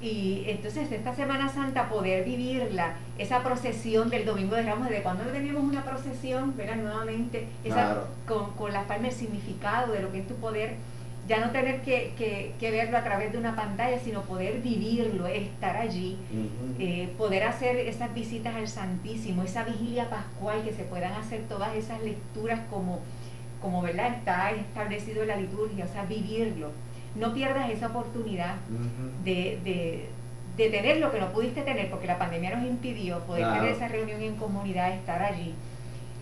Y 0.00 0.44
entonces 0.46 0.90
esta 0.90 1.14
Semana 1.14 1.48
Santa 1.50 1.90
poder 1.90 2.24
vivirla, 2.24 2.94
esa 3.18 3.42
procesión 3.42 4.08
del 4.08 4.24
Domingo 4.24 4.56
de 4.56 4.62
Ramos, 4.62 4.88
de 4.88 5.02
cuando 5.02 5.24
no 5.24 5.30
teníamos 5.30 5.62
una 5.62 5.84
procesión, 5.84 6.56
¿verdad? 6.56 6.76
Nuevamente, 6.76 7.46
esa, 7.62 8.04
con, 8.26 8.52
con 8.52 8.72
las 8.72 8.86
palmas, 8.86 9.12
el 9.12 9.18
significado 9.18 9.92
de 9.92 10.00
lo 10.00 10.10
que 10.10 10.20
es 10.20 10.26
tu 10.26 10.34
poder, 10.36 10.76
ya 11.30 11.38
no 11.38 11.52
tener 11.52 11.82
que, 11.82 12.12
que, 12.18 12.54
que, 12.58 12.72
verlo 12.72 12.98
a 12.98 13.04
través 13.04 13.30
de 13.30 13.38
una 13.38 13.54
pantalla, 13.54 14.00
sino 14.00 14.22
poder 14.22 14.60
vivirlo, 14.62 15.28
estar 15.28 15.76
allí, 15.76 16.16
eh, 16.80 17.08
poder 17.16 17.44
hacer 17.44 17.76
esas 17.76 18.12
visitas 18.12 18.52
al 18.56 18.66
Santísimo, 18.66 19.44
esa 19.44 19.62
vigilia 19.62 20.10
pascual, 20.10 20.64
que 20.64 20.72
se 20.72 20.82
puedan 20.82 21.12
hacer 21.12 21.42
todas 21.48 21.76
esas 21.76 22.02
lecturas 22.02 22.58
como 22.68 22.98
como 23.62 23.82
¿verdad? 23.82 24.14
está 24.14 24.50
establecido 24.50 25.22
en 25.22 25.28
la 25.28 25.36
liturgia, 25.36 25.84
o 25.84 25.88
sea, 25.88 26.04
vivirlo. 26.04 26.72
No 27.14 27.32
pierdas 27.32 27.70
esa 27.70 27.88
oportunidad 27.88 28.56
de, 29.22 30.08
tener 30.56 30.96
lo 30.96 31.12
que 31.12 31.20
no 31.20 31.30
pudiste 31.30 31.62
tener, 31.62 31.90
porque 31.90 32.08
la 32.08 32.18
pandemia 32.18 32.56
nos 32.56 32.66
impidió 32.66 33.20
poder 33.20 33.46
tener 33.52 33.72
esa 33.72 33.86
reunión 33.86 34.20
en 34.20 34.34
comunidad, 34.34 34.92
estar 34.92 35.22
allí. 35.22 35.54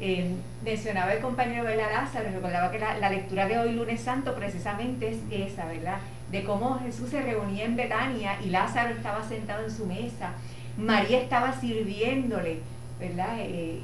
Eh, 0.01 0.33
mencionaba 0.65 1.13
el 1.13 1.21
compañero 1.21 1.65
de 1.65 1.77
la 1.77 1.91
Lázaro, 1.91 2.31
recordaba 2.33 2.71
que 2.71 2.79
la, 2.79 3.11
lectura 3.11 3.49
de 3.49 3.59
hoy, 3.59 3.73
lunes 3.73 4.01
santo, 4.01 4.35
precisamente 4.35 5.09
es 5.09 5.19
esa, 5.31 5.67
¿verdad? 5.67 5.99
De 6.31 6.45
cómo 6.45 6.79
Jesús 6.79 7.11
se 7.11 7.21
reunía 7.21 7.65
en 7.65 7.75
Betania 7.75 8.39
y 8.45 8.51
Lázaro 8.51 8.91
estaba 8.91 9.25
sentado 9.25 9.65
en 9.65 9.71
su 9.71 9.87
mesa, 9.87 10.35
María 10.77 11.21
estaba 11.21 11.53
sirviéndole, 11.53 12.61
¿verdad? 13.01 13.39
Eh, 13.41 13.81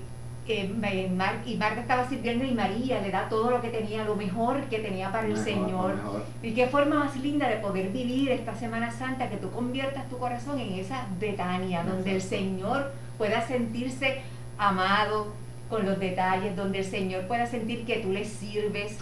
y 0.47 1.57
Marta 1.57 1.81
estaba 1.81 2.07
sirviendo 2.07 2.45
y 2.45 2.53
María 2.53 3.01
le 3.01 3.11
da 3.11 3.29
todo 3.29 3.51
lo 3.51 3.63
que 3.63 3.71
tenía, 3.71 4.05
lo 4.05 4.15
mejor 4.15 4.61
que 4.65 4.79
tenía 4.79 5.11
para 5.11 5.27
el 5.27 5.39
Señor. 5.39 5.97
Y 6.43 6.53
qué 6.53 6.67
forma 6.67 6.97
más 6.97 7.17
linda 7.17 7.49
de 7.49 7.57
poder 7.57 7.89
vivir 7.91 8.31
esta 8.31 8.55
Semana 8.55 8.91
Santa, 8.91 9.31
que 9.31 9.39
tú 9.39 9.51
conviertas 9.51 10.09
tu 10.11 10.19
corazón 10.19 10.61
en 10.61 10.75
esa 10.75 11.07
Betania, 11.19 11.83
donde 11.83 12.17
el 12.17 12.21
Señor 12.21 12.93
pueda 13.17 13.41
sentirse 13.47 14.21
amado 14.59 15.33
con 15.69 15.87
los 15.87 15.99
detalles, 15.99 16.57
donde 16.57 16.81
el 16.81 16.85
Señor 16.85 17.27
pueda 17.27 17.47
sentir 17.47 17.85
que 17.85 17.99
tú 17.99 18.13
le 18.13 18.25
sirves. 18.25 18.99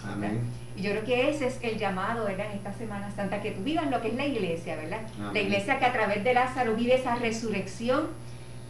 Y 0.75 0.81
yo 0.81 0.91
creo 0.91 1.03
que 1.03 1.29
ese 1.29 1.47
es 1.47 1.59
el 1.61 1.77
llamado, 1.77 2.25
¿verdad? 2.25 2.47
En 2.51 2.57
esta 2.57 2.73
Semana 2.73 3.11
Santa, 3.11 3.41
que 3.41 3.51
tú 3.51 3.63
vivas 3.63 3.89
lo 3.91 4.01
que 4.01 4.07
es 4.09 4.15
la 4.15 4.25
iglesia, 4.25 4.75
¿verdad? 4.75 5.01
La 5.33 5.39
iglesia 5.39 5.77
que 5.79 5.85
a 5.85 5.93
través 5.93 6.23
de 6.23 6.33
Lázaro 6.33 6.75
vive 6.75 6.95
esa 6.95 7.15
resurrección, 7.15 8.07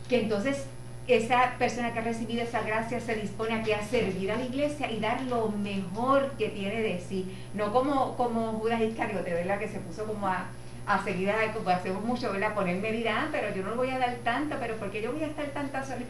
que 0.10 0.22
entonces 0.22 0.66
esa 1.08 1.54
persona 1.58 1.94
que 1.94 2.00
ha 2.00 2.04
recibido 2.04 2.44
esa 2.44 2.62
gracia 2.62 3.00
se 3.00 3.16
dispone 3.16 3.56
a, 3.56 3.64
que 3.64 3.76
a 3.76 3.84
servir 3.84 4.32
a 4.32 4.38
la 4.38 4.46
iglesia 4.46 4.90
y 4.90 5.00
dar 5.00 5.22
lo 5.24 5.50
mejor 5.50 6.32
que 6.38 6.50
tiene 6.50 6.82
de 6.82 7.00
sí. 7.00 7.26
No 7.54 7.72
como, 7.72 8.16
como 8.16 8.54
Judas 8.54 8.82
Iscariote, 8.82 9.34
¿verdad? 9.34 9.60
Que 9.60 9.68
se 9.68 9.80
puso 9.80 10.06
como 10.06 10.28
a, 10.28 10.48
a 10.86 11.02
seguir, 11.04 11.30
a, 11.30 11.74
hacemos 11.74 12.04
mucho, 12.04 12.32
¿verdad? 12.32 12.54
Poner 12.54 12.78
medida, 12.78 13.22
ah, 13.22 13.30
pero 13.32 13.54
yo 13.56 13.64
no 13.64 13.76
voy 13.76 13.90
a 13.90 14.00
dar 14.00 14.16
tanto, 14.24 14.58
pero 14.60 14.76
porque 14.76 15.02
yo 15.02 15.14
voy 15.14 15.24
a 15.24 15.28
estar 15.28 15.46
tantas 15.48 15.88
horas. 15.88 16.02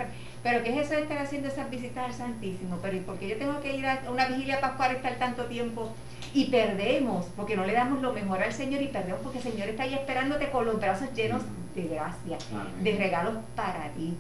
Pero 0.42 0.64
¿qué 0.64 0.72
es 0.72 0.86
eso 0.86 0.96
de 0.96 1.04
estar 1.04 1.18
haciendo 1.20 1.48
esas 1.48 1.70
visitas 1.70 2.06
al 2.06 2.14
Santísimo? 2.14 2.80
Pero 2.82 2.98
¿y 2.98 3.02
por 3.02 3.18
qué 3.18 3.28
yo 3.28 3.38
tengo 3.38 3.62
que 3.62 3.76
ir 3.76 3.86
a 3.86 4.02
una 4.10 4.28
vigilia 4.28 4.60
pascual 4.60 4.96
estar 4.96 5.16
tanto 5.16 5.46
tiempo? 5.46 5.94
Y 6.34 6.46
perdemos, 6.46 7.28
porque 7.36 7.56
no 7.56 7.66
le 7.66 7.74
damos 7.74 8.02
lo 8.02 8.14
mejor 8.14 8.42
al 8.42 8.52
Señor 8.52 8.82
y 8.82 8.88
perdemos 8.88 9.22
porque 9.22 9.38
el 9.38 9.44
Señor 9.44 9.70
está 9.70 9.84
ahí 9.84 9.94
esperándote 9.94 10.50
con 10.50 10.66
los 10.66 10.80
brazos 10.80 11.14
llenos 11.14 11.44
de 11.76 11.84
gracia, 11.84 12.38
de 12.82 12.98
regalos 12.98 13.36
para 13.56 13.90
ti. 13.90 14.16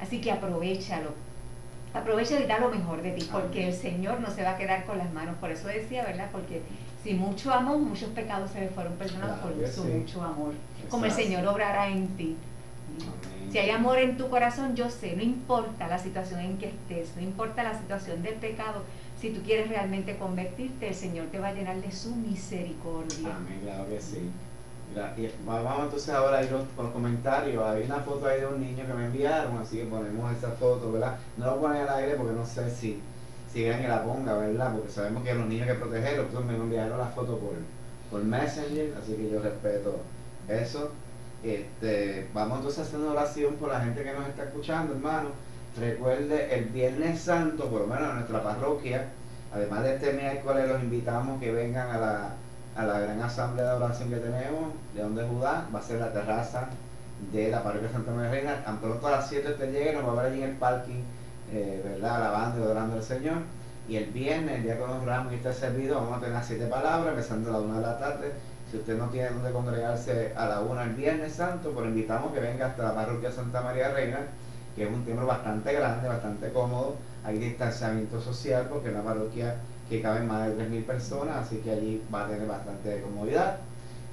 Así 0.00 0.20
que 0.20 0.32
aprovechalo. 0.32 1.12
Aprovecha 1.92 2.38
y 2.38 2.46
da 2.46 2.60
lo 2.60 2.70
mejor 2.70 3.02
de 3.02 3.10
ti, 3.10 3.28
porque 3.30 3.66
el 3.66 3.74
Señor 3.74 4.20
no 4.20 4.30
se 4.30 4.44
va 4.44 4.52
a 4.52 4.56
quedar 4.56 4.84
con 4.84 4.96
las 4.96 5.12
manos. 5.12 5.36
Por 5.40 5.50
eso 5.50 5.66
decía, 5.66 6.04
¿verdad? 6.04 6.28
Porque 6.30 6.62
si 7.02 7.14
mucho 7.14 7.52
amor, 7.52 7.78
muchos 7.78 8.10
pecados 8.10 8.50
se 8.50 8.60
le 8.60 8.68
fueron 8.68 8.94
perdonados 8.94 9.38
por 9.40 9.68
su 9.68 9.84
mucho 9.84 10.22
amor. 10.22 10.54
Como 10.88 11.04
el 11.04 11.12
Señor 11.12 11.46
obrará 11.46 11.88
en 11.88 12.08
ti. 12.16 12.36
Si 13.50 13.58
hay 13.58 13.70
amor 13.70 13.98
en 13.98 14.16
tu 14.16 14.28
corazón, 14.28 14.76
yo 14.76 14.90
sé, 14.90 15.16
no 15.16 15.22
importa 15.22 15.88
la 15.88 15.98
situación 15.98 16.40
en 16.40 16.58
que 16.58 16.66
estés, 16.68 17.16
no 17.16 17.22
importa 17.22 17.62
la 17.62 17.76
situación 17.76 18.22
del 18.22 18.34
pecado, 18.34 18.82
si 19.20 19.30
tú 19.30 19.42
quieres 19.42 19.68
realmente 19.68 20.16
convertirte, 20.16 20.88
el 20.88 20.94
Señor 20.94 21.26
te 21.26 21.38
va 21.38 21.48
a 21.48 21.52
llenar 21.52 21.80
de 21.80 21.90
su 21.90 22.14
misericordia. 22.14 23.36
Amén, 23.36 23.60
claro 23.62 23.88
que 23.88 24.00
sí 24.00 24.30
vamos 25.46 25.84
entonces 25.84 26.08
ahora 26.10 26.38
a 26.38 26.42
ir 26.42 26.50
con 26.50 26.84
los 26.84 26.92
comentarios. 26.92 27.62
Hay 27.64 27.84
una 27.84 28.00
foto 28.00 28.26
ahí 28.26 28.40
de 28.40 28.46
un 28.46 28.60
niño 28.60 28.86
que 28.86 28.92
me 28.92 29.06
enviaron, 29.06 29.58
así 29.58 29.78
que 29.78 29.84
ponemos 29.84 30.36
esa 30.36 30.50
foto, 30.50 30.92
¿verdad? 30.92 31.16
No 31.36 31.46
lo 31.46 31.60
ponen 31.60 31.82
al 31.82 31.88
aire 31.90 32.14
porque 32.16 32.32
no 32.32 32.44
sé 32.44 32.70
si, 32.70 33.00
si 33.52 33.60
quieren 33.60 33.82
que 33.82 33.88
la 33.88 34.04
ponga, 34.04 34.34
¿verdad? 34.34 34.72
Porque 34.74 34.90
sabemos 34.90 35.24
que 35.24 35.34
los 35.34 35.46
niños 35.46 35.68
hay 35.68 35.74
que 35.74 35.80
protegerlos. 35.80 36.26
Entonces 36.26 36.50
me 36.50 36.56
enviaron 36.56 36.98
la 36.98 37.06
foto 37.06 37.38
por, 37.38 37.54
por 38.10 38.24
Messenger, 38.24 38.94
así 39.00 39.14
que 39.14 39.30
yo 39.30 39.40
respeto 39.40 40.00
eso. 40.48 40.90
Este, 41.42 42.28
vamos 42.34 42.58
entonces 42.58 42.92
una 42.94 43.12
oración 43.12 43.54
por 43.54 43.70
la 43.70 43.80
gente 43.80 44.02
que 44.02 44.12
nos 44.12 44.28
está 44.28 44.44
escuchando, 44.44 44.94
hermano. 44.94 45.30
Recuerde, 45.78 46.54
el 46.54 46.66
Viernes 46.66 47.20
Santo, 47.20 47.68
por 47.68 47.82
lo 47.82 47.86
menos 47.86 48.10
en 48.10 48.14
nuestra 48.16 48.42
parroquia, 48.42 49.08
además 49.52 49.84
de 49.84 49.94
este 49.94 50.12
miércoles, 50.12 50.68
los 50.68 50.82
invitamos 50.82 51.40
que 51.40 51.52
vengan 51.52 51.90
a 51.90 51.98
la 51.98 52.34
a 52.76 52.84
la 52.84 53.00
gran 53.00 53.20
asamblea 53.20 53.70
de 53.70 53.76
oración 53.76 54.10
que 54.10 54.16
tenemos, 54.16 54.72
León 54.94 55.14
de 55.14 55.24
Judá, 55.24 55.68
va 55.74 55.78
a 55.78 55.82
ser 55.82 56.00
la 56.00 56.12
terraza 56.12 56.68
de 57.32 57.50
la 57.50 57.62
parroquia 57.62 57.90
Santa 57.90 58.12
María 58.12 58.30
Reina. 58.30 58.64
Tan 58.64 58.78
pronto 58.78 59.06
a 59.06 59.12
las 59.12 59.28
7 59.28 59.50
usted 59.50 59.72
llegue, 59.72 59.92
nos 59.92 60.06
va 60.06 60.12
a 60.12 60.22
ver 60.22 60.32
allí 60.32 60.42
en 60.42 60.50
el 60.50 60.56
parking, 60.56 61.02
eh, 61.52 61.82
¿verdad? 61.84 62.16
Alabando 62.16 62.60
y 62.60 62.62
adorando 62.62 62.96
al 62.96 63.02
Señor. 63.02 63.38
Y 63.88 63.96
el 63.96 64.06
viernes, 64.06 64.56
el 64.56 64.62
día 64.62 64.78
que 64.78 64.86
nos 64.86 65.32
y 65.32 65.34
esté 65.34 65.52
servido, 65.52 65.96
vamos 65.96 66.18
a 66.18 66.20
tener 66.20 66.44
siete 66.44 66.66
palabras, 66.66 67.08
empezando 67.08 67.50
a 67.50 67.52
la 67.54 67.58
una 67.58 67.76
de 67.76 67.82
la 67.82 67.98
tarde. 67.98 68.32
Si 68.70 68.76
usted 68.76 68.96
no 68.96 69.08
tiene 69.08 69.30
donde 69.30 69.50
congregarse 69.50 70.32
a 70.36 70.46
la 70.46 70.60
una 70.60 70.84
el 70.84 70.94
viernes 70.94 71.32
santo, 71.32 71.72
pues 71.72 71.88
invitamos 71.88 72.32
que 72.32 72.38
venga 72.38 72.66
hasta 72.66 72.84
la 72.84 72.94
parroquia 72.94 73.32
Santa 73.32 73.62
María 73.62 73.90
Reina, 73.90 74.20
que 74.76 74.84
es 74.84 74.88
un 74.88 75.04
templo 75.04 75.26
bastante 75.26 75.72
grande, 75.72 76.08
bastante 76.08 76.52
cómodo. 76.52 76.94
Hay 77.24 77.38
distanciamiento 77.38 78.20
social 78.20 78.68
porque 78.70 78.88
es 78.88 78.94
una 78.94 79.02
parroquia 79.02 79.56
que 79.88 80.00
caben 80.00 80.28
más 80.28 80.46
de 80.46 80.68
3.000 80.68 80.84
personas, 80.84 81.36
así 81.38 81.56
que 81.56 81.72
allí 81.72 82.02
va 82.14 82.26
a 82.26 82.28
tener 82.28 82.46
bastante 82.46 83.02
comodidad. 83.02 83.56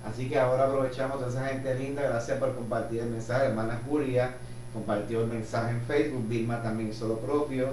Así 0.03 0.27
que 0.27 0.39
ahora 0.39 0.65
aprovechamos 0.65 1.21
a 1.21 1.27
esa 1.27 1.45
gente 1.49 1.75
linda, 1.75 2.01
gracias 2.01 2.39
por 2.39 2.55
compartir 2.55 3.01
el 3.01 3.09
mensaje. 3.09 3.45
Hermana 3.45 3.79
Julia 3.88 4.31
compartió 4.78 5.21
el 5.21 5.28
mensaje 5.28 5.71
en 5.71 5.82
Facebook, 5.82 6.28
Vilma 6.28 6.61
también 6.61 6.89
hizo 6.89 7.07
lo 7.07 7.17
propio, 7.19 7.69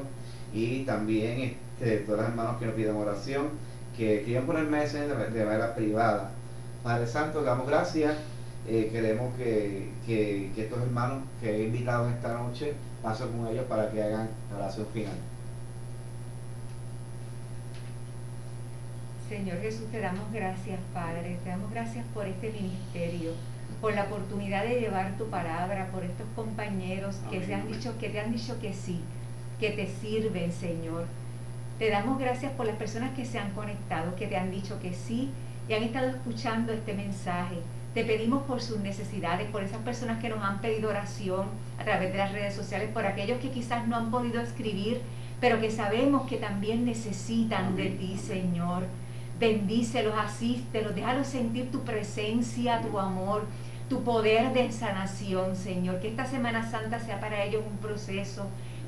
y 0.55 0.85
también 0.85 1.57
este, 1.79 1.99
todos 1.99 2.21
los 2.21 2.29
hermanos 2.29 2.59
que 2.59 2.67
nos 2.67 2.75
piden 2.75 2.97
oración, 2.97 3.49
que 3.97 4.23
quieren 4.25 4.47
poner 4.47 4.65
mensaje 4.65 5.07
de, 5.07 5.45
manera 5.45 5.75
privada. 5.75 6.31
Padre 6.83 7.07
Santo, 7.07 7.43
damos 7.43 7.67
gracias. 7.67 8.17
Eh, 8.67 8.89
queremos 8.91 9.35
que, 9.37 9.91
que, 10.07 10.51
estos 10.57 10.81
hermanos 10.81 11.25
que 11.41 11.55
he 11.55 11.65
invitado 11.65 12.09
esta 12.09 12.33
noche 12.33 12.73
paso 13.03 13.31
con 13.31 13.47
ellos 13.49 13.67
para 13.67 13.91
que 13.91 14.03
hagan 14.03 14.31
oración 14.57 14.87
final. 14.95 15.15
Señor 19.29 19.61
Jesús, 19.61 19.91
te 19.91 20.01
damos 20.01 20.33
gracias, 20.33 20.81
Padre, 20.95 21.39
te 21.45 21.51
damos 21.51 21.71
gracias 21.71 22.07
por 22.15 22.27
este 22.27 22.51
ministerio, 22.51 23.33
por 23.81 23.95
la 23.95 24.05
oportunidad 24.05 24.65
de 24.65 24.81
llevar 24.81 25.17
tu 25.19 25.27
palabra, 25.27 25.89
por 25.93 26.05
estos 26.05 26.27
compañeros 26.35 27.17
que, 27.31 27.41
te 27.41 27.55
han 27.55 27.69
dicho, 27.69 27.99
que 27.99 28.09
te 28.09 28.21
han 28.21 28.33
dicho 28.33 28.59
que 28.61 28.73
sí, 28.73 29.01
que 29.61 29.71
te 29.71 29.87
sirven, 29.87 30.53
Señor. 30.53 31.07
Te 31.79 31.91
damos 31.91 32.19
gracias 32.19 32.53
por 32.53 32.67
las 32.67 32.77
personas 32.77 33.15
que 33.15 33.25
se 33.25 33.39
han 33.39 33.51
conectado, 33.51 34.15
que 34.17 34.27
te 34.27 34.37
han 34.37 34.51
dicho 34.51 34.81
que 34.81 34.95
sí 34.95 35.31
y 35.69 35.75
han 35.75 35.83
estado 35.83 36.09
escuchando 36.09 36.73
este 36.73 36.95
mensaje. 36.95 37.57
Te 37.93 38.05
pedimos 38.05 38.45
por 38.45 38.63
sus 38.63 38.81
necesidades, 38.81 39.51
por 39.51 39.63
esas 39.63 39.83
personas 39.83 40.21
que 40.21 40.29
nos 40.29 40.43
han 40.43 40.61
pedido 40.61 40.91
oración 40.91 41.47
a 41.79 41.85
través 41.85 42.11
de 42.13 42.19
las 42.19 42.33
redes 42.33 42.55
sociales, 42.55 42.89
por 42.93 43.07
aquellos 43.07 43.39
que 43.39 43.51
quizás 43.51 43.87
no 43.87 43.97
han 43.97 44.11
podido 44.11 44.41
escribir, 44.41 45.01
pero 45.41 45.61
que 45.61 45.71
sabemos 45.71 46.29
que 46.29 46.39
también 46.39 46.85
necesitan 46.85 47.77
de 47.77 47.91
ti, 47.91 48.17
Señor 48.17 48.85
bendícelos, 49.39 50.15
asístelos, 50.17 50.95
déjalos 50.95 51.27
sentir 51.27 51.71
tu 51.71 51.81
presencia, 51.81 52.81
tu 52.81 52.99
amor, 52.99 53.45
tu 53.89 54.03
poder 54.03 54.53
de 54.53 54.71
sanación, 54.73 55.57
Señor. 55.57 56.01
Que 56.01 56.09
esta 56.09 56.27
Semana 56.27 56.71
Santa 56.71 57.01
sea 57.01 57.21
para 57.21 57.45
ellos 57.45 57.63
un 57.69 57.79
proceso, 57.79 58.47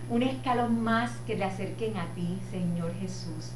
un 0.08 0.22
escalón 0.22 0.82
más 0.82 1.10
que 1.26 1.36
le 1.36 1.44
acerquen 1.44 1.96
a 1.96 2.06
ti, 2.14 2.38
Señor 2.50 2.92
Jesús. 3.00 3.52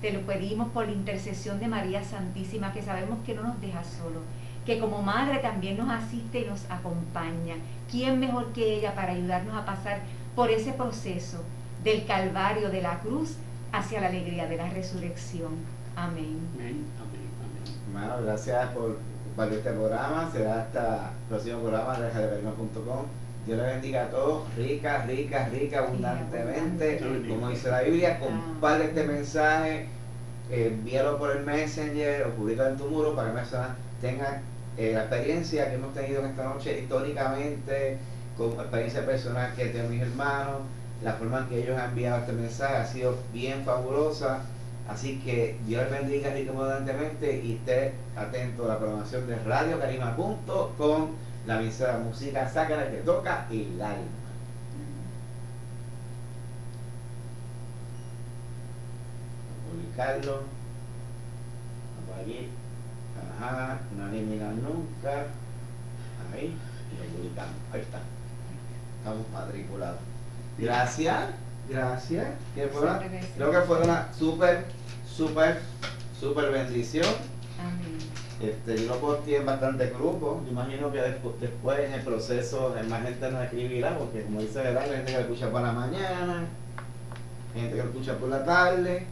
Te 0.00 0.12
lo 0.12 0.20
pedimos 0.26 0.68
por 0.68 0.86
la 0.86 0.92
intercesión 0.92 1.58
de 1.60 1.68
María 1.68 2.04
Santísima, 2.04 2.72
que 2.72 2.82
sabemos 2.82 3.18
que 3.24 3.34
no 3.34 3.42
nos 3.42 3.60
deja 3.60 3.82
solo, 3.84 4.20
que 4.66 4.78
como 4.78 5.02
madre 5.02 5.38
también 5.38 5.78
nos 5.78 5.90
asiste 5.90 6.40
y 6.40 6.44
nos 6.44 6.70
acompaña. 6.70 7.56
¿Quién 7.90 8.20
mejor 8.20 8.52
que 8.52 8.74
ella 8.74 8.94
para 8.94 9.12
ayudarnos 9.12 9.56
a 9.56 9.64
pasar 9.64 10.00
por 10.34 10.50
ese 10.50 10.72
proceso 10.72 11.42
del 11.84 12.06
Calvario 12.06 12.70
de 12.70 12.82
la 12.82 12.98
cruz 13.00 13.36
hacia 13.72 14.00
la 14.00 14.06
alegría 14.08 14.46
de 14.46 14.56
la 14.56 14.68
resurrección. 14.70 15.52
Amén. 15.96 16.40
Amén, 16.54 16.84
amén, 16.98 17.30
amén. 17.40 17.78
Hermano, 17.86 18.22
gracias 18.24 18.68
por 18.70 18.98
compartir 19.26 19.58
este 19.58 19.70
programa. 19.70 20.30
Será 20.32 20.62
hasta 20.62 21.10
el 21.10 21.28
próximo 21.28 21.60
programa 21.60 21.98
de 21.98 22.10
radiocalima.com. 22.10 23.06
Dios 23.46 23.58
les 23.58 23.66
bendiga 23.66 24.04
a 24.04 24.10
todos, 24.10 24.42
rica, 24.56 25.04
rica, 25.06 25.48
rica, 25.50 25.78
abundantemente. 25.80 26.98
Como 27.28 27.50
dice 27.50 27.70
la 27.70 27.82
Biblia, 27.82 28.18
comparte 28.18 28.86
este 28.86 29.04
mensaje, 29.04 29.86
envíalo 30.50 31.18
por 31.18 31.30
el 31.30 31.44
Messenger 31.44 32.26
o 32.26 32.30
publica 32.30 32.68
en 32.68 32.76
tu 32.76 32.86
muro 32.86 33.14
para 33.14 33.28
que 33.28 33.34
personas 33.36 33.70
tengan 34.00 34.40
eh, 34.76 34.92
la 34.94 35.00
experiencia 35.00 35.68
que 35.68 35.76
hemos 35.76 35.94
tenido 35.94 36.20
en 36.20 36.30
esta 36.30 36.44
noche 36.44 36.80
históricamente, 36.80 37.98
con 38.36 38.52
experiencia 38.52 39.06
personal 39.06 39.54
que 39.54 39.66
tengo 39.66 39.90
mis 39.90 40.02
hermanos, 40.02 40.62
la 41.02 41.12
forma 41.12 41.40
en 41.40 41.46
que 41.46 41.62
ellos 41.62 41.78
han 41.78 41.90
enviado 41.90 42.20
este 42.20 42.32
mensaje 42.32 42.76
ha 42.76 42.86
sido 42.86 43.16
bien 43.32 43.62
fabulosa. 43.64 44.40
Así 44.88 45.18
que 45.20 45.58
Dios 45.66 45.82
les 45.90 46.00
bendiga 46.00 46.30
rico 46.30 46.52
abundantemente 46.52 47.40
y 47.42 47.54
esté 47.54 47.94
atento 48.16 48.64
a 48.64 48.68
la 48.68 48.78
programación 48.78 49.26
de 49.26 49.36
radiocarima.com 49.36 51.08
la 51.46 51.60
emisora 51.60 51.98
música 51.98 52.48
sacra 52.48 52.90
que 52.90 52.98
toca 52.98 53.46
el 53.50 53.80
alma. 53.80 54.24
publicarlo. 59.94 60.42
Vamos 62.08 62.46
Ajá, 63.40 63.78
no 63.96 64.08
eliminar 64.08 64.54
nunca. 64.54 65.26
Ahí, 66.32 66.56
y 66.92 66.98
lo 66.98 67.16
publicamos. 67.16 67.54
Ahí 67.72 67.80
está. 67.80 67.98
Estamos 68.98 69.28
matriculados. 69.32 70.00
Gracias, 70.58 71.30
gracias. 71.68 72.26
creo 72.54 73.50
que 73.50 73.60
fue 73.60 73.80
una 73.82 74.12
súper, 74.12 74.64
súper, 75.06 75.60
súper 76.18 76.50
bendición. 76.50 77.06
Amén. 77.58 77.98
Este, 78.40 78.82
yo 78.82 78.94
lo 78.94 79.00
posteé 79.00 79.38
en 79.38 79.46
bastante 79.46 79.90
grupos. 79.90 80.44
Yo 80.44 80.50
imagino 80.50 80.92
que 80.92 80.98
después, 80.98 81.40
después 81.40 81.78
en 81.80 81.92
el 81.94 82.00
proceso 82.02 82.74
más 82.88 83.02
gente 83.02 83.30
nos 83.30 83.44
escribirá, 83.44 83.96
porque 83.96 84.22
como 84.22 84.40
dice 84.40 84.62
Gerardo, 84.62 84.90
hay 84.90 84.96
gente 84.96 85.12
que 85.12 85.18
lo 85.18 85.24
escucha 85.24 85.50
por 85.50 85.62
la 85.62 85.72
mañana, 85.72 86.44
hay 87.54 87.60
gente 87.60 87.76
que 87.76 87.82
lo 87.82 87.88
escucha 87.90 88.16
por 88.18 88.28
la 88.28 88.44
tarde. 88.44 89.06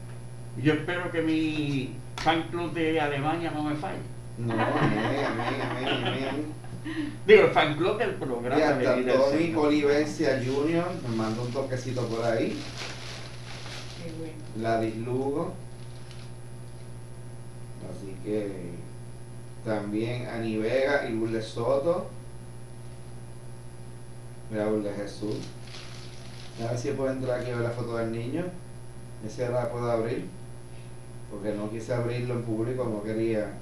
Yo 0.62 0.74
espero 0.74 1.10
que 1.10 1.22
mi 1.22 1.96
fan 2.16 2.42
club 2.50 2.72
de 2.72 3.00
Alemania 3.00 3.50
no 3.52 3.62
me 3.62 3.74
falle. 3.76 3.98
No, 4.38 4.52
amén, 4.54 5.24
amén, 5.24 5.90
amén, 6.06 6.61
Digo, 7.26 7.44
el 7.44 7.50
fan 7.50 7.76
club 7.76 7.98
del 7.98 8.14
programa. 8.14 8.58
Y 8.58 8.62
hasta 8.62 9.12
Tony 9.12 9.54
Olivencia 9.54 10.42
Jr. 10.44 10.84
me 11.08 11.16
mandó 11.16 11.42
un 11.42 11.52
toquecito 11.52 12.06
por 12.06 12.24
ahí. 12.24 12.58
Qué 14.02 14.12
bueno. 14.18 14.34
La 14.60 14.80
dislugo. 14.80 15.54
Así 17.90 18.16
que 18.24 18.72
también 19.64 20.26
Ani 20.26 20.56
Vega 20.56 21.08
y 21.08 21.12
Lourdes 21.12 21.46
Soto. 21.46 22.08
Mira 24.50 24.66
Lourdes 24.66 24.96
Jesús. 24.96 25.36
A 26.62 26.70
ver 26.70 26.78
si 26.78 26.90
puedo 26.90 27.10
entrar 27.10 27.40
aquí 27.40 27.50
a 27.50 27.56
ver 27.56 27.64
la 27.64 27.70
foto 27.70 27.96
del 27.96 28.12
niño. 28.12 28.44
Ese 29.24 29.48
la 29.48 29.70
puedo 29.70 29.90
abrir. 29.90 30.26
Porque 31.30 31.54
no 31.54 31.70
quise 31.70 31.94
abrirlo 31.94 32.34
en 32.34 32.42
público, 32.42 32.84
no 32.84 33.02
quería. 33.02 33.52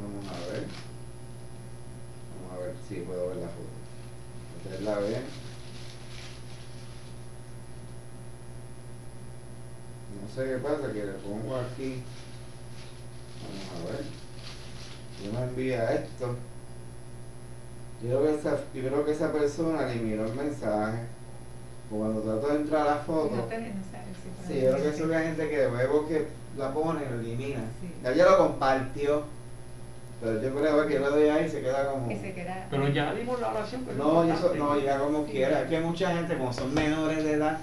Vamos 0.00 0.26
a 0.28 0.52
ver. 0.52 0.89
Ver 2.60 2.74
si 2.88 2.94
puedo 2.96 3.28
ver 3.28 3.36
la 3.36 3.48
foto. 3.48 3.68
Ustedes 4.58 4.82
la 4.82 4.98
ven. 4.98 5.24
No 10.20 10.34
sé 10.34 10.48
qué 10.48 10.56
pasa, 10.58 10.92
que 10.92 11.04
le 11.04 11.12
pongo 11.12 11.56
aquí. 11.56 12.02
Vamos 13.42 13.88
a 13.88 13.92
ver 13.92 14.20
yo 15.24 15.32
me 15.32 15.42
envía 15.42 15.92
esto. 15.92 16.34
Yo 18.02 18.08
creo, 18.08 18.22
que 18.22 18.34
esa, 18.34 18.56
yo 18.72 18.82
creo 18.82 19.04
que 19.04 19.12
esa 19.12 19.32
persona 19.32 19.90
eliminó 19.90 20.24
el 20.24 20.34
mensaje. 20.34 21.00
Cuando 21.90 22.22
trato 22.22 22.48
de 22.48 22.56
entrar 22.60 22.82
a 22.82 22.94
la 22.94 22.96
foto. 22.98 23.48
Sí, 24.46 24.60
yo 24.60 24.70
creo 24.70 24.76
que 24.82 24.88
eso 24.88 25.04
es 25.04 25.10
la 25.10 25.20
gente 25.20 25.50
que 25.50 25.68
luego 25.68 26.08
que 26.08 26.28
la 26.56 26.72
pone 26.72 27.00
lo 27.10 27.20
elimina. 27.20 27.60
Ya 28.02 28.12
Ella 28.12 28.30
lo 28.30 28.38
compartió. 28.38 29.24
Pero 30.20 30.42
yo 30.42 30.54
creo 30.54 30.86
que 30.86 30.98
lo 30.98 31.10
doy 31.10 31.28
ahí 31.28 31.46
y 31.46 31.48
se 31.48 31.62
queda 31.62 31.90
como. 31.90 32.08
Pero 32.70 32.88
ya 32.88 33.14
dimos 33.14 33.40
la 33.40 33.48
oración. 33.48 33.84
Pero 33.86 33.98
no, 33.98 34.24
eso, 34.24 34.54
no, 34.54 34.78
ya 34.78 34.98
como 34.98 35.24
quiera. 35.24 35.62
Es 35.62 35.68
que 35.68 35.80
mucha 35.80 36.14
gente, 36.14 36.36
como 36.36 36.52
son 36.52 36.74
menores 36.74 37.24
de 37.24 37.32
edad, 37.32 37.58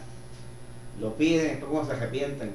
lo 1.00 1.14
piden, 1.14 1.52
esto 1.52 1.68
como 1.68 1.86
se 1.86 1.94
arrepienten. 1.94 2.52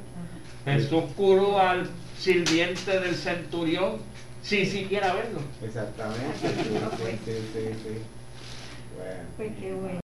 Jesús 0.65 1.05
curó 1.17 1.59
al 1.59 1.89
sirviente 2.19 2.99
del 2.99 3.15
centurión 3.15 3.99
sin 4.43 4.67
siquiera 4.67 5.15
verlo. 5.15 5.41
Exactamente, 5.63 6.37
sí, 6.41 7.19
sí, 7.25 7.33
sí, 7.53 7.75
sí, 7.83 8.03
Pues 9.37 9.53
qué 9.61 9.73
bueno. 9.75 10.02